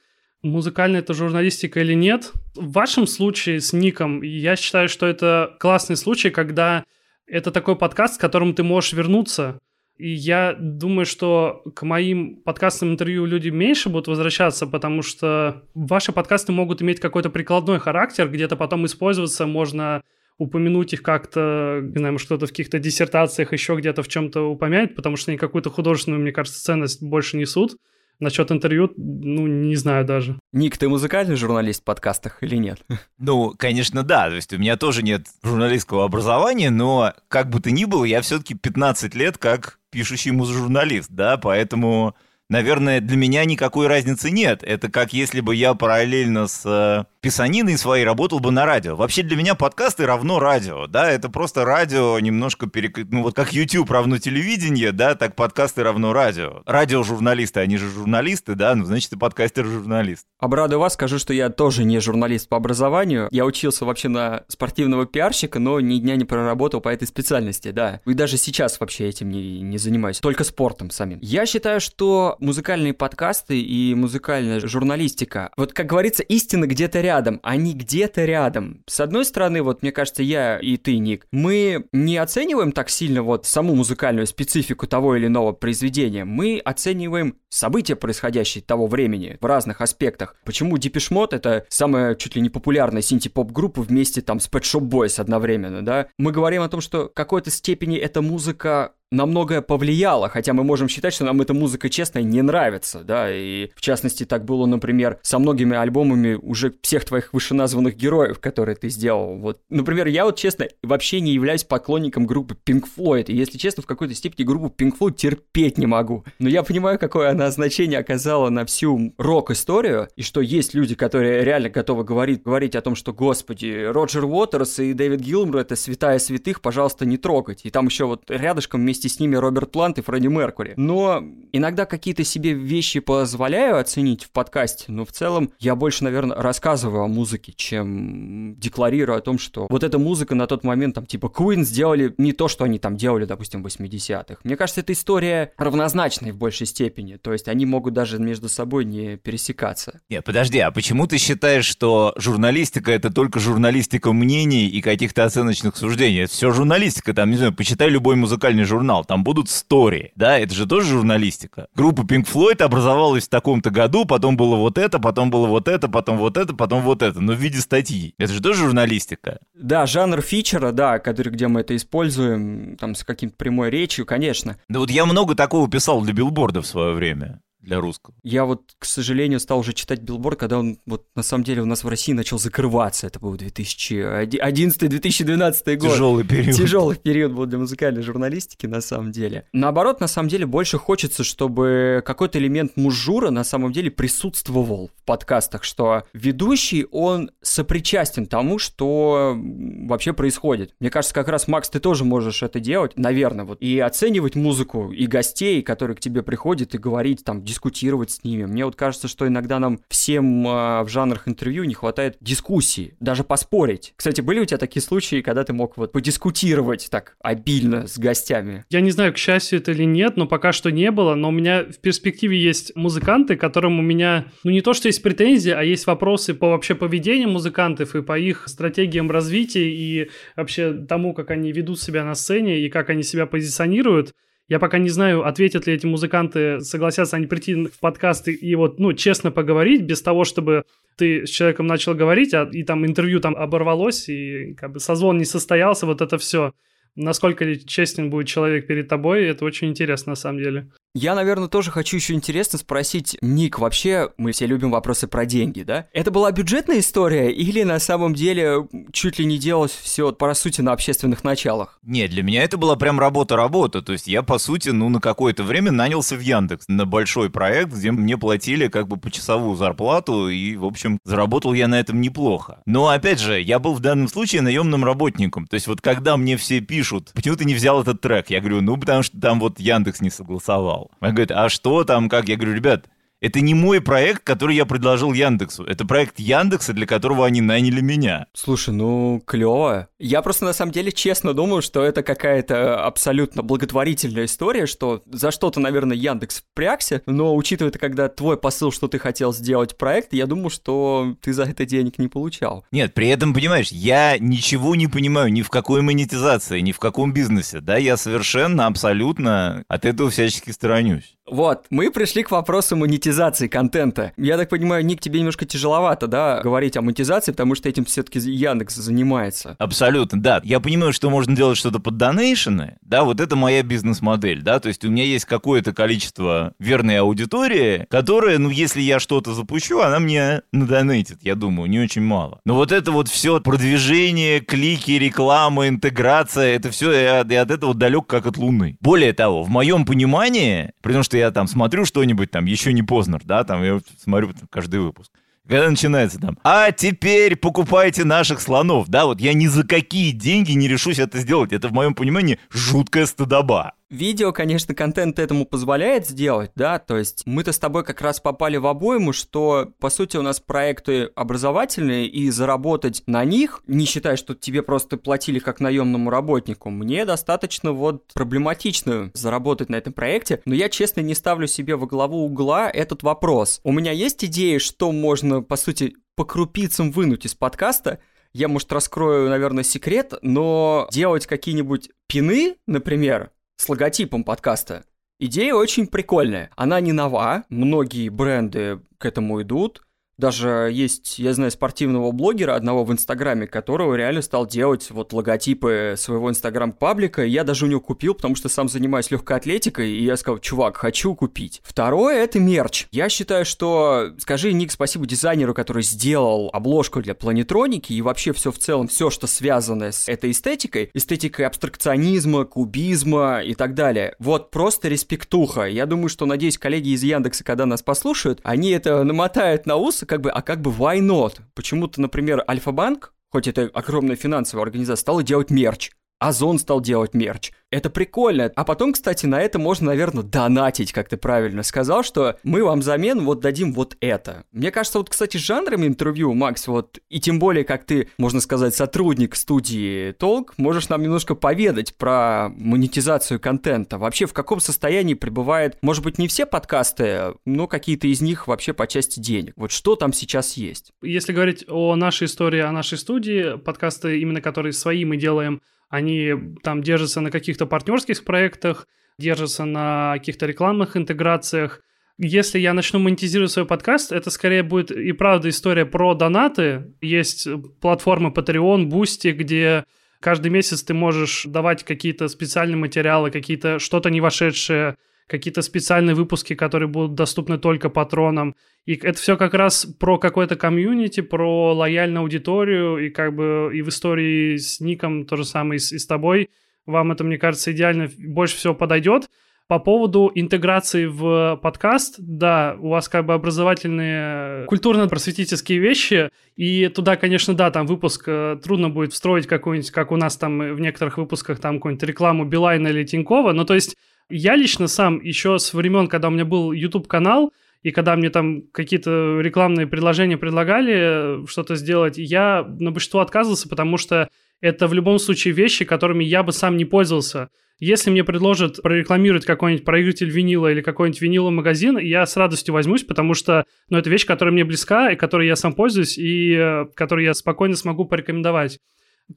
Музыкальная 0.43 1.01
это 1.01 1.15
журналистика 1.15 1.81
или 1.81 1.95
нет? 1.95 2.33
В 2.55 2.73
вашем 2.73 3.07
случае 3.07 3.61
с 3.61 3.73
Ником 3.73 4.23
я 4.23 4.57
считаю, 4.57 4.89
что 4.89 5.07
это 5.07 5.57
классный 5.61 5.97
случай, 5.97 6.31
когда 6.31 6.85
это 7.27 7.51
такой 7.51 7.77
подкаст, 7.77 8.19
к 8.19 8.21
которому 8.21 8.55
ты 8.55 8.63
можешь 8.63 8.93
вернуться– 8.93 9.59
и 10.01 10.13
я 10.13 10.57
думаю, 10.59 11.05
что 11.05 11.63
к 11.75 11.83
моим 11.83 12.37
подкастным 12.37 12.93
интервью 12.93 13.27
люди 13.27 13.51
меньше 13.51 13.91
будут 13.91 14.09
возвращаться, 14.09 14.67
потому 14.67 15.03
что 15.03 15.65
ваши 15.75 16.11
подкасты 16.11 16.53
могут 16.53 16.81
иметь 16.81 17.01
какой-то 17.01 17.29
прикладной 17.29 17.81
характер, 17.81 18.27
где-то 18.31 18.57
потом 18.57 18.87
использоваться, 18.87 19.47
можно 19.47 20.03
упомянуть 20.41 20.95
их 20.95 21.03
как-то, 21.03 21.81
не 21.83 21.99
знаю, 21.99 22.15
может, 22.15 22.27
кто-то 22.27 22.47
в 22.47 22.49
каких-то 22.49 22.79
диссертациях 22.79 23.53
еще 23.53 23.77
где-то 23.77 24.03
в 24.03 24.09
чем-то 24.09 24.51
упомянет, 24.51 24.97
потому 24.97 25.17
что 25.17 25.31
они 25.31 25.39
какую-то 25.39 25.69
художественную, 25.71 26.21
мне 26.21 26.33
кажется, 26.33 26.65
ценность 26.65 27.03
больше 27.03 27.37
несут. 27.37 27.77
Насчет 28.21 28.51
интервью, 28.51 28.91
ну, 28.97 29.47
не 29.47 29.77
знаю 29.77 30.05
даже. 30.05 30.39
Ник, 30.53 30.77
ты 30.77 30.89
музыкальный 30.89 31.37
журналист 31.37 31.83
в 31.83 31.85
подкастах 31.85 32.43
или 32.43 32.57
нет? 32.57 32.81
Ну, 33.19 33.55
конечно, 33.57 34.03
да. 34.03 34.31
То 34.31 34.37
есть 34.37 34.53
у 34.53 34.59
меня 34.59 34.77
тоже 34.77 35.03
нет 35.03 35.27
журналистского 35.43 36.05
образования, 36.05 36.71
но 36.71 37.13
как 37.29 37.51
бы 37.51 37.61
то 37.61 37.71
ни 37.71 37.85
было, 37.85 38.05
я 38.05 38.23
все-таки 38.23 38.55
15 38.55 39.15
лет 39.15 39.37
как 39.37 39.79
пишущий 39.91 40.31
музжурналист, 40.31 41.11
да, 41.11 41.37
поэтому 41.37 42.15
наверное, 42.51 43.01
для 43.01 43.17
меня 43.17 43.45
никакой 43.47 43.87
разницы 43.87 44.31
нет. 44.31 44.63
Это 44.63 44.91
как 44.91 45.15
если 45.15 45.41
бы 45.41 45.55
я 45.55 45.75
параллельно 45.75 46.47
с 46.47 47.07
писаниной 47.21 47.77
своей 47.77 48.05
работал 48.05 48.41
бы 48.41 48.51
на 48.51 48.65
радио. 48.65 48.97
Вообще 48.97 49.23
для 49.23 49.37
меня 49.37 49.55
подкасты 49.55 50.07
равно 50.07 50.39
радио, 50.39 50.87
да, 50.87 51.11
это 51.11 51.29
просто 51.29 51.65
радио 51.65 52.19
немножко 52.19 52.67
перек... 52.67 52.99
Ну 53.11 53.23
вот 53.23 53.35
как 53.35 53.53
YouTube 53.53 53.91
равно 53.91 54.19
телевидение, 54.19 54.93
да, 54.93 55.15
так 55.15 55.37
подкасты 55.37 55.83
равно 55.83 56.13
радио. 56.13 56.63
Радиожурналисты, 56.65 57.61
они 57.61 57.77
же 57.77 57.91
журналисты, 57.91 58.55
да, 58.55 58.75
ну 58.75 58.85
значит 58.87 59.13
и 59.13 59.17
подкастер-журналист. 59.17 60.25
Обрадую 60.39 60.81
вас, 60.81 60.95
скажу, 60.95 61.19
что 61.19 61.35
я 61.35 61.51
тоже 61.51 61.85
не 61.85 62.01
журналист 62.01 62.49
по 62.49 62.57
образованию. 62.57 63.29
Я 63.31 63.45
учился 63.45 63.85
вообще 63.85 64.09
на 64.09 64.45
спортивного 64.49 65.05
пиарщика, 65.05 65.59
но 65.59 65.79
ни 65.81 65.99
дня 65.99 66.17
не 66.17 66.25
проработал 66.25 66.81
по 66.81 66.89
этой 66.89 67.07
специальности, 67.07 67.71
да. 67.71 68.01
И 68.07 68.15
даже 68.15 68.39
сейчас 68.39 68.81
вообще 68.81 69.07
этим 69.09 69.29
не, 69.29 69.61
не 69.61 69.77
занимаюсь, 69.77 70.21
только 70.21 70.45
спортом 70.45 70.91
самим. 70.91 71.19
Я 71.21 71.45
считаю, 71.45 71.81
что 71.81 72.37
музыкальные 72.41 72.95
подкасты 72.95 73.61
и 73.61 73.95
музыкальная 73.95 74.61
журналистика, 74.61 75.51
вот 75.59 75.75
как 75.75 75.87
говорится, 75.87 76.23
истина 76.23 76.67
где-то 76.67 77.01
рядом, 77.01 77.10
они 77.43 77.75
где-то 77.75 78.25
рядом. 78.25 78.83
С 78.87 79.01
одной 79.01 79.25
стороны, 79.25 79.63
вот 79.63 79.83
мне 79.83 79.93
кажется, 79.93 80.23
я 80.23 80.59
и 80.59 80.77
ты, 80.77 80.99
Ник, 80.99 81.27
мы 81.33 81.87
не 81.93 82.17
оцениваем 82.17 82.73
так 82.73 82.91
сильно 82.91 83.23
вот 83.23 83.47
саму 83.47 83.75
музыкальную 83.75 84.27
специфику 84.27 84.87
того 84.87 85.17
или 85.17 85.27
иного 85.27 85.53
произведения, 85.53 86.25
мы 86.25 86.61
оцениваем 86.65 87.37
события, 87.49 87.97
происходящие 87.97 88.63
того 88.63 88.87
времени 88.87 89.39
в 89.41 89.45
разных 89.45 89.81
аспектах. 89.81 90.37
Почему 90.45 90.77
Mode 90.77 91.37
это 91.37 91.67
самая 91.69 92.15
чуть 92.15 92.37
ли 92.37 92.43
не 92.43 92.51
популярная 92.51 93.03
синти-поп-группа 93.03 93.83
вместе 93.83 94.21
там 94.21 94.41
с 94.41 94.49
Pet 94.49 94.63
Shop 94.63 94.89
Boys 94.89 95.21
одновременно, 95.21 95.85
да? 95.85 96.07
Мы 96.19 96.33
говорим 96.33 96.63
о 96.63 96.69
том, 96.69 96.81
что 96.81 97.09
в 97.09 97.15
какой-то 97.15 97.51
степени 97.51 97.97
эта 97.97 98.23
музыка 98.23 98.93
на 99.11 99.27
многое 99.27 99.61
повлияла, 99.61 100.29
хотя 100.29 100.53
мы 100.53 100.63
можем 100.63 100.89
считать, 100.89 101.13
что 101.15 101.25
нам 101.25 101.41
эта 101.41 101.53
музыка, 101.53 101.89
честно, 101.89 102.21
не 102.21 102.43
нравится, 102.43 103.01
да, 103.01 103.29
и 103.31 103.71
в 103.75 103.81
частности 103.81 104.25
так 104.25 104.45
было, 104.45 104.67
например, 104.67 105.19
со 105.23 105.39
многими 105.39 105.77
альбомами 105.77 106.35
уже 106.35 106.73
всех 106.83 107.05
твоих 107.05 107.33
вышеназванных 107.33 107.97
героев, 107.97 108.39
которые 108.39 108.77
ты 108.77 108.89
сделал. 108.89 109.37
Вот, 109.39 109.61
например, 109.69 110.07
я 110.07 110.25
вот, 110.25 110.37
честно, 110.37 110.69
вообще 110.83 111.21
не 111.21 111.33
являюсь 111.33 111.65
поклонником 111.65 112.27
группы 112.27 112.57
Pink 112.65 112.85
Floyd, 112.97 113.27
и, 113.27 113.35
если 113.35 113.59
честно, 113.59 113.83
в 113.83 113.87
какой-то 113.87 114.15
степени 114.15 114.47
группу 114.47 114.73
Pink 114.77 114.93
Floyd 114.99 115.15
терпеть 115.15 115.79
не 115.79 115.87
могу. 115.87 116.25
Но 116.39 116.49
я 116.49 116.63
понимаю, 116.63 116.99
какое 116.99 117.31
она 117.31 117.51
значение 117.51 117.99
оказала 117.99 118.49
на 118.49 118.65
всю 118.65 119.13
рок-историю, 119.19 120.09
и 120.15 120.23
что 120.23 120.41
есть 120.41 120.75
люди, 120.75 120.95
которые 120.95 121.45
реально 121.45 121.69
готовы 121.69 122.05
говорить, 122.05 122.43
говорить 122.45 122.77
о 122.77 122.81
том, 122.81 122.95
что, 122.95 123.13
господи, 123.13 123.87
Роджер 123.89 124.25
Уотерс 124.25 124.79
и 124.79 124.93
Дэвид 124.93 125.21
Гилмор— 125.21 125.57
это 125.59 125.75
святая 125.75 126.19
святых, 126.19 126.61
пожалуйста, 126.61 127.07
не 127.07 127.17
трогать. 127.17 127.63
И 127.65 127.71
там 127.71 127.87
еще 127.87 128.05
вот 128.05 128.23
рядышком 128.29 128.81
вместе 128.81 129.00
с 129.09 129.21
ними 129.21 129.37
Роберт 129.37 129.73
Плант 129.73 129.99
и 129.99 130.03
Фредди 130.03 130.29
Меркури. 130.29 130.75
Но 130.77 131.23
иногда 131.53 131.87
какие-то 131.87 132.25
себе 132.25 132.53
вещи 132.53 133.01
позволяю 133.01 133.79
оценить 133.79 134.25
в 134.25 134.31
подкасте, 134.31 134.87
но 134.89 135.05
в 135.05 135.13
целом 135.13 135.53
я 135.59 135.75
больше, 135.75 136.05
наверное, 136.05 136.37
рассказываю 136.37 137.03
о 137.05 137.09
музыке, 137.09 137.53
чем 137.57 138.55
декларирую 138.59 139.19
о 139.19 139.21
том, 139.21 139.39
что 139.39 139.67
вот 139.71 139.85
эта 139.85 139.99
музыка 139.99 140.35
на 140.35 140.47
тот 140.47 140.65
момент, 140.65 140.95
там, 140.95 141.07
типа, 141.07 141.27
Queen 141.27 141.63
сделали 141.63 142.15
не 142.19 142.33
то, 142.33 142.49
что 142.49 142.65
они 142.65 142.79
там 142.79 142.97
делали, 142.97 143.25
допустим, 143.25 143.63
в 143.63 143.67
80-х. 143.67 144.39
Мне 144.45 144.57
кажется, 144.57 144.81
эта 144.81 144.93
история 144.93 145.53
равнозначная 145.57 146.33
в 146.33 146.37
большей 146.37 146.67
степени, 146.67 147.17
то 147.17 147.33
есть 147.33 147.49
они 147.49 147.67
могут 147.67 147.95
даже 147.95 148.19
между 148.19 148.49
собой 148.49 148.85
не 148.85 149.17
пересекаться. 149.17 150.01
Нет, 150.09 150.25
подожди, 150.25 150.59
а 150.59 150.71
почему 150.71 151.07
ты 151.07 151.19
считаешь, 151.19 151.65
что 151.65 152.13
журналистика— 152.17 152.91
это 152.93 153.13
только 153.13 153.41
журналистика 153.41 154.13
мнений 154.13 154.69
и 154.69 154.81
каких-то 154.81 155.25
оценочных 155.25 155.77
суждений? 155.77 156.19
Это 156.19 156.33
все 156.33 156.51
журналистика, 156.51 157.15
там, 157.15 157.31
не 157.31 157.37
знаю, 157.37 157.55
почитай 157.55 157.89
любой 157.89 158.17
музыкальный 158.17 158.65
журнал, 158.65 158.81
там 159.07 159.25
будут 159.25 159.49
story, 159.49 160.13
да, 160.17 160.39
это 160.39 160.55
же 160.55 160.67
тоже 160.67 160.89
журналистика. 160.89 161.69
Группа 161.75 162.03
Pink 162.03 162.27
Floyd 162.33 162.63
образовалась 162.63 163.27
в 163.27 163.29
таком-то 163.29 163.71
году, 163.71 164.05
потом 164.05 164.37
было 164.37 164.57
вот 164.57 164.79
это, 164.79 164.99
потом 164.99 165.31
было 165.31 165.47
вот 165.47 165.69
это, 165.69 165.89
потом 165.89 166.19
вот 166.19 166.37
это, 166.37 166.55
потом 166.55 166.83
вот 166.83 167.03
это, 167.03 167.21
но 167.21 167.33
в 167.33 167.37
виде 167.37 167.61
статьи. 167.61 168.15
Это 168.19 168.33
же 168.33 168.43
тоже 168.43 168.65
журналистика. 168.65 169.39
Да, 169.55 169.87
жанр 169.87 170.21
фичера, 170.21 170.73
да, 170.73 170.99
который, 170.99 171.33
где 171.33 171.49
мы 171.49 171.61
это 171.61 171.75
используем, 171.77 172.77
там, 172.79 172.95
с 172.95 173.05
каким-то 173.05 173.37
прямой 173.37 173.71
речью, 173.71 174.07
конечно. 174.07 174.59
Да 174.69 174.81
вот 174.81 174.91
я 174.91 175.07
много 175.07 175.35
такого 175.35 175.69
писал 175.69 176.03
для 176.03 176.13
билборда 176.13 176.63
в 176.63 176.67
свое 176.67 176.95
время 176.95 177.41
для 177.61 177.81
русского. 177.81 178.15
Я 178.23 178.45
вот, 178.45 178.75
к 178.79 178.85
сожалению, 178.85 179.41
стал 179.41 179.59
уже 179.59 179.73
читать 179.73 180.01
Билборд, 180.01 180.39
когда 180.39 180.59
он 180.59 180.79
вот 180.87 181.07
на 181.15 181.23
самом 181.23 181.45
деле 181.45 181.63
у 181.63 181.67
нас 181.67 181.85
в 181.85 181.89
России 181.89 182.13
начал 182.13 182.39
закрываться. 182.39 183.07
Это 183.07 183.21
был 183.21 183.35
2011-2012 183.35 185.77
год. 185.77 185.91
Тяжелый 185.91 186.25
период. 186.25 186.57
Тяжелый 186.57 186.97
период 186.97 187.33
был 187.33 187.47
для 187.47 187.59
музыкальной 187.59 188.03
журналистики, 188.03 188.67
на 188.67 188.81
самом 188.81 189.13
деле. 189.13 189.45
Наоборот, 189.53 190.01
на 190.01 190.07
самом 190.07 190.29
деле, 190.29 190.47
больше 190.47 190.79
хочется, 190.79 191.25
чтобы 191.25 192.03
какой-то 192.05 192.39
элемент 192.39 192.77
музжура 192.77 193.31
на 193.31 193.45
самом 193.45 193.73
деле 193.73 193.91
присутствовал 193.91 194.91
в 194.97 195.05
подкастах, 195.05 195.65
что 195.65 196.05
ведущий, 196.13 196.87
он 196.91 197.31
сопричастен 197.43 198.27
тому, 198.27 198.59
что 198.59 199.37
вообще 199.37 200.13
происходит. 200.13 200.75
Мне 200.81 200.91
кажется, 200.91 201.15
как 201.15 201.29
раз, 201.29 201.49
Макс, 201.49 201.69
ты 201.69 201.81
тоже 201.81 202.05
можешь 202.05 202.43
это 202.43 202.61
делать, 202.61 202.93
наверное, 202.97 203.45
вот, 203.45 203.61
и 203.61 203.79
оценивать 203.79 204.37
музыку, 204.37 204.93
и 204.93 205.07
гостей, 205.07 205.63
которые 205.63 205.97
к 205.97 206.01
тебе 206.01 206.23
приходят, 206.23 206.75
и 206.75 206.79
говорить 206.79 207.25
там, 207.25 207.43
дискутировать 207.51 208.13
с 208.13 208.25
ними. 208.25 208.45
Мне 208.45 208.65
вот 208.65 208.77
кажется, 208.77 209.09
что 209.09 209.27
иногда 209.27 209.59
нам 209.59 209.81
всем 209.89 210.47
э, 210.47 210.83
в 210.83 210.89
жанрах 210.89 211.27
интервью 211.27 211.65
не 211.65 211.75
хватает 211.75 212.17
дискуссии, 212.21 212.95
даже 213.01 213.25
поспорить. 213.25 213.93
Кстати, 213.97 214.21
были 214.21 214.39
у 214.39 214.45
тебя 214.45 214.59
такие 214.59 214.81
случаи, 214.81 215.21
когда 215.21 215.43
ты 215.43 215.53
мог 215.53 215.77
вот 215.77 215.91
подискутировать 215.91 216.89
так 216.91 217.17
обильно 217.21 217.89
с 217.89 217.99
гостями? 217.99 218.65
Я 218.71 218.81
не 218.81 218.93
знаю, 218.93 219.13
к 219.13 219.19
счастью 219.19 219.59
это 219.59 219.73
или 219.73 219.83
нет, 219.83 220.17
но 220.17 220.27
пока 220.27 220.53
что 220.53 220.71
не 220.71 220.93
было, 220.93 221.17
но 221.17 221.29
у 221.29 221.33
меня 221.33 221.65
в 221.65 221.79
перспективе 221.79 222.41
есть 222.41 222.77
музыканты, 222.77 223.35
которым 223.35 223.81
у 223.81 223.83
меня, 223.83 224.27
ну 224.45 224.53
не 224.53 224.61
то, 224.61 224.73
что 224.73 224.87
есть 224.87 225.03
претензии, 225.03 225.51
а 225.51 225.63
есть 225.63 225.87
вопросы 225.87 226.35
по 226.35 226.51
вообще 226.51 226.77
поведению 226.77 227.31
музыкантов 227.31 227.97
и 227.97 228.03
по 228.03 228.17
их 228.17 228.45
стратегиям 228.47 229.11
развития 229.11 229.69
и 229.69 230.09
вообще 230.37 230.73
тому, 230.73 231.15
как 231.15 231.31
они 231.33 231.51
ведут 231.51 231.81
себя 231.81 232.05
на 232.05 232.15
сцене 232.15 232.61
и 232.61 232.71
как 232.71 232.91
они 232.91 233.03
себя 233.03 233.27
позиционируют. 233.27 234.15
Я 234.51 234.59
пока 234.59 234.79
не 234.79 234.89
знаю, 234.89 235.25
ответят 235.25 235.69
ли 235.69 235.75
эти 235.75 235.87
музыканты, 235.87 236.59
согласятся 236.61 237.17
они 237.17 237.29
прийти 237.29 237.55
в 237.55 237.79
подкасты 237.79 238.33
и 238.33 238.57
вот, 238.57 238.81
ну, 238.81 238.93
честно 238.93 239.31
поговорить, 239.31 239.83
без 239.83 240.03
того, 240.03 240.25
чтобы 240.25 240.65
ты 240.97 241.25
с 241.25 241.31
человеком 241.31 241.69
начал 241.69 241.95
говорить, 241.95 242.35
а, 242.35 242.51
и 242.53 242.65
там 242.65 242.85
интервью 242.85 243.21
там 243.21 243.37
оборвалось, 243.37 244.09
и 244.09 244.55
как 244.55 244.73
бы 244.73 244.81
созвон 244.81 245.19
не 245.19 245.25
состоялся, 245.25 245.87
вот 245.87 246.01
это 246.01 246.19
все. 246.19 246.53
Насколько 246.97 247.57
честен 247.61 248.11
будет 248.11 248.27
человек 248.27 248.67
перед 248.67 248.89
тобой, 248.89 249.25
это 249.25 249.45
очень 249.45 249.69
интересно 249.69 250.11
на 250.11 250.17
самом 250.17 250.43
деле. 250.43 250.67
Я, 250.93 251.15
наверное, 251.15 251.47
тоже 251.47 251.71
хочу 251.71 251.97
еще 251.97 252.15
интересно 252.15 252.59
спросить, 252.59 253.17
Ник, 253.21 253.61
вообще 253.61 254.11
мы 254.17 254.33
все 254.33 254.47
любим 254.47 254.73
вопросы 254.73 255.07
про 255.07 255.25
деньги, 255.25 255.63
да? 255.63 255.87
Это 255.93 256.11
была 256.11 256.33
бюджетная 256.33 256.81
история 256.81 257.31
или 257.31 257.63
на 257.63 257.79
самом 257.79 258.13
деле 258.13 258.67
чуть 258.93 259.21
ли 259.21 259.25
не 259.25 259.39
делалось 259.39 259.71
все, 259.71 260.11
по 260.11 260.35
сути, 260.35 260.63
на 260.63 260.73
общественных 260.73 261.23
началах? 261.23 261.79
Нет, 261.85 262.11
для 262.11 262.25
меня 262.25 262.43
это 262.43 262.57
была 262.57 262.75
прям 262.75 262.99
работа-работа. 262.99 263.83
То 263.83 263.93
есть 263.93 264.09
я, 264.09 264.25
по 264.25 264.39
сути, 264.39 264.71
ну, 264.71 264.89
на 264.89 265.01
какое-то 265.01 265.45
время 265.45 265.71
нанялся 265.71 266.17
в 266.17 266.21
Яндекс 266.21 266.65
на 266.67 266.87
большой 266.87 267.31
проект, 267.31 267.73
где 267.73 267.93
мне 267.93 268.19
платили 268.19 268.67
как 268.67 268.89
бы 268.89 268.97
почасовую 268.97 269.55
зарплату, 269.55 270.29
и, 270.29 270.57
в 270.57 270.65
общем, 270.65 270.99
заработал 271.05 271.55
я 271.55 271.69
на 271.69 271.79
этом 271.79 272.01
неплохо. 272.01 272.63
Но, 272.67 272.89
опять 272.89 273.21
же, 273.21 273.41
я 273.41 273.61
был 273.61 273.75
в 273.75 273.81
данном 273.81 274.09
случае 274.09 274.43
наемным 274.43 274.85
работником. 274.85 275.47
То 275.47 275.55
есть 275.55 275.69
вот 275.69 275.81
когда 275.81 276.17
мне 276.17 276.37
все 276.37 276.61
пишут, 276.61 277.13
почему 277.15 277.37
ты 277.37 277.45
не 277.45 277.55
взял 277.55 277.81
этот 277.81 278.01
трек? 278.01 278.29
Я 278.29 278.41
говорю, 278.41 278.61
ну, 278.61 278.77
потому 278.77 279.05
что 279.05 279.21
там 279.21 279.39
вот 279.39 279.61
Яндекс 279.61 280.01
не 280.01 280.11
согласовал 280.11 280.80
сказал. 280.87 280.91
Он 281.01 281.15
говорит, 281.15 281.31
а 281.31 281.49
что 281.49 281.85
там, 281.85 282.09
как? 282.09 282.29
Я 282.29 282.37
говорю, 282.37 282.55
ребят, 282.55 282.87
это 283.21 283.41
не 283.41 283.55
мой 283.55 283.81
проект, 283.81 284.23
который 284.25 284.57
я 284.57 284.65
предложил 284.65 285.13
Яндексу. 285.13 285.65
Это 285.65 285.87
проект 285.87 286.19
Яндекса, 286.19 286.73
для 286.73 286.87
которого 286.87 287.27
они 287.27 287.41
наняли 287.41 287.81
меня. 287.81 288.27
Слушай, 288.33 288.75
ну, 288.75 289.23
клево. 289.27 289.89
Я 289.99 290.23
просто 290.23 290.45
на 290.45 290.53
самом 290.53 290.73
деле 290.73 290.93
честно 290.93 291.35
думаю, 291.35 291.63
что 291.63 291.83
это 291.83 292.03
какая-то 292.03 292.85
абсолютно 292.85 293.43
благотворительная 293.43 294.25
история, 294.25 294.67
что 294.67 295.03
за 295.07 295.31
что-то, 295.31 295.61
наверное, 295.61 295.97
Яндекс 295.97 296.41
впрягся, 296.41 297.03
но 297.07 297.37
учитывая, 297.37 297.71
когда 297.73 298.09
твой 298.09 298.37
посыл, 298.37 298.73
что 298.73 298.89
ты 298.89 298.99
хотел 298.99 299.33
сделать 299.33 299.77
проект, 299.77 300.13
я 300.13 300.27
думаю, 300.27 300.51
что 300.51 301.17
ты 301.21 301.33
за 301.33 301.45
это 301.45 301.67
денег 301.67 301.99
не 301.99 302.09
получал. 302.09 302.65
Нет, 302.73 302.95
при 302.95 303.09
этом, 303.09 303.35
понимаешь, 303.35 303.71
я 303.71 304.19
ничего 304.19 304.75
не 304.75 304.87
понимаю 304.87 305.33
ни 305.33 305.43
в 305.43 305.51
какой 305.51 305.83
монетизации, 305.83 306.61
ни 306.61 306.73
в 306.73 306.79
каком 306.79 307.13
бизнесе, 307.13 307.61
да, 307.61 307.77
я 307.77 307.97
совершенно, 307.97 308.67
абсолютно 308.67 309.65
от 309.69 309.85
этого 309.85 310.11
всячески 310.11 310.51
сторонюсь. 310.51 311.17
Вот, 311.31 311.67
мы 311.71 311.91
пришли 311.93 312.25
к 312.25 312.31
вопросу 312.33 312.77
монетизации 312.77 313.47
контента. 313.47 314.13
Я 314.17 314.37
так 314.37 314.49
понимаю, 314.49 314.85
Ник, 314.85 315.01
тебе 315.01 315.21
немножко 315.21 315.45
тяжеловато, 315.45 316.09
да, 316.09 316.41
говорить 316.43 316.77
о 316.77 316.83
монетизации, 316.83 317.31
потому 317.31 317.55
что 317.55 317.69
этим 317.69 317.85
все-таки 317.85 318.19
Яндекс 318.19 318.75
занимается. 318.75 319.55
Абсолютно, 319.59 320.21
да. 320.21 320.41
Я 320.43 320.59
понимаю, 320.59 320.93
что 320.93 321.09
можно 321.09 321.37
делать 321.37 321.57
что-то 321.57 321.79
под 321.79 321.97
донейшены, 321.97 322.79
да, 322.83 323.05
вот 323.05 323.21
это 323.21 323.37
моя 323.37 323.63
бизнес-модель, 323.63 324.43
да, 324.43 324.59
то 324.59 324.69
есть 324.69 324.85
у 324.85 324.91
меня 324.91 325.05
есть 325.05 325.25
какое-то 325.25 325.73
количество 325.73 326.53
верной 326.59 326.99
аудитории, 326.99 327.87
которая, 327.91 328.39
ну, 328.39 328.51
если 328.51 328.81
я 328.81 328.99
что-то 328.99 329.33
запущу, 329.33 329.81
она 329.81 330.01
мне 330.01 330.43
надонейтит, 330.53 331.19
я 331.23 331.37
думаю, 331.37 331.71
не 331.71 331.79
очень 331.79 332.03
мало. 332.03 332.41
Но 332.45 332.57
вот 332.57 332.73
это 332.73 332.91
вот 332.91 333.09
все 333.09 333.41
продвижение, 333.41 334.41
клики, 334.41 334.93
реклама, 334.93 335.69
интеграция, 335.69 336.57
это 336.57 336.71
все 336.71 336.91
я, 336.91 337.25
я 337.29 337.43
от 337.43 337.51
этого 337.53 337.75
далек 337.75 338.07
как 338.09 338.27
от 338.27 338.37
Луны. 338.37 338.77
Более 338.81 339.13
того, 339.13 339.45
в 339.45 339.49
моем 339.49 339.85
понимании, 339.85 340.73
при 340.83 340.93
том, 340.93 341.05
что 341.05 341.20
я 341.21 341.31
там 341.31 341.47
смотрю 341.47 341.85
что-нибудь, 341.85 342.31
там, 342.31 342.45
еще 342.45 342.73
не 342.73 342.83
поздно, 342.83 343.19
да, 343.25 343.45
там, 343.45 343.63
я 343.63 343.81
смотрю 344.03 344.33
там, 344.33 344.49
каждый 344.51 344.81
выпуск. 344.81 345.11
Когда 345.49 345.69
начинается 345.69 346.21
там, 346.21 346.39
а 346.45 346.71
теперь 346.71 347.35
покупайте 347.35 348.05
наших 348.05 348.41
слонов, 348.41 348.89
да, 348.89 349.07
вот 349.07 349.21
я 349.21 349.35
ни 349.35 349.47
за 349.47 349.67
какие 349.67 350.13
деньги 350.13 350.53
не 350.53 350.69
решусь 350.69 350.99
это 350.99 351.19
сделать. 351.19 351.53
Это 351.53 351.69
в 351.69 351.73
моем 351.73 351.95
понимании 351.95 352.39
жуткая 352.51 353.07
стыдоба. 353.07 353.73
Видео, 353.91 354.33
конечно, 354.33 354.73
контент 354.73 355.19
этому 355.19 355.45
позволяет 355.45 356.07
сделать, 356.07 356.53
да, 356.55 356.79
то 356.79 356.97
есть 356.97 357.25
мы-то 357.27 357.51
с 357.51 357.59
тобой 357.59 357.83
как 357.83 358.01
раз 358.01 358.21
попали 358.21 358.57
в 358.57 358.69
обойму, 358.69 359.13
что, 359.13 359.73
по 359.81 359.91
сути, 359.91 360.17
у 360.17 360.23
нас 360.23 360.39
проекты 360.39 361.11
образовательные, 361.17 362.07
и 362.07 362.31
заработать 362.31 363.03
на 363.07 363.25
них, 363.25 363.63
не 363.67 363.87
считая, 363.87 364.15
что 364.15 364.37
тебе 364.37 364.63
просто 364.63 364.97
платили 364.97 365.41
как 365.41 365.59
наемному 365.59 366.09
работнику, 366.09 366.71
мне 366.71 367.05
достаточно 367.05 367.73
вот 367.73 368.13
проблематично 368.15 369.11
заработать 369.15 369.71
на 369.71 369.75
этом 369.75 369.93
проекте, 369.93 370.41
но 370.45 370.55
я, 370.55 370.69
честно, 370.69 371.01
не 371.01 371.17
ставлю 371.17 371.49
себе 371.49 371.75
во 371.75 371.89
главу 371.89 372.25
угла 372.25 372.71
этот 372.71 373.03
вопрос. 373.03 373.61
У 373.65 373.73
меня 373.73 373.91
есть 373.91 374.25
идеи, 374.25 374.59
что 374.59 374.93
можно, 374.93 375.43
по 375.43 375.57
сути, 375.57 375.97
по 376.15 376.25
крупицам 376.25 376.93
вынуть 376.93 377.27
из 377.27 377.35
подкаста, 377.35 377.99
я, 378.33 378.47
может, 378.47 378.73
раскрою, 378.73 379.29
наверное, 379.29 379.65
секрет, 379.65 380.15
но 380.23 380.87
делать 380.93 381.27
какие-нибудь 381.27 381.91
пины, 382.07 382.55
например, 382.69 383.33
с 383.61 383.69
логотипом 383.69 384.25
подкаста. 384.25 384.85
Идея 385.19 385.53
очень 385.53 385.87
прикольная. 385.87 386.51
Она 386.57 386.81
не 386.81 386.93
нова, 386.93 387.45
многие 387.51 388.09
бренды 388.09 388.81
к 388.97 389.05
этому 389.05 389.43
идут. 389.43 389.83
Даже 390.21 390.69
есть, 390.71 391.19
я 391.19 391.33
знаю, 391.33 391.51
спортивного 391.51 392.13
блогера 392.13 392.55
одного 392.55 392.85
в 392.85 392.93
Инстаграме, 392.93 393.47
которого 393.47 393.95
реально 393.95 394.21
стал 394.21 394.47
делать 394.47 394.91
вот 394.91 395.15
логотипы 395.15 395.95
своего 395.97 396.29
Инстаграм-паблика. 396.29 397.25
Я 397.25 397.43
даже 397.43 397.65
у 397.65 397.69
него 397.69 397.81
купил, 397.81 398.13
потому 398.13 398.35
что 398.37 398.51
сам 398.51 398.69
занимаюсь 398.69 399.11
легкой 399.11 399.39
атлетикой, 399.39 399.91
и 399.91 400.05
я 400.05 400.19
сказал, 400.19 400.39
чувак, 400.39 400.77
хочу 400.77 401.15
купить. 401.15 401.63
Второе— 401.65 402.17
это 402.23 402.39
мерч. 402.39 402.87
Я 402.93 403.09
считаю, 403.09 403.47
что... 403.47 404.11
Скажи, 404.19 404.53
Ник, 404.53 404.73
спасибо 404.73 405.07
дизайнеру, 405.07 405.55
который 405.55 405.83
сделал 405.83 406.51
обложку 406.53 407.01
для 407.01 407.15
планетроники 407.15 407.95
и 407.95 408.03
вообще 408.03 408.35
все 408.35 408.53
в 408.53 408.59
целом, 408.59 408.89
все, 408.89 409.09
что 409.09 409.27
связано 409.27 409.91
с 409.91 410.07
этой 410.07 410.33
эстетикой, 410.33 410.91
эстетикой 410.93 411.47
абстракционизма, 411.47 412.45
кубизма 412.45 413.41
и 413.43 413.55
так 413.55 413.73
далее. 413.73 414.15
Вот 414.19 414.51
просто 414.51 414.89
респектуха. 414.89 415.63
Я 415.63 415.87
думаю, 415.87 416.11
что, 416.11 416.27
надеюсь, 416.27 416.59
коллеги 416.59 416.91
из 416.91 417.03
Яндекса, 417.03 417.43
когда 417.43 417.65
нас 417.65 417.83
послушают, 417.83 418.41
они 418.43 418.71
это 418.71 419.03
намотают 419.03 419.65
на 419.65 419.77
ус 419.77 420.05
как 420.11 420.23
бы, 420.23 420.31
а 420.31 420.43
как 420.43 420.61
бы 420.61 420.73
why 420.73 420.99
not? 420.99 421.37
Почему-то, 421.55 422.01
например, 422.01 422.43
Альфа-банк, 422.49 423.15
хоть 423.31 423.47
это 423.47 423.71
огромная 423.73 424.17
финансовая 424.17 424.65
организация, 424.65 425.01
стала 425.01 425.23
делать 425.23 425.51
мерч. 425.51 425.93
Озон 426.21 426.59
стал 426.59 426.83
делать 426.83 427.15
мерч. 427.15 427.51
Это 427.71 427.89
прикольно. 427.89 428.53
А 428.55 428.65
потом, 428.65 428.93
кстати, 428.93 429.25
на 429.25 429.41
это 429.41 429.59
можно, 429.59 429.87
наверное, 429.87 430.23
донатить, 430.23 430.93
как 430.93 431.09
ты 431.09 431.17
правильно 431.17 431.63
сказал, 431.63 432.03
что 432.03 432.37
мы 432.43 432.63
вам 432.63 432.81
взамен 432.81 433.25
вот 433.25 433.41
дадим 433.41 433.73
вот 433.73 433.97
это. 434.01 434.45
Мне 434.53 434.71
кажется, 434.71 434.99
вот, 434.99 435.09
кстати, 435.09 435.39
с 435.39 435.41
жанрами 435.41 435.87
интервью, 435.87 436.35
Макс, 436.35 436.67
вот, 436.67 436.99
и 437.09 437.21
тем 437.21 437.39
более, 437.39 437.65
как 437.65 437.85
ты, 437.85 438.09
можно 438.19 438.41
сказать, 438.41 438.75
сотрудник 438.75 439.35
студии 439.35 440.13
Толк, 440.13 440.53
можешь 440.59 440.91
нам 440.91 441.03
немножко 441.03 441.35
поведать 441.35 441.97
про 441.97 442.51
монетизацию 442.51 443.41
контента. 443.41 443.97
Вообще, 443.97 444.27
в 444.27 444.35
каком 444.35 444.61
состоянии 444.61 445.15
пребывает, 445.15 445.79
может 445.81 446.05
быть, 446.05 446.19
не 446.19 446.29
все 446.29 446.45
подкасты, 446.45 447.35
но 447.47 447.67
какие-то 447.67 448.09
из 448.09 448.21
них 448.21 448.47
вообще 448.47 448.75
по 448.75 448.87
части 448.87 449.21
денег. 449.21 449.55
Вот 449.57 449.71
что 449.71 449.97
там 449.97 450.13
сейчас 450.13 450.55
есть? 450.59 450.91
Если 451.03 451.33
говорить 451.33 451.65
о 451.69 451.95
нашей 451.97 452.27
истории, 452.27 452.61
о 452.61 452.73
нашей 452.73 452.99
студии, 452.99 453.57
подкасты, 453.57 454.21
именно 454.21 454.43
которые 454.43 454.75
свои 454.75 455.07
мы 455.07 455.17
делаем, 455.17 455.63
они 455.91 456.33
там 456.63 456.83
держатся 456.83 457.21
на 457.21 457.31
каких-то 457.31 457.67
партнерских 457.67 458.25
проектах, 458.25 458.87
держатся 459.19 459.65
на 459.65 460.15
каких-то 460.15 460.47
рекламных 460.47 460.97
интеграциях. 460.97 461.83
Если 462.17 462.59
я 462.59 462.73
начну 462.75 463.01
монетизировать 463.01 463.51
свой 463.51 463.67
подкаст, 463.67 464.13
это 464.13 464.31
скорее 464.31 464.63
будет 464.63 464.91
и 464.93 465.13
правда 465.13 465.49
история 465.49 465.85
про 465.85 466.15
донаты. 466.15 466.95
Есть 467.01 467.49
платформы 467.81 468.31
Patreon, 468.31 468.85
Boosty, 468.87 469.33
где 469.33 469.85
каждый 470.21 470.51
месяц 470.51 470.83
ты 470.83 470.95
можешь 470.95 471.45
давать 471.45 471.83
какие-то 471.83 472.29
специальные 472.29 472.77
материалы, 472.77 473.31
какие-то 473.31 473.79
что-то 473.79 474.11
не 474.11 474.21
вошедшее 474.21 474.97
какие-то 475.31 475.63
специальные 475.63 476.15
выпуски, 476.15 476.55
которые 476.55 476.89
будут 476.89 477.15
доступны 477.15 477.57
только 477.59 477.89
патронам. 477.89 478.57
И 478.85 478.97
это 478.97 479.19
все 479.19 479.37
как 479.37 479.55
раз 479.55 479.87
про 479.87 480.19
какой-то 480.19 480.57
комьюнити, 480.57 481.21
про 481.21 481.73
лояльную 481.73 482.23
аудиторию, 482.23 482.99
и 482.99 483.11
как 483.11 483.35
бы 483.35 483.71
и 483.73 483.81
в 483.83 483.89
истории 483.89 484.57
с 484.57 484.81
Ником 484.81 485.25
то 485.25 485.37
же 485.37 485.45
самое 485.45 485.77
и 485.77 485.79
с, 485.79 485.93
и 485.93 485.99
с 485.99 486.07
тобой. 486.07 486.51
Вам 486.85 487.13
это, 487.13 487.23
мне 487.23 487.39
кажется, 487.39 487.73
идеально 487.73 488.11
больше 488.19 488.57
всего 488.57 488.75
подойдет. 488.75 489.31
По 489.69 489.79
поводу 489.79 490.33
интеграции 490.35 491.07
в 491.07 491.61
подкаст, 491.63 492.17
да, 492.19 492.77
у 492.81 492.89
вас 492.89 493.09
как 493.09 493.25
бы 493.25 493.35
образовательные, 493.35 494.67
культурно-просветительские 494.67 495.79
вещи, 495.79 496.29
и 496.57 496.89
туда, 496.89 497.15
конечно, 497.15 497.55
да, 497.55 497.71
там 497.71 497.87
выпуск 497.87 498.25
э, 498.27 498.59
трудно 498.61 498.89
будет 498.91 499.13
встроить 499.13 499.47
какой-нибудь, 499.47 499.93
как 499.93 500.11
у 500.11 500.17
нас 500.17 500.37
там 500.37 500.59
в 500.75 500.81
некоторых 500.81 501.19
выпусках, 501.19 501.61
там 501.61 501.77
какую-нибудь 501.77 502.03
рекламу 502.03 502.47
Билайна 502.47 502.89
или 502.89 503.05
Тинькова, 503.05 503.53
но 503.53 503.63
то 503.63 503.75
есть 503.75 503.97
я 504.31 504.57
лично 504.57 504.89
сам 504.89 505.21
еще 505.21 505.59
с 505.59 505.75
времен, 505.75 506.09
когда 506.09 506.29
у 506.29 506.31
меня 506.31 506.45
был 506.45 506.73
YouTube-канал, 506.73 507.53
и 507.83 507.91
когда 507.93 508.15
мне 508.17 508.31
там 508.31 508.63
какие-то 508.73 509.41
рекламные 509.41 509.87
предложения 509.87 510.37
предлагали 510.37 511.43
э, 511.43 511.47
что-то 511.47 511.77
сделать, 511.77 512.19
я 512.19 512.63
на 512.79 512.91
большинство 512.91 513.21
отказывался, 513.21 513.69
потому 513.69 513.97
что 513.97 514.29
это 514.61 514.87
в 514.87 514.93
любом 514.93 515.19
случае 515.19 515.55
вещи, 515.55 515.85
которыми 515.85 516.23
я 516.23 516.43
бы 516.43 516.53
сам 516.53 516.77
не 516.77 516.85
пользовался. 516.85 517.49
Если 517.79 518.11
мне 518.11 518.25
предложат 518.25 518.83
прорекламировать 518.83 519.47
какой-нибудь 519.47 519.87
проигрыватель 519.87 520.29
винила 520.29 520.71
или 520.71 520.83
какой-нибудь 520.83 521.23
виниловый 521.23 521.55
магазин, 521.55 521.97
я 521.97 522.27
с 522.27 522.37
радостью 522.37 522.75
возьмусь, 522.75 523.05
потому 523.05 523.33
что 523.33 523.65
ну, 523.89 523.97
это 523.97 524.11
вещь, 524.11 524.27
которая 524.27 524.53
мне 524.53 524.65
близка, 524.65 525.11
и 525.11 525.17
которой 525.17 525.47
я 525.47 525.57
сам 525.57 525.73
пользуюсь, 525.73 526.19
и 526.19 526.55
э, 526.55 526.85
которую 526.95 527.25
я 527.25 527.33
спокойно 527.33 527.77
смогу 527.77 528.05
порекомендовать. 528.05 528.79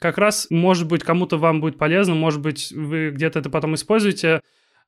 Как 0.01 0.17
раз, 0.17 0.47
может 0.49 0.87
быть, 0.87 1.03
кому-то 1.03 1.37
вам 1.37 1.61
будет 1.61 1.77
полезно, 1.77 2.15
может 2.15 2.41
быть, 2.41 2.73
вы 2.73 3.11
где-то 3.11 3.39
это 3.39 3.49
потом 3.49 3.75
используете 3.75 4.41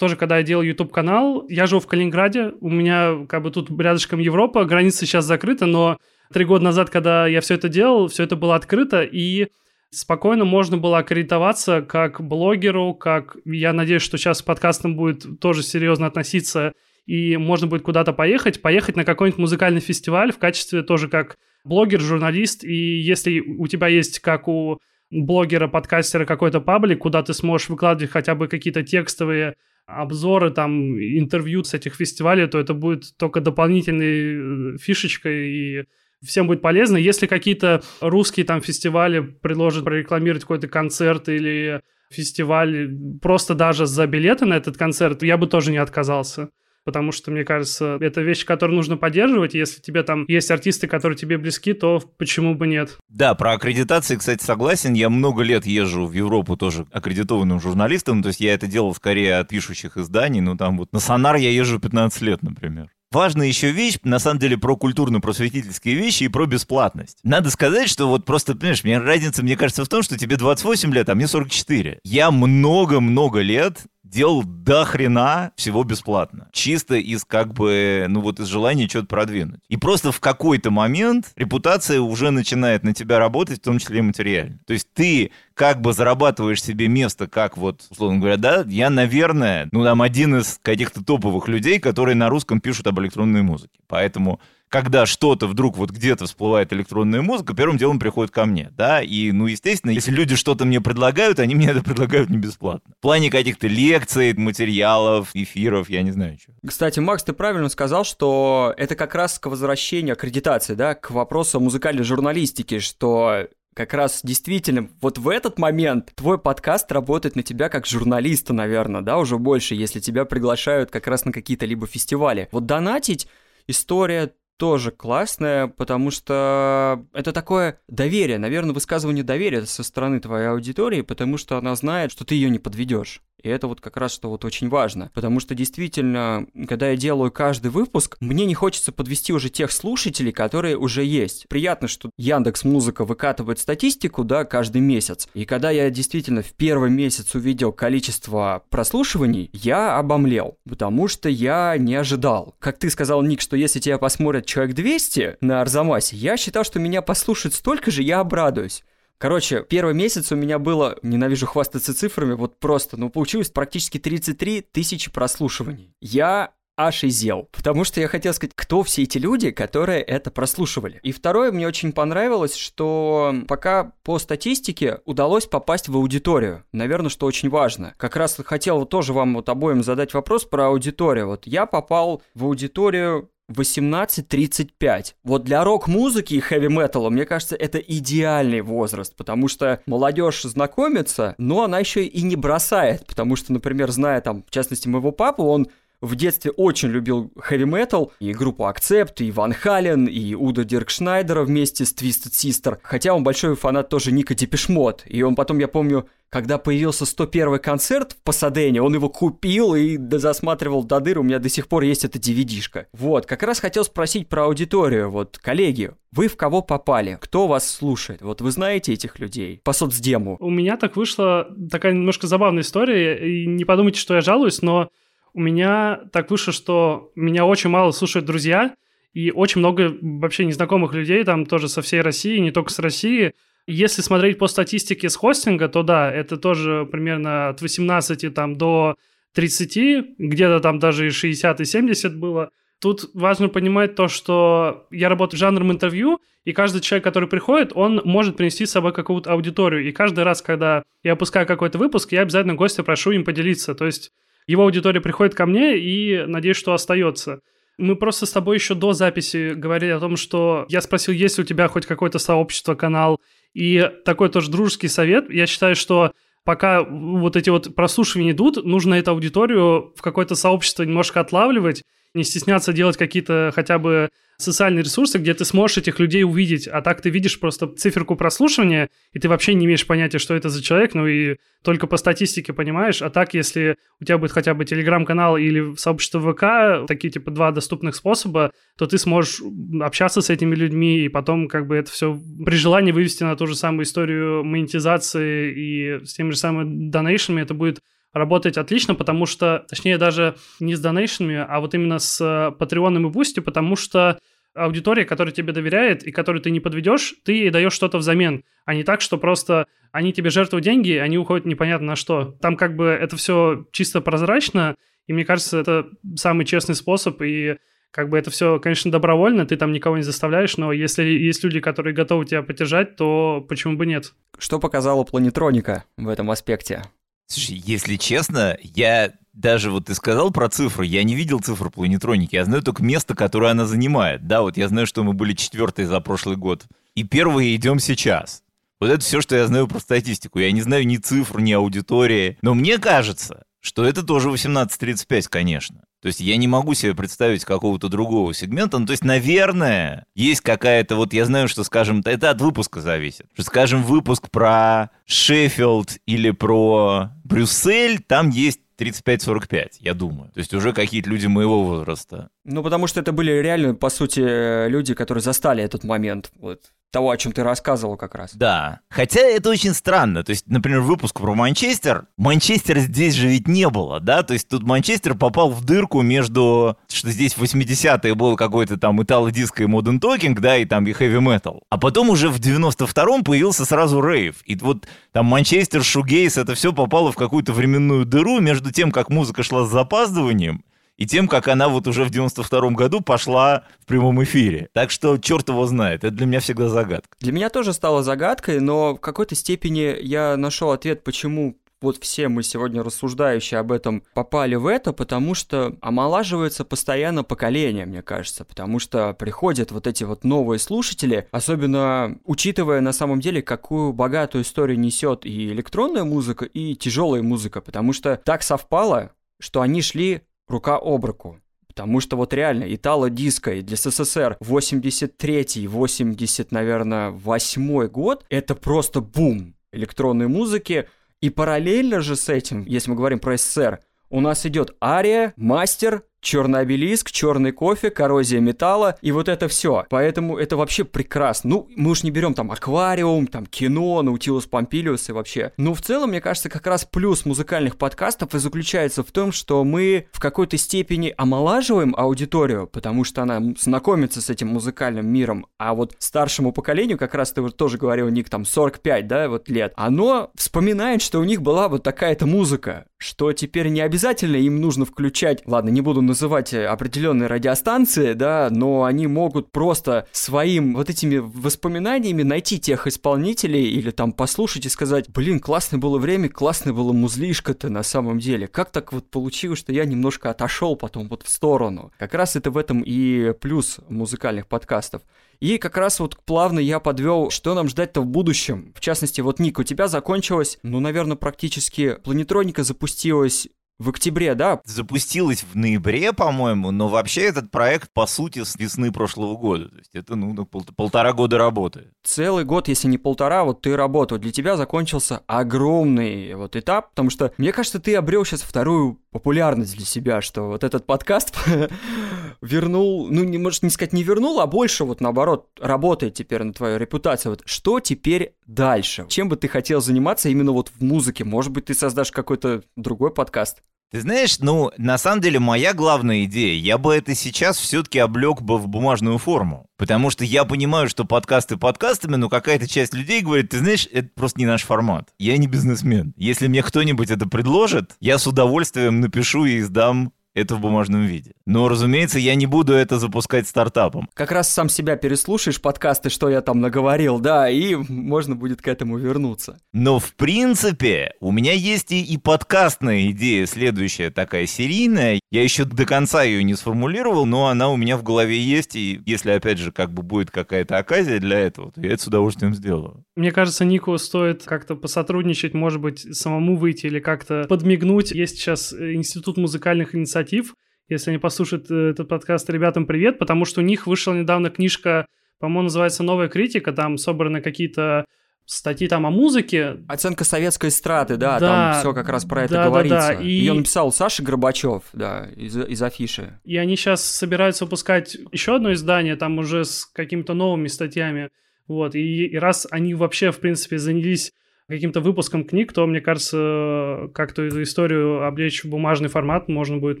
тоже, 0.00 0.16
когда 0.16 0.38
я 0.38 0.42
делал 0.42 0.62
YouTube-канал, 0.62 1.44
я 1.50 1.66
живу 1.66 1.78
в 1.80 1.86
Калининграде, 1.86 2.54
у 2.62 2.70
меня 2.70 3.26
как 3.28 3.42
бы 3.42 3.50
тут 3.50 3.70
рядышком 3.78 4.18
Европа, 4.18 4.64
граница 4.64 5.04
сейчас 5.04 5.26
закрыта, 5.26 5.66
но 5.66 5.98
три 6.32 6.46
года 6.46 6.64
назад, 6.64 6.88
когда 6.88 7.26
я 7.26 7.42
все 7.42 7.56
это 7.56 7.68
делал, 7.68 8.08
все 8.08 8.22
это 8.22 8.34
было 8.34 8.54
открыто, 8.54 9.02
и 9.02 9.48
спокойно 9.90 10.46
можно 10.46 10.78
было 10.78 10.98
аккредитоваться 10.98 11.82
как 11.82 12.22
блогеру, 12.22 12.94
как, 12.94 13.36
я 13.44 13.74
надеюсь, 13.74 14.00
что 14.00 14.16
сейчас 14.16 14.38
с 14.38 14.42
подкастом 14.42 14.96
будет 14.96 15.38
тоже 15.38 15.62
серьезно 15.62 16.06
относиться, 16.06 16.72
и 17.04 17.36
можно 17.36 17.66
будет 17.66 17.82
куда-то 17.82 18.14
поехать, 18.14 18.62
поехать 18.62 18.96
на 18.96 19.04
какой-нибудь 19.04 19.38
музыкальный 19.38 19.82
фестиваль 19.82 20.32
в 20.32 20.38
качестве 20.38 20.80
тоже 20.82 21.08
как 21.08 21.36
блогер, 21.62 22.00
журналист, 22.00 22.64
и 22.64 22.74
если 22.74 23.40
у 23.40 23.66
тебя 23.66 23.88
есть, 23.88 24.20
как 24.20 24.48
у 24.48 24.80
блогера, 25.10 25.68
подкастера 25.68 26.24
какой-то 26.24 26.62
паблик, 26.62 27.00
куда 27.00 27.22
ты 27.22 27.34
сможешь 27.34 27.68
выкладывать 27.68 28.10
хотя 28.10 28.34
бы 28.34 28.48
какие-то 28.48 28.82
текстовые 28.82 29.56
обзоры, 29.96 30.50
там, 30.50 30.98
интервью 30.98 31.64
с 31.64 31.74
этих 31.74 31.94
фестивалей, 31.94 32.46
то 32.46 32.58
это 32.58 32.74
будет 32.74 33.16
только 33.16 33.40
дополнительной 33.40 34.74
э, 34.74 34.78
фишечкой 34.78 35.48
и 35.48 35.84
всем 36.24 36.46
будет 36.46 36.62
полезно. 36.62 36.96
Если 36.96 37.26
какие-то 37.26 37.82
русские 38.00 38.46
там 38.46 38.60
фестивали 38.60 39.20
предложат 39.20 39.84
прорекламировать 39.84 40.42
какой-то 40.42 40.68
концерт 40.68 41.28
или 41.28 41.80
фестиваль 42.10 42.90
просто 43.22 43.54
даже 43.54 43.86
за 43.86 44.06
билеты 44.06 44.44
на 44.44 44.54
этот 44.54 44.76
концерт, 44.76 45.22
я 45.22 45.36
бы 45.36 45.46
тоже 45.46 45.70
не 45.70 45.78
отказался 45.78 46.50
потому 46.84 47.12
что, 47.12 47.30
мне 47.30 47.44
кажется, 47.44 47.98
это 48.00 48.20
вещь, 48.22 48.44
которую 48.44 48.76
нужно 48.76 48.96
поддерживать. 48.96 49.54
Если 49.54 49.80
тебе 49.80 50.02
там 50.02 50.24
есть 50.28 50.50
артисты, 50.50 50.86
которые 50.86 51.16
тебе 51.16 51.38
близки, 51.38 51.72
то 51.72 52.02
почему 52.18 52.54
бы 52.54 52.66
нет? 52.66 52.98
Да, 53.08 53.34
про 53.34 53.52
аккредитации, 53.52 54.16
кстати, 54.16 54.42
согласен. 54.42 54.94
Я 54.94 55.10
много 55.10 55.42
лет 55.42 55.66
езжу 55.66 56.06
в 56.06 56.12
Европу 56.12 56.56
тоже 56.56 56.86
аккредитованным 56.92 57.60
журналистом, 57.60 58.22
то 58.22 58.28
есть 58.28 58.40
я 58.40 58.54
это 58.54 58.66
делал 58.66 58.94
скорее 58.94 59.36
от 59.36 59.48
пишущих 59.48 59.96
изданий, 59.96 60.40
но 60.40 60.56
там 60.56 60.78
вот 60.78 60.92
на 60.92 61.00
Сонар 61.00 61.36
я 61.36 61.50
езжу 61.50 61.78
15 61.78 62.22
лет, 62.22 62.42
например. 62.42 62.88
Важная 63.12 63.48
еще 63.48 63.72
вещь, 63.72 63.98
на 64.04 64.20
самом 64.20 64.38
деле, 64.38 64.56
про 64.56 64.76
культурно-просветительские 64.76 65.96
вещи 65.96 66.24
и 66.24 66.28
про 66.28 66.46
бесплатность. 66.46 67.18
Надо 67.24 67.50
сказать, 67.50 67.88
что 67.88 68.06
вот 68.06 68.24
просто, 68.24 68.54
понимаешь, 68.54 68.84
мне 68.84 68.98
разница, 68.98 69.42
мне 69.42 69.56
кажется, 69.56 69.84
в 69.84 69.88
том, 69.88 70.04
что 70.04 70.16
тебе 70.16 70.36
28 70.36 70.94
лет, 70.94 71.08
а 71.08 71.16
мне 71.16 71.26
44. 71.26 71.98
Я 72.04 72.30
много-много 72.30 73.40
лет 73.40 73.80
делал 74.10 74.42
до 74.42 74.84
хрена 74.84 75.52
всего 75.56 75.84
бесплатно. 75.84 76.48
Чисто 76.52 76.96
из 76.96 77.24
как 77.24 77.54
бы, 77.54 78.06
ну 78.08 78.20
вот 78.20 78.40
из 78.40 78.46
желания 78.46 78.88
что-то 78.88 79.06
продвинуть. 79.06 79.60
И 79.68 79.76
просто 79.76 80.12
в 80.12 80.20
какой-то 80.20 80.70
момент 80.70 81.32
репутация 81.36 82.00
уже 82.00 82.30
начинает 82.30 82.82
на 82.82 82.92
тебя 82.92 83.18
работать, 83.18 83.58
в 83.58 83.62
том 83.62 83.78
числе 83.78 83.98
и 83.98 84.02
материально. 84.02 84.58
То 84.66 84.72
есть 84.72 84.92
ты 84.92 85.30
как 85.60 85.82
бы 85.82 85.92
зарабатываешь 85.92 86.62
себе 86.62 86.88
место, 86.88 87.26
как 87.26 87.58
вот, 87.58 87.82
условно 87.90 88.18
говоря, 88.18 88.38
да, 88.38 88.64
я, 88.66 88.88
наверное, 88.88 89.68
ну 89.72 89.84
там 89.84 90.00
один 90.00 90.36
из 90.36 90.58
каких-то 90.62 91.04
топовых 91.04 91.48
людей, 91.48 91.78
которые 91.78 92.14
на 92.14 92.30
русском 92.30 92.62
пишут 92.62 92.86
об 92.86 92.98
электронной 92.98 93.42
музыке. 93.42 93.78
Поэтому 93.86 94.40
когда 94.70 95.04
что-то 95.04 95.46
вдруг 95.46 95.76
вот 95.76 95.90
где-то 95.90 96.24
всплывает 96.24 96.72
электронная 96.72 97.20
музыка, 97.20 97.54
первым 97.54 97.76
делом 97.76 97.98
приходит 97.98 98.32
ко 98.32 98.46
мне, 98.46 98.70
да, 98.74 99.02
и, 99.02 99.32
ну, 99.32 99.48
естественно, 99.48 99.90
если 99.90 100.12
люди 100.12 100.34
что-то 100.34 100.64
мне 100.64 100.80
предлагают, 100.80 101.40
они 101.40 101.54
мне 101.54 101.66
это 101.66 101.82
предлагают 101.82 102.30
не 102.30 102.38
бесплатно. 102.38 102.94
В 102.98 103.02
плане 103.02 103.30
каких-то 103.30 103.66
лекций, 103.66 104.32
материалов, 104.32 105.28
эфиров, 105.34 105.90
я 105.90 106.00
не 106.00 106.12
знаю 106.12 106.38
что. 106.40 106.52
Кстати, 106.66 107.00
Макс, 107.00 107.22
ты 107.22 107.34
правильно 107.34 107.68
сказал, 107.68 108.04
что 108.04 108.72
это 108.78 108.94
как 108.94 109.14
раз 109.14 109.38
к 109.38 109.44
возвращению 109.44 110.14
аккредитации, 110.14 110.74
да, 110.74 110.94
к 110.94 111.10
вопросу 111.10 111.60
музыкальной 111.60 112.04
журналистики, 112.04 112.78
что 112.78 113.46
как 113.80 113.94
раз 113.94 114.20
действительно 114.22 114.90
вот 115.00 115.16
в 115.16 115.26
этот 115.30 115.58
момент 115.58 116.12
твой 116.14 116.36
подкаст 116.36 116.92
работает 116.92 117.34
на 117.34 117.42
тебя 117.42 117.70
как 117.70 117.86
журналиста, 117.86 118.52
наверное, 118.52 119.00
да, 119.00 119.16
уже 119.16 119.38
больше, 119.38 119.74
если 119.74 120.00
тебя 120.00 120.26
приглашают 120.26 120.90
как 120.90 121.06
раз 121.06 121.24
на 121.24 121.32
какие-то 121.32 121.64
либо 121.64 121.86
фестивали. 121.86 122.50
Вот 122.52 122.66
донатить 122.66 123.26
история 123.66 124.34
тоже 124.58 124.90
классная, 124.90 125.68
потому 125.68 126.10
что 126.10 127.06
это 127.14 127.32
такое 127.32 127.80
доверие, 127.88 128.36
наверное, 128.36 128.74
высказывание 128.74 129.24
доверия 129.24 129.64
со 129.64 129.82
стороны 129.82 130.20
твоей 130.20 130.48
аудитории, 130.48 131.00
потому 131.00 131.38
что 131.38 131.56
она 131.56 131.74
знает, 131.74 132.12
что 132.12 132.26
ты 132.26 132.34
ее 132.34 132.50
не 132.50 132.58
подведешь. 132.58 133.22
И 133.42 133.48
это 133.48 133.66
вот 133.66 133.80
как 133.80 133.96
раз 133.96 134.12
что 134.12 134.30
вот 134.30 134.44
очень 134.44 134.68
важно. 134.68 135.10
Потому 135.14 135.40
что 135.40 135.54
действительно, 135.54 136.46
когда 136.68 136.90
я 136.90 136.96
делаю 136.96 137.30
каждый 137.30 137.70
выпуск, 137.70 138.16
мне 138.20 138.46
не 138.46 138.54
хочется 138.54 138.92
подвести 138.92 139.32
уже 139.32 139.48
тех 139.48 139.72
слушателей, 139.72 140.32
которые 140.32 140.76
уже 140.76 141.04
есть. 141.04 141.46
Приятно, 141.48 141.88
что 141.88 142.10
Яндекс 142.16 142.64
Музыка 142.64 143.04
выкатывает 143.04 143.58
статистику, 143.58 144.24
да, 144.24 144.44
каждый 144.44 144.80
месяц. 144.80 145.28
И 145.34 145.44
когда 145.44 145.70
я 145.70 145.90
действительно 145.90 146.42
в 146.42 146.52
первый 146.54 146.90
месяц 146.90 147.34
увидел 147.34 147.72
количество 147.72 148.64
прослушиваний, 148.70 149.50
я 149.52 149.98
обомлел. 149.98 150.58
Потому 150.68 151.08
что 151.08 151.28
я 151.28 151.76
не 151.78 151.94
ожидал. 151.94 152.54
Как 152.58 152.78
ты 152.78 152.90
сказал, 152.90 153.22
Ник, 153.22 153.40
что 153.40 153.56
если 153.56 153.80
тебя 153.80 153.98
посмотрят 153.98 154.46
человек 154.46 154.74
200 154.74 155.38
на 155.40 155.60
Арзамасе, 155.60 156.16
я 156.16 156.36
считал, 156.36 156.64
что 156.64 156.78
меня 156.78 157.02
послушают 157.02 157.54
столько 157.54 157.90
же, 157.90 158.02
я 158.02 158.20
обрадуюсь. 158.20 158.82
Короче, 159.20 159.62
первый 159.68 159.92
месяц 159.92 160.32
у 160.32 160.34
меня 160.34 160.58
было, 160.58 160.98
ненавижу 161.02 161.46
хвастаться 161.46 161.94
цифрами, 161.94 162.32
вот 162.32 162.58
просто, 162.58 162.96
ну, 162.96 163.10
получилось 163.10 163.50
практически 163.50 163.98
33 163.98 164.62
тысячи 164.62 165.10
прослушиваний. 165.10 165.94
Я 166.00 166.54
аж 166.86 167.04
изел, 167.04 167.48
потому 167.52 167.84
что 167.84 168.00
я 168.00 168.08
хотел 168.08 168.32
сказать, 168.34 168.52
кто 168.54 168.82
все 168.82 169.02
эти 169.02 169.18
люди, 169.18 169.50
которые 169.50 170.02
это 170.02 170.30
прослушивали. 170.30 171.00
И 171.02 171.12
второе, 171.12 171.52
мне 171.52 171.66
очень 171.66 171.92
понравилось, 171.92 172.54
что 172.54 173.34
пока 173.48 173.92
по 174.02 174.18
статистике 174.18 175.00
удалось 175.04 175.46
попасть 175.46 175.88
в 175.88 175.96
аудиторию. 175.96 176.64
Наверное, 176.72 177.10
что 177.10 177.26
очень 177.26 177.50
важно. 177.50 177.94
Как 177.96 178.16
раз 178.16 178.40
хотел 178.44 178.86
тоже 178.86 179.12
вам 179.12 179.34
вот 179.34 179.48
обоим 179.48 179.82
задать 179.82 180.14
вопрос 180.14 180.44
про 180.44 180.66
аудиторию. 180.68 181.28
Вот 181.28 181.46
я 181.46 181.66
попал 181.66 182.22
в 182.34 182.44
аудиторию 182.44 183.30
18-35. 183.50 185.14
Вот 185.24 185.44
для 185.44 185.64
рок-музыки 185.64 186.34
и 186.34 186.40
хэви-металла, 186.40 187.10
мне 187.10 187.24
кажется, 187.24 187.56
это 187.56 187.78
идеальный 187.78 188.60
возраст, 188.60 189.14
потому 189.16 189.48
что 189.48 189.80
молодежь 189.86 190.42
знакомится, 190.42 191.34
но 191.38 191.64
она 191.64 191.78
еще 191.78 192.04
и 192.04 192.22
не 192.22 192.36
бросает, 192.36 193.06
потому 193.06 193.36
что, 193.36 193.52
например, 193.52 193.90
зная 193.90 194.20
там, 194.20 194.44
в 194.46 194.50
частности, 194.50 194.88
моего 194.88 195.12
папу, 195.12 195.44
он 195.44 195.68
в 196.00 196.16
детстве 196.16 196.50
очень 196.50 196.88
любил 196.88 197.32
хэви-метал, 197.36 198.12
и 198.20 198.32
группу 198.32 198.64
Accept, 198.64 199.20
и 199.20 199.30
Van 199.30 199.52
Halen, 199.52 200.06
и 200.06 200.34
Удо 200.34 200.64
Диркшнайдера 200.64 201.42
вместе 201.44 201.84
с 201.84 201.94
Twisted 201.94 202.32
Sister, 202.32 202.78
хотя 202.82 203.14
он 203.14 203.22
большой 203.22 203.56
фанат 203.56 203.88
тоже 203.88 204.12
Ника 204.12 204.34
Depeche 204.34 204.74
Mode, 204.74 205.02
и 205.06 205.22
он 205.22 205.34
потом, 205.34 205.58
я 205.58 205.68
помню, 205.68 206.08
когда 206.30 206.58
появился 206.58 207.06
101 207.06 207.58
концерт 207.58 208.12
в 208.12 208.22
Пасадене, 208.22 208.80
он 208.80 208.94
его 208.94 209.08
купил 209.08 209.74
и 209.74 209.98
засматривал 210.16 210.84
до 210.84 211.00
дыр, 211.00 211.18
у 211.18 211.22
меня 211.22 211.40
до 211.40 211.48
сих 211.48 211.66
пор 211.66 211.82
есть 211.82 212.04
эта 212.04 212.18
DVD-шка. 212.18 212.86
Вот, 212.92 213.26
как 213.26 213.42
раз 213.42 213.58
хотел 213.58 213.84
спросить 213.84 214.28
про 214.28 214.44
аудиторию, 214.44 215.10
вот, 215.10 215.38
коллеги, 215.38 215.92
вы 216.12 216.28
в 216.28 216.36
кого 216.36 216.62
попали? 216.62 217.18
Кто 217.20 217.46
вас 217.46 217.68
слушает? 217.68 218.22
Вот 218.22 218.40
вы 218.40 218.50
знаете 218.52 218.92
этих 218.92 219.18
людей 219.18 219.60
по 219.64 219.72
соцдему? 219.72 220.36
У 220.40 220.50
меня 220.50 220.76
так 220.76 220.96
вышла 220.96 221.48
такая 221.70 221.92
немножко 221.92 222.26
забавная 222.26 222.62
история, 222.62 223.16
и 223.16 223.46
не 223.46 223.64
подумайте, 223.64 224.00
что 224.00 224.14
я 224.14 224.20
жалуюсь, 224.20 224.62
но 224.62 224.90
у 225.34 225.40
меня 225.40 226.00
так 226.12 226.30
вышло, 226.30 226.52
что 226.52 227.12
меня 227.14 227.44
очень 227.44 227.70
мало 227.70 227.90
слушают 227.92 228.26
друзья, 228.26 228.74
и 229.12 229.30
очень 229.30 229.58
много 229.58 229.96
вообще 230.00 230.44
незнакомых 230.44 230.94
людей, 230.94 231.24
там 231.24 231.46
тоже 231.46 231.68
со 231.68 231.82
всей 231.82 232.00
России, 232.00 232.38
не 232.38 232.52
только 232.52 232.70
с 232.70 232.78
России, 232.78 233.34
если 233.66 234.02
смотреть 234.02 234.38
по 234.38 234.46
статистике 234.46 235.08
с 235.08 235.16
хостинга, 235.16 235.68
то 235.68 235.82
да, 235.82 236.10
это 236.10 236.36
тоже 236.36 236.88
примерно 236.90 237.48
от 237.48 237.60
18 237.60 238.32
там, 238.34 238.56
до 238.56 238.96
30, 239.34 240.16
где-то 240.18 240.60
там 240.60 240.78
даже 240.78 241.06
и 241.06 241.10
60, 241.10 241.60
и 241.60 241.64
70 241.64 242.16
было. 242.16 242.50
Тут 242.80 243.10
важно 243.12 243.48
понимать 243.48 243.94
то, 243.94 244.08
что 244.08 244.86
я 244.90 245.08
работаю 245.08 245.38
жанром 245.38 245.70
интервью, 245.70 246.20
и 246.44 246.52
каждый 246.52 246.80
человек, 246.80 247.04
который 247.04 247.28
приходит, 247.28 247.72
он 247.74 248.00
может 248.04 248.36
принести 248.36 248.64
с 248.64 248.70
собой 248.70 248.92
какую-то 248.92 249.30
аудиторию. 249.30 249.86
И 249.86 249.92
каждый 249.92 250.24
раз, 250.24 250.40
когда 250.40 250.82
я 251.02 251.12
опускаю 251.12 251.46
какой-то 251.46 251.76
выпуск, 251.78 252.12
я 252.12 252.22
обязательно 252.22 252.54
гостя 252.54 252.82
прошу 252.82 253.10
им 253.10 253.24
поделиться. 253.24 253.74
То 253.74 253.84
есть 253.84 254.12
его 254.50 254.64
аудитория 254.64 255.00
приходит 255.00 255.34
ко 255.34 255.46
мне 255.46 255.78
и 255.78 256.24
надеюсь, 256.26 256.56
что 256.56 256.74
остается. 256.74 257.40
Мы 257.78 257.94
просто 257.94 258.26
с 258.26 258.32
тобой 258.32 258.56
еще 258.56 258.74
до 258.74 258.92
записи 258.92 259.52
говорили 259.54 259.92
о 259.92 260.00
том, 260.00 260.16
что 260.16 260.66
я 260.68 260.80
спросил, 260.80 261.14
есть 261.14 261.38
ли 261.38 261.44
у 261.44 261.46
тебя 261.46 261.68
хоть 261.68 261.86
какое-то 261.86 262.18
сообщество, 262.18 262.74
канал, 262.74 263.20
и 263.54 263.88
такой 264.04 264.28
тоже 264.28 264.50
дружеский 264.50 264.88
совет. 264.88 265.30
Я 265.30 265.46
считаю, 265.46 265.76
что 265.76 266.12
пока 266.44 266.82
вот 266.82 267.36
эти 267.36 267.48
вот 267.48 267.76
прослушивания 267.76 268.32
идут, 268.32 268.64
нужно 268.64 268.94
эту 268.94 269.12
аудиторию 269.12 269.92
в 269.96 270.02
какое-то 270.02 270.34
сообщество 270.34 270.82
немножко 270.82 271.20
отлавливать, 271.20 271.84
не 272.14 272.24
стесняться 272.24 272.72
делать 272.72 272.96
какие-то 272.96 273.52
хотя 273.54 273.78
бы 273.78 274.08
социальные 274.40 274.82
ресурсы, 274.82 275.18
где 275.18 275.34
ты 275.34 275.44
сможешь 275.44 275.78
этих 275.78 276.00
людей 276.00 276.24
увидеть, 276.24 276.66
а 276.66 276.80
так 276.80 277.00
ты 277.00 277.10
видишь 277.10 277.38
просто 277.38 277.66
циферку 277.66 278.16
прослушивания, 278.16 278.88
и 279.12 279.18
ты 279.18 279.28
вообще 279.28 279.54
не 279.54 279.66
имеешь 279.66 279.86
понятия, 279.86 280.18
что 280.18 280.34
это 280.34 280.48
за 280.48 280.62
человек, 280.62 280.94
ну 280.94 281.06
и 281.06 281.36
только 281.62 281.86
по 281.86 281.98
статистике 281.98 282.52
понимаешь, 282.52 283.02
а 283.02 283.10
так, 283.10 283.34
если 283.34 283.76
у 284.00 284.04
тебя 284.04 284.18
будет 284.18 284.32
хотя 284.32 284.54
бы 284.54 284.64
телеграм-канал 284.64 285.36
или 285.36 285.76
сообщество 285.76 286.20
ВК, 286.20 286.86
такие 286.88 287.10
типа 287.10 287.30
два 287.30 287.52
доступных 287.52 287.94
способа, 287.94 288.52
то 288.78 288.86
ты 288.86 288.96
сможешь 288.98 289.42
общаться 289.82 290.22
с 290.22 290.30
этими 290.30 290.54
людьми, 290.54 291.00
и 291.00 291.08
потом 291.08 291.48
как 291.48 291.66
бы 291.66 291.76
это 291.76 291.90
все 291.90 292.18
при 292.44 292.56
желании 292.56 292.92
вывести 292.92 293.22
на 293.22 293.36
ту 293.36 293.46
же 293.46 293.54
самую 293.54 293.84
историю 293.84 294.42
монетизации 294.42 295.52
и 295.52 296.04
с 296.04 296.14
теми 296.14 296.30
же 296.30 296.38
самыми 296.38 296.90
донейшнами, 296.90 297.42
это 297.42 297.52
будет 297.52 297.80
работать 298.12 298.58
отлично, 298.58 298.94
потому 298.94 299.26
что, 299.26 299.64
точнее, 299.68 299.98
даже 299.98 300.36
не 300.58 300.74
с 300.74 300.80
донейшнами, 300.80 301.44
а 301.48 301.60
вот 301.60 301.74
именно 301.74 301.98
с 301.98 302.20
Patreon 302.20 302.98
и 302.98 303.12
Boosty, 303.12 303.40
потому 303.40 303.76
что 303.76 304.18
аудитория, 304.54 305.04
которая 305.04 305.32
тебе 305.32 305.52
доверяет 305.52 306.02
и 306.02 306.10
которую 306.10 306.42
ты 306.42 306.50
не 306.50 306.60
подведешь, 306.60 307.14
ты 307.24 307.32
ей 307.32 307.50
даешь 307.50 307.72
что-то 307.72 307.98
взамен, 307.98 308.44
а 308.64 308.74
не 308.74 308.82
так, 308.82 309.00
что 309.00 309.16
просто 309.16 309.66
они 309.92 310.12
тебе 310.12 310.30
жертвуют 310.30 310.64
деньги, 310.64 310.92
они 310.92 311.18
уходят 311.18 311.46
непонятно 311.46 311.88
на 311.88 311.96
что. 311.96 312.36
Там 312.40 312.56
как 312.56 312.76
бы 312.76 312.86
это 312.86 313.16
все 313.16 313.66
чисто 313.72 314.00
прозрачно, 314.00 314.74
и 315.06 315.12
мне 315.12 315.24
кажется, 315.24 315.58
это 315.58 315.86
самый 316.16 316.44
честный 316.44 316.74
способ, 316.74 317.20
и 317.22 317.56
как 317.90 318.08
бы 318.08 318.18
это 318.18 318.30
все, 318.30 318.60
конечно, 318.60 318.90
добровольно, 318.90 319.46
ты 319.46 319.56
там 319.56 319.72
никого 319.72 319.96
не 319.96 320.04
заставляешь, 320.04 320.56
но 320.56 320.72
если 320.72 321.02
есть 321.04 321.42
люди, 321.42 321.60
которые 321.60 321.94
готовы 321.94 322.24
тебя 322.24 322.42
поддержать, 322.42 322.96
то 322.96 323.44
почему 323.48 323.76
бы 323.76 323.86
нет? 323.86 324.12
Что 324.38 324.60
показала 324.60 325.02
планетроника 325.04 325.84
в 325.96 326.08
этом 326.08 326.30
аспекте? 326.30 326.84
Слушай, 327.30 327.62
если 327.64 327.94
честно, 327.94 328.58
я 328.60 329.12
даже 329.32 329.70
вот 329.70 329.86
ты 329.86 329.94
сказал 329.94 330.32
про 330.32 330.48
цифры, 330.48 330.84
я 330.84 331.04
не 331.04 331.14
видел 331.14 331.38
цифр 331.38 331.70
планетроники, 331.70 332.34
я 332.34 332.44
знаю 332.44 332.60
только 332.60 332.82
место, 332.82 333.14
которое 333.14 333.52
она 333.52 333.66
занимает. 333.66 334.26
Да, 334.26 334.42
вот 334.42 334.56
я 334.56 334.66
знаю, 334.66 334.88
что 334.88 335.04
мы 335.04 335.12
были 335.12 335.34
четвертые 335.34 335.86
за 335.86 336.00
прошлый 336.00 336.36
год. 336.36 336.66
И 336.96 337.04
первые 337.04 337.54
идем 337.54 337.78
сейчас. 337.78 338.42
Вот 338.80 338.90
это 338.90 339.04
все, 339.04 339.20
что 339.20 339.36
я 339.36 339.46
знаю 339.46 339.68
про 339.68 339.78
статистику. 339.78 340.40
Я 340.40 340.50
не 340.50 340.62
знаю 340.62 340.84
ни 340.84 340.96
цифр, 340.96 341.38
ни 341.38 341.52
аудитории. 341.52 342.36
Но 342.42 342.54
мне 342.54 342.78
кажется, 342.78 343.44
что 343.60 343.84
это 343.84 344.02
тоже 344.02 344.28
18.35, 344.28 345.28
конечно. 345.28 345.84
То 346.00 346.06
есть 346.08 346.20
я 346.20 346.36
не 346.36 346.48
могу 346.48 346.74
себе 346.74 346.94
представить 346.94 347.44
какого-то 347.44 347.88
другого 347.88 348.32
сегмента. 348.32 348.78
Ну, 348.78 348.86
то 348.86 348.92
есть, 348.92 349.04
наверное, 349.04 350.06
есть 350.14 350.40
какая-то, 350.40 350.96
вот 350.96 351.12
я 351.12 351.24
знаю, 351.26 351.48
что, 351.48 351.62
скажем, 351.62 352.02
это 352.04 352.30
от 352.30 352.40
выпуска 352.40 352.80
зависит. 352.80 353.26
Что, 353.34 353.42
скажем, 353.42 353.82
выпуск 353.82 354.30
про 354.30 354.90
Шеффилд 355.04 355.98
или 356.06 356.30
про 356.30 357.10
Брюссель, 357.24 358.00
там 358.00 358.30
есть 358.30 358.60
35-45, 358.78 359.72
я 359.80 359.92
думаю. 359.92 360.30
То 360.32 360.38
есть 360.38 360.54
уже 360.54 360.72
какие-то 360.72 361.10
люди 361.10 361.26
моего 361.26 361.64
возраста. 361.64 362.30
Ну, 362.44 362.62
потому 362.62 362.86
что 362.86 363.00
это 363.00 363.12
были 363.12 363.32
реально, 363.32 363.74
по 363.74 363.90
сути, 363.90 364.68
люди, 364.68 364.94
которые 364.94 365.22
застали 365.22 365.62
этот 365.62 365.84
момент. 365.84 366.30
Вот 366.36 366.70
того, 366.90 367.10
о 367.10 367.16
чем 367.16 367.32
ты 367.32 367.42
рассказывал 367.42 367.96
как 367.96 368.14
раз. 368.14 368.32
Да. 368.34 368.80
Хотя 368.88 369.20
это 369.20 369.50
очень 369.50 369.74
странно. 369.74 370.22
То 370.24 370.30
есть, 370.30 370.46
например, 370.48 370.80
выпуск 370.80 371.20
про 371.20 371.34
Манчестер. 371.34 372.06
Манчестер 372.16 372.78
здесь 372.78 373.14
же 373.14 373.28
ведь 373.28 373.48
не 373.48 373.68
было, 373.68 374.00
да? 374.00 374.22
То 374.22 374.34
есть 374.34 374.48
тут 374.48 374.62
Манчестер 374.62 375.14
попал 375.14 375.50
в 375.50 375.64
дырку 375.64 376.02
между... 376.02 376.76
Что 376.88 377.10
здесь 377.10 377.34
в 377.34 377.42
80-е 377.42 378.14
был 378.14 378.36
какой-то 378.36 378.76
там 378.76 379.02
итало-диско 379.02 379.62
и 379.62 379.66
модерн 379.66 380.00
токинг, 380.00 380.40
да, 380.40 380.56
и 380.56 380.64
там 380.64 380.86
и 380.86 380.92
хэви 380.92 381.20
метал. 381.20 381.62
А 381.70 381.78
потом 381.78 382.10
уже 382.10 382.28
в 382.28 382.38
92-м 382.38 383.24
появился 383.24 383.64
сразу 383.64 384.00
рейв. 384.00 384.42
И 384.44 384.56
вот 384.56 384.86
там 385.12 385.26
Манчестер, 385.26 385.84
Шугейс, 385.84 386.36
это 386.36 386.54
все 386.54 386.72
попало 386.72 387.12
в 387.12 387.16
какую-то 387.16 387.52
временную 387.52 388.04
дыру 388.04 388.40
между 388.40 388.72
тем, 388.72 388.90
как 388.90 389.10
музыка 389.10 389.42
шла 389.42 389.64
с 389.64 389.70
запаздыванием, 389.70 390.64
и 391.00 391.06
тем, 391.06 391.28
как 391.28 391.48
она 391.48 391.68
вот 391.68 391.88
уже 391.88 392.04
в 392.04 392.10
92 392.10 392.70
году 392.72 393.00
пошла 393.00 393.64
в 393.80 393.86
прямом 393.86 394.22
эфире. 394.22 394.68
Так 394.74 394.90
что 394.90 395.16
черт 395.16 395.48
его 395.48 395.66
знает, 395.66 396.04
это 396.04 396.14
для 396.14 396.26
меня 396.26 396.40
всегда 396.40 396.68
загадка. 396.68 397.16
Для 397.20 397.32
меня 397.32 397.48
тоже 397.48 397.72
стало 397.72 398.02
загадкой, 398.02 398.60
но 398.60 398.94
в 398.94 399.00
какой-то 399.00 399.34
степени 399.34 399.96
я 400.00 400.36
нашел 400.36 400.70
ответ, 400.70 401.02
почему 401.02 401.56
вот 401.80 401.96
все 402.02 402.28
мы 402.28 402.42
сегодня 402.42 402.82
рассуждающие 402.82 403.58
об 403.58 403.72
этом 403.72 404.02
попали 404.12 404.56
в 404.56 404.66
это, 404.66 404.92
потому 404.92 405.34
что 405.34 405.74
омолаживается 405.80 406.66
постоянно 406.66 407.24
поколение, 407.24 407.86
мне 407.86 408.02
кажется, 408.02 408.44
потому 408.44 408.78
что 408.78 409.14
приходят 409.14 409.72
вот 409.72 409.86
эти 409.86 410.04
вот 410.04 410.22
новые 410.22 410.58
слушатели, 410.58 411.26
особенно 411.30 412.18
учитывая 412.26 412.82
на 412.82 412.92
самом 412.92 413.20
деле, 413.20 413.40
какую 413.40 413.94
богатую 413.94 414.44
историю 414.44 414.78
несет 414.78 415.24
и 415.24 415.48
электронная 415.48 416.04
музыка, 416.04 416.44
и 416.44 416.74
тяжелая 416.74 417.22
музыка, 417.22 417.62
потому 417.62 417.94
что 417.94 418.20
так 418.22 418.42
совпало, 418.42 419.12
что 419.40 419.62
они 419.62 419.80
шли 419.80 420.22
рука 420.50 420.78
об 420.80 421.04
руку. 421.04 421.38
Потому 421.66 422.00
что 422.00 422.16
вот 422.16 422.34
реально 422.34 422.64
Итало-диско 422.74 423.54
и 423.54 423.62
для 423.62 423.76
СССР 423.76 424.36
83-й, 424.42 425.66
80, 425.66 426.50
наверное, 426.52 427.10
8 427.10 427.86
год— 427.86 428.24
это 428.28 428.54
просто 428.54 429.00
бум 429.00 429.54
электронной 429.72 430.26
музыки. 430.26 430.88
И 431.20 431.30
параллельно 431.30 432.00
же 432.00 432.16
с 432.16 432.28
этим, 432.28 432.64
если 432.64 432.90
мы 432.90 432.96
говорим 432.96 433.20
про 433.20 433.36
СССР, 433.36 433.80
у 434.08 434.20
нас 434.20 434.44
идет 434.44 434.74
Ария, 434.82 435.32
Мастер, 435.36 436.02
черный 436.20 436.60
обелиск, 436.60 437.10
черный 437.10 437.52
кофе, 437.52 437.90
коррозия 437.90 438.40
металла 438.40 438.96
и 439.00 439.12
вот 439.12 439.28
это 439.28 439.48
все. 439.48 439.84
Поэтому 439.88 440.38
это 440.38 440.56
вообще 440.56 440.84
прекрасно. 440.84 441.50
Ну, 441.50 441.68
мы 441.76 441.90
уж 441.90 442.02
не 442.02 442.10
берем 442.10 442.34
там 442.34 442.50
аквариум, 442.50 443.26
там 443.26 443.46
кино, 443.46 444.02
Наутилус 444.02 444.46
Помпилиус 444.46 445.08
и 445.08 445.12
вообще. 445.12 445.52
Но 445.56 445.74
в 445.74 445.82
целом, 445.82 446.10
мне 446.10 446.20
кажется, 446.20 446.48
как 446.48 446.66
раз 446.66 446.84
плюс 446.84 447.24
музыкальных 447.24 447.76
подкастов 447.76 448.34
и 448.34 448.38
заключается 448.38 449.02
в 449.02 449.10
том, 449.10 449.32
что 449.32 449.64
мы 449.64 450.06
в 450.12 450.20
какой-то 450.20 450.56
степени 450.56 451.14
омолаживаем 451.16 451.94
аудиторию, 451.96 452.66
потому 452.66 453.04
что 453.04 453.22
она 453.22 453.40
знакомится 453.58 454.20
с 454.20 454.30
этим 454.30 454.48
музыкальным 454.48 455.06
миром. 455.06 455.46
А 455.58 455.74
вот 455.74 455.94
старшему 455.98 456.52
поколению, 456.52 456.98
как 456.98 457.14
раз 457.14 457.32
ты 457.32 457.42
вот 457.42 457.56
тоже 457.56 457.78
говорил, 457.78 458.08
Ник, 458.08 458.28
там 458.28 458.44
45, 458.44 459.06
да, 459.06 459.28
вот 459.28 459.48
лет, 459.48 459.72
оно 459.76 460.30
вспоминает, 460.34 461.02
что 461.02 461.20
у 461.20 461.24
них 461.24 461.42
была 461.42 461.68
вот 461.68 461.82
такая-то 461.82 462.26
музыка, 462.26 462.86
что 463.00 463.32
теперь 463.32 463.68
не 463.68 463.80
обязательно 463.80 464.36
им 464.36 464.60
нужно 464.60 464.84
включать, 464.84 465.42
ладно, 465.46 465.70
не 465.70 465.80
буду 465.80 466.02
называть 466.02 466.52
э, 466.52 466.66
определенные 466.66 467.28
радиостанции, 467.28 468.12
да, 468.12 468.48
но 468.50 468.84
они 468.84 469.06
могут 469.06 469.50
просто 469.50 470.06
своим 470.12 470.74
вот 470.74 470.90
этими 470.90 471.16
воспоминаниями 471.16 472.22
найти 472.22 472.60
тех 472.60 472.86
исполнителей 472.86 473.70
или 473.70 473.90
там 473.90 474.12
послушать 474.12 474.66
и 474.66 474.68
сказать, 474.68 475.08
блин, 475.08 475.40
классное 475.40 475.78
было 475.78 475.98
время, 475.98 476.28
классное 476.28 476.74
было 476.74 476.92
музлишко-то 476.92 477.70
на 477.70 477.82
самом 477.82 478.18
деле. 478.18 478.46
Как 478.46 478.70
так 478.70 478.92
вот 478.92 479.08
получилось, 479.10 479.58
что 479.58 479.72
я 479.72 479.86
немножко 479.86 480.28
отошел 480.28 480.76
потом 480.76 481.08
вот 481.08 481.22
в 481.22 481.30
сторону? 481.30 481.92
Как 481.98 482.12
раз 482.12 482.36
это 482.36 482.50
в 482.50 482.58
этом 482.58 482.82
и 482.82 483.32
плюс 483.32 483.80
музыкальных 483.88 484.46
подкастов. 484.46 485.00
И 485.40 485.56
как 485.56 485.78
раз 485.78 486.00
вот 486.00 486.18
плавно 486.24 486.58
я 486.58 486.80
подвел, 486.80 487.30
что 487.30 487.54
нам 487.54 487.68
ждать-то 487.68 488.02
в 488.02 488.06
будущем. 488.06 488.72
В 488.76 488.80
частности, 488.80 489.22
вот, 489.22 489.38
Ник, 489.38 489.58
у 489.58 489.62
тебя 489.62 489.88
закончилась, 489.88 490.58
ну, 490.62 490.80
наверное, 490.80 491.16
практически 491.16 491.96
планетроника 492.04 492.62
запустилась 492.62 493.48
в 493.80 493.88
октябре, 493.88 494.34
да? 494.34 494.60
Запустилась 494.64 495.42
в 495.42 495.56
ноябре, 495.56 496.12
по-моему, 496.12 496.70
но 496.70 496.88
вообще 496.88 497.22
этот 497.22 497.50
проект, 497.50 497.90
по 497.92 498.06
сути, 498.06 498.44
с 498.44 498.54
весны 498.56 498.92
прошлого 498.92 499.36
года. 499.36 499.70
То 499.70 499.78
есть 499.78 499.94
это, 499.94 500.16
ну, 500.16 500.34
ну 500.34 500.44
пол- 500.44 500.66
полтора 500.76 501.14
года 501.14 501.38
работы. 501.38 501.88
Целый 502.04 502.44
год, 502.44 502.68
если 502.68 502.88
не 502.88 502.98
полтора, 502.98 503.42
вот 503.42 503.62
ты 503.62 503.74
работал. 503.74 504.18
Для 504.18 504.32
тебя 504.32 504.58
закончился 504.58 505.22
огромный 505.26 506.34
вот 506.34 506.56
этап, 506.56 506.90
потому 506.90 507.08
что, 507.08 507.32
мне 507.38 507.52
кажется, 507.52 507.80
ты 507.80 507.96
обрел 507.96 508.24
сейчас 508.26 508.42
вторую 508.42 509.00
популярность 509.12 509.74
для 509.76 509.86
себя, 509.86 510.20
что 510.20 510.42
вот 510.42 510.62
этот 510.62 510.84
подкаст 510.84 511.34
вернул, 512.42 513.08
ну, 513.08 513.24
не, 513.24 513.38
может 513.38 513.62
не 513.62 513.70
сказать 513.70 513.94
не 513.94 514.02
вернул, 514.02 514.40
а 514.40 514.46
больше 514.46 514.84
вот 514.84 515.00
наоборот 515.00 515.48
работает 515.58 516.12
теперь 516.14 516.42
на 516.42 516.52
твою 516.52 516.78
репутацию. 516.78 517.32
Вот 517.32 517.42
что 517.46 517.80
теперь 517.80 518.34
дальше? 518.46 519.06
Чем 519.08 519.30
бы 519.30 519.36
ты 519.36 519.48
хотел 519.48 519.80
заниматься 519.80 520.28
именно 520.28 520.52
вот 520.52 520.68
в 520.68 520.84
музыке? 520.84 521.24
Может 521.24 521.50
быть, 521.50 521.64
ты 521.64 521.74
создашь 521.74 522.12
какой-то 522.12 522.62
другой 522.76 523.12
подкаст? 523.12 523.62
Ты 523.90 524.02
знаешь, 524.02 524.38
ну, 524.38 524.70
на 524.78 524.98
самом 524.98 525.20
деле, 525.20 525.40
моя 525.40 525.74
главная 525.74 526.24
идея, 526.24 526.56
я 526.56 526.78
бы 526.78 526.94
это 526.94 527.16
сейчас 527.16 527.58
все-таки 527.58 527.98
облег 527.98 528.40
бы 528.40 528.56
в 528.56 528.68
бумажную 528.68 529.18
форму. 529.18 529.66
Потому 529.76 530.10
что 530.10 530.24
я 530.24 530.44
понимаю, 530.44 530.88
что 530.88 531.04
подкасты 531.04 531.56
подкастами, 531.56 532.14
но 532.14 532.28
какая-то 532.28 532.68
часть 532.68 532.94
людей 532.94 533.20
говорит, 533.20 533.48
ты 533.48 533.58
знаешь, 533.58 533.88
это 533.90 534.08
просто 534.14 534.38
не 534.38 534.46
наш 534.46 534.62
формат. 534.62 535.08
Я 535.18 535.36
не 535.38 535.48
бизнесмен. 535.48 536.14
Если 536.16 536.46
мне 536.46 536.62
кто-нибудь 536.62 537.10
это 537.10 537.28
предложит, 537.28 537.96
я 537.98 538.18
с 538.18 538.28
удовольствием 538.28 539.00
напишу 539.00 539.44
и 539.44 539.58
издам 539.58 540.12
это 540.34 540.54
в 540.54 540.60
бумажном 540.60 541.02
виде. 541.02 541.32
Но, 541.46 541.68
разумеется, 541.68 542.18
я 542.18 542.34
не 542.34 542.46
буду 542.46 542.72
это 542.72 542.98
запускать 542.98 543.48
стартапом. 543.48 544.08
Как 544.14 544.32
раз 544.32 544.52
сам 544.52 544.68
себя 544.68 544.96
переслушаешь 544.96 545.60
подкасты, 545.60 546.10
что 546.10 546.28
я 546.28 546.40
там 546.40 546.60
наговорил, 546.60 547.18
да, 547.18 547.50
и 547.50 547.74
можно 547.74 548.36
будет 548.36 548.62
к 548.62 548.68
этому 548.68 548.98
вернуться. 548.98 549.58
Но, 549.72 549.98
в 549.98 550.14
принципе, 550.14 551.14
у 551.20 551.32
меня 551.32 551.52
есть 551.52 551.92
и, 551.92 552.02
и 552.02 552.16
подкастная 552.16 553.10
идея, 553.10 553.46
следующая 553.46 554.10
такая 554.10 554.46
серийная. 554.46 555.20
Я 555.30 555.42
еще 555.42 555.64
до 555.64 555.86
конца 555.86 556.22
ее 556.22 556.42
не 556.42 556.54
сформулировал, 556.54 557.26
но 557.26 557.48
она 557.48 557.70
у 557.70 557.76
меня 557.76 557.96
в 557.96 558.02
голове 558.02 558.38
есть, 558.38 558.76
и 558.76 559.00
если, 559.06 559.30
опять 559.30 559.58
же, 559.58 559.72
как 559.72 559.92
бы 559.92 560.02
будет 560.02 560.30
какая-то 560.30 560.78
оказия 560.78 561.18
для 561.20 561.38
этого, 561.38 561.72
то 561.72 561.80
я 561.80 561.92
это 561.92 562.02
с 562.02 562.06
удовольствием 562.06 562.54
сделаю. 562.54 563.04
Мне 563.16 563.32
кажется, 563.32 563.64
Нику 563.64 563.96
стоит 563.98 564.44
как-то 564.44 564.76
посотрудничать, 564.76 565.54
может 565.54 565.80
быть, 565.80 566.16
самому 566.16 566.56
выйти 566.56 566.86
или 566.86 567.00
как-то 567.00 567.46
подмигнуть. 567.48 568.12
Есть 568.12 568.38
сейчас 568.38 568.72
Институт 568.72 569.36
музыкальных 569.36 569.94
инициатив, 569.94 570.20
инициатив. 570.30 570.54
Если 570.88 571.10
они 571.10 571.18
послушают 571.18 571.70
э, 571.70 571.90
этот 571.90 572.08
подкаст, 572.08 572.48
ребятам 572.50 572.86
привет, 572.86 573.18
потому 573.18 573.44
что 573.44 573.60
у 573.60 573.64
них 573.64 573.86
вышла 573.86 574.12
недавно 574.12 574.50
книжка, 574.50 575.06
по-моему, 575.38 575.64
называется 575.64 576.02
«Новая 576.02 576.28
критика», 576.28 576.72
там 576.72 576.96
собраны 576.98 577.40
какие-то 577.40 578.04
статьи 578.44 578.88
там 578.88 579.06
о 579.06 579.10
музыке. 579.10 579.76
Оценка 579.86 580.24
советской 580.24 580.72
страты, 580.72 581.16
да, 581.16 581.38
да 581.38 581.46
там 581.46 581.80
все 581.80 581.94
как 581.94 582.08
раз 582.08 582.24
про 582.24 582.44
это 582.44 582.54
да, 582.54 582.64
говорится. 582.66 582.96
Да, 582.96 583.14
да. 583.14 583.22
И... 583.22 583.28
Ее 583.28 583.52
написал 583.52 583.92
Саша 583.92 584.24
Горбачев, 584.24 584.82
да, 584.92 585.28
из, 585.36 585.56
из 585.56 585.80
афиши. 585.80 586.40
И 586.44 586.56
они 586.56 586.74
сейчас 586.74 587.04
собираются 587.04 587.64
выпускать 587.64 588.16
еще 588.32 588.56
одно 588.56 588.72
издание, 588.72 589.14
там 589.14 589.38
уже 589.38 589.64
с 589.64 589.86
какими-то 589.86 590.34
новыми 590.34 590.66
статьями. 590.66 591.30
Вот, 591.68 591.94
и, 591.94 592.26
и 592.26 592.36
раз 592.36 592.66
они 592.68 592.94
вообще, 592.94 593.30
в 593.30 593.38
принципе, 593.38 593.78
занялись 593.78 594.32
каким-то 594.70 595.00
выпуском 595.00 595.44
книг, 595.44 595.72
то, 595.72 595.86
мне 595.86 596.00
кажется, 596.00 597.10
как-то 597.14 597.42
эту 597.42 597.62
историю 597.62 598.26
облечь 598.26 598.64
в 598.64 598.68
бумажный 598.68 599.08
формат 599.08 599.48
можно 599.48 599.76
будет, 599.76 600.00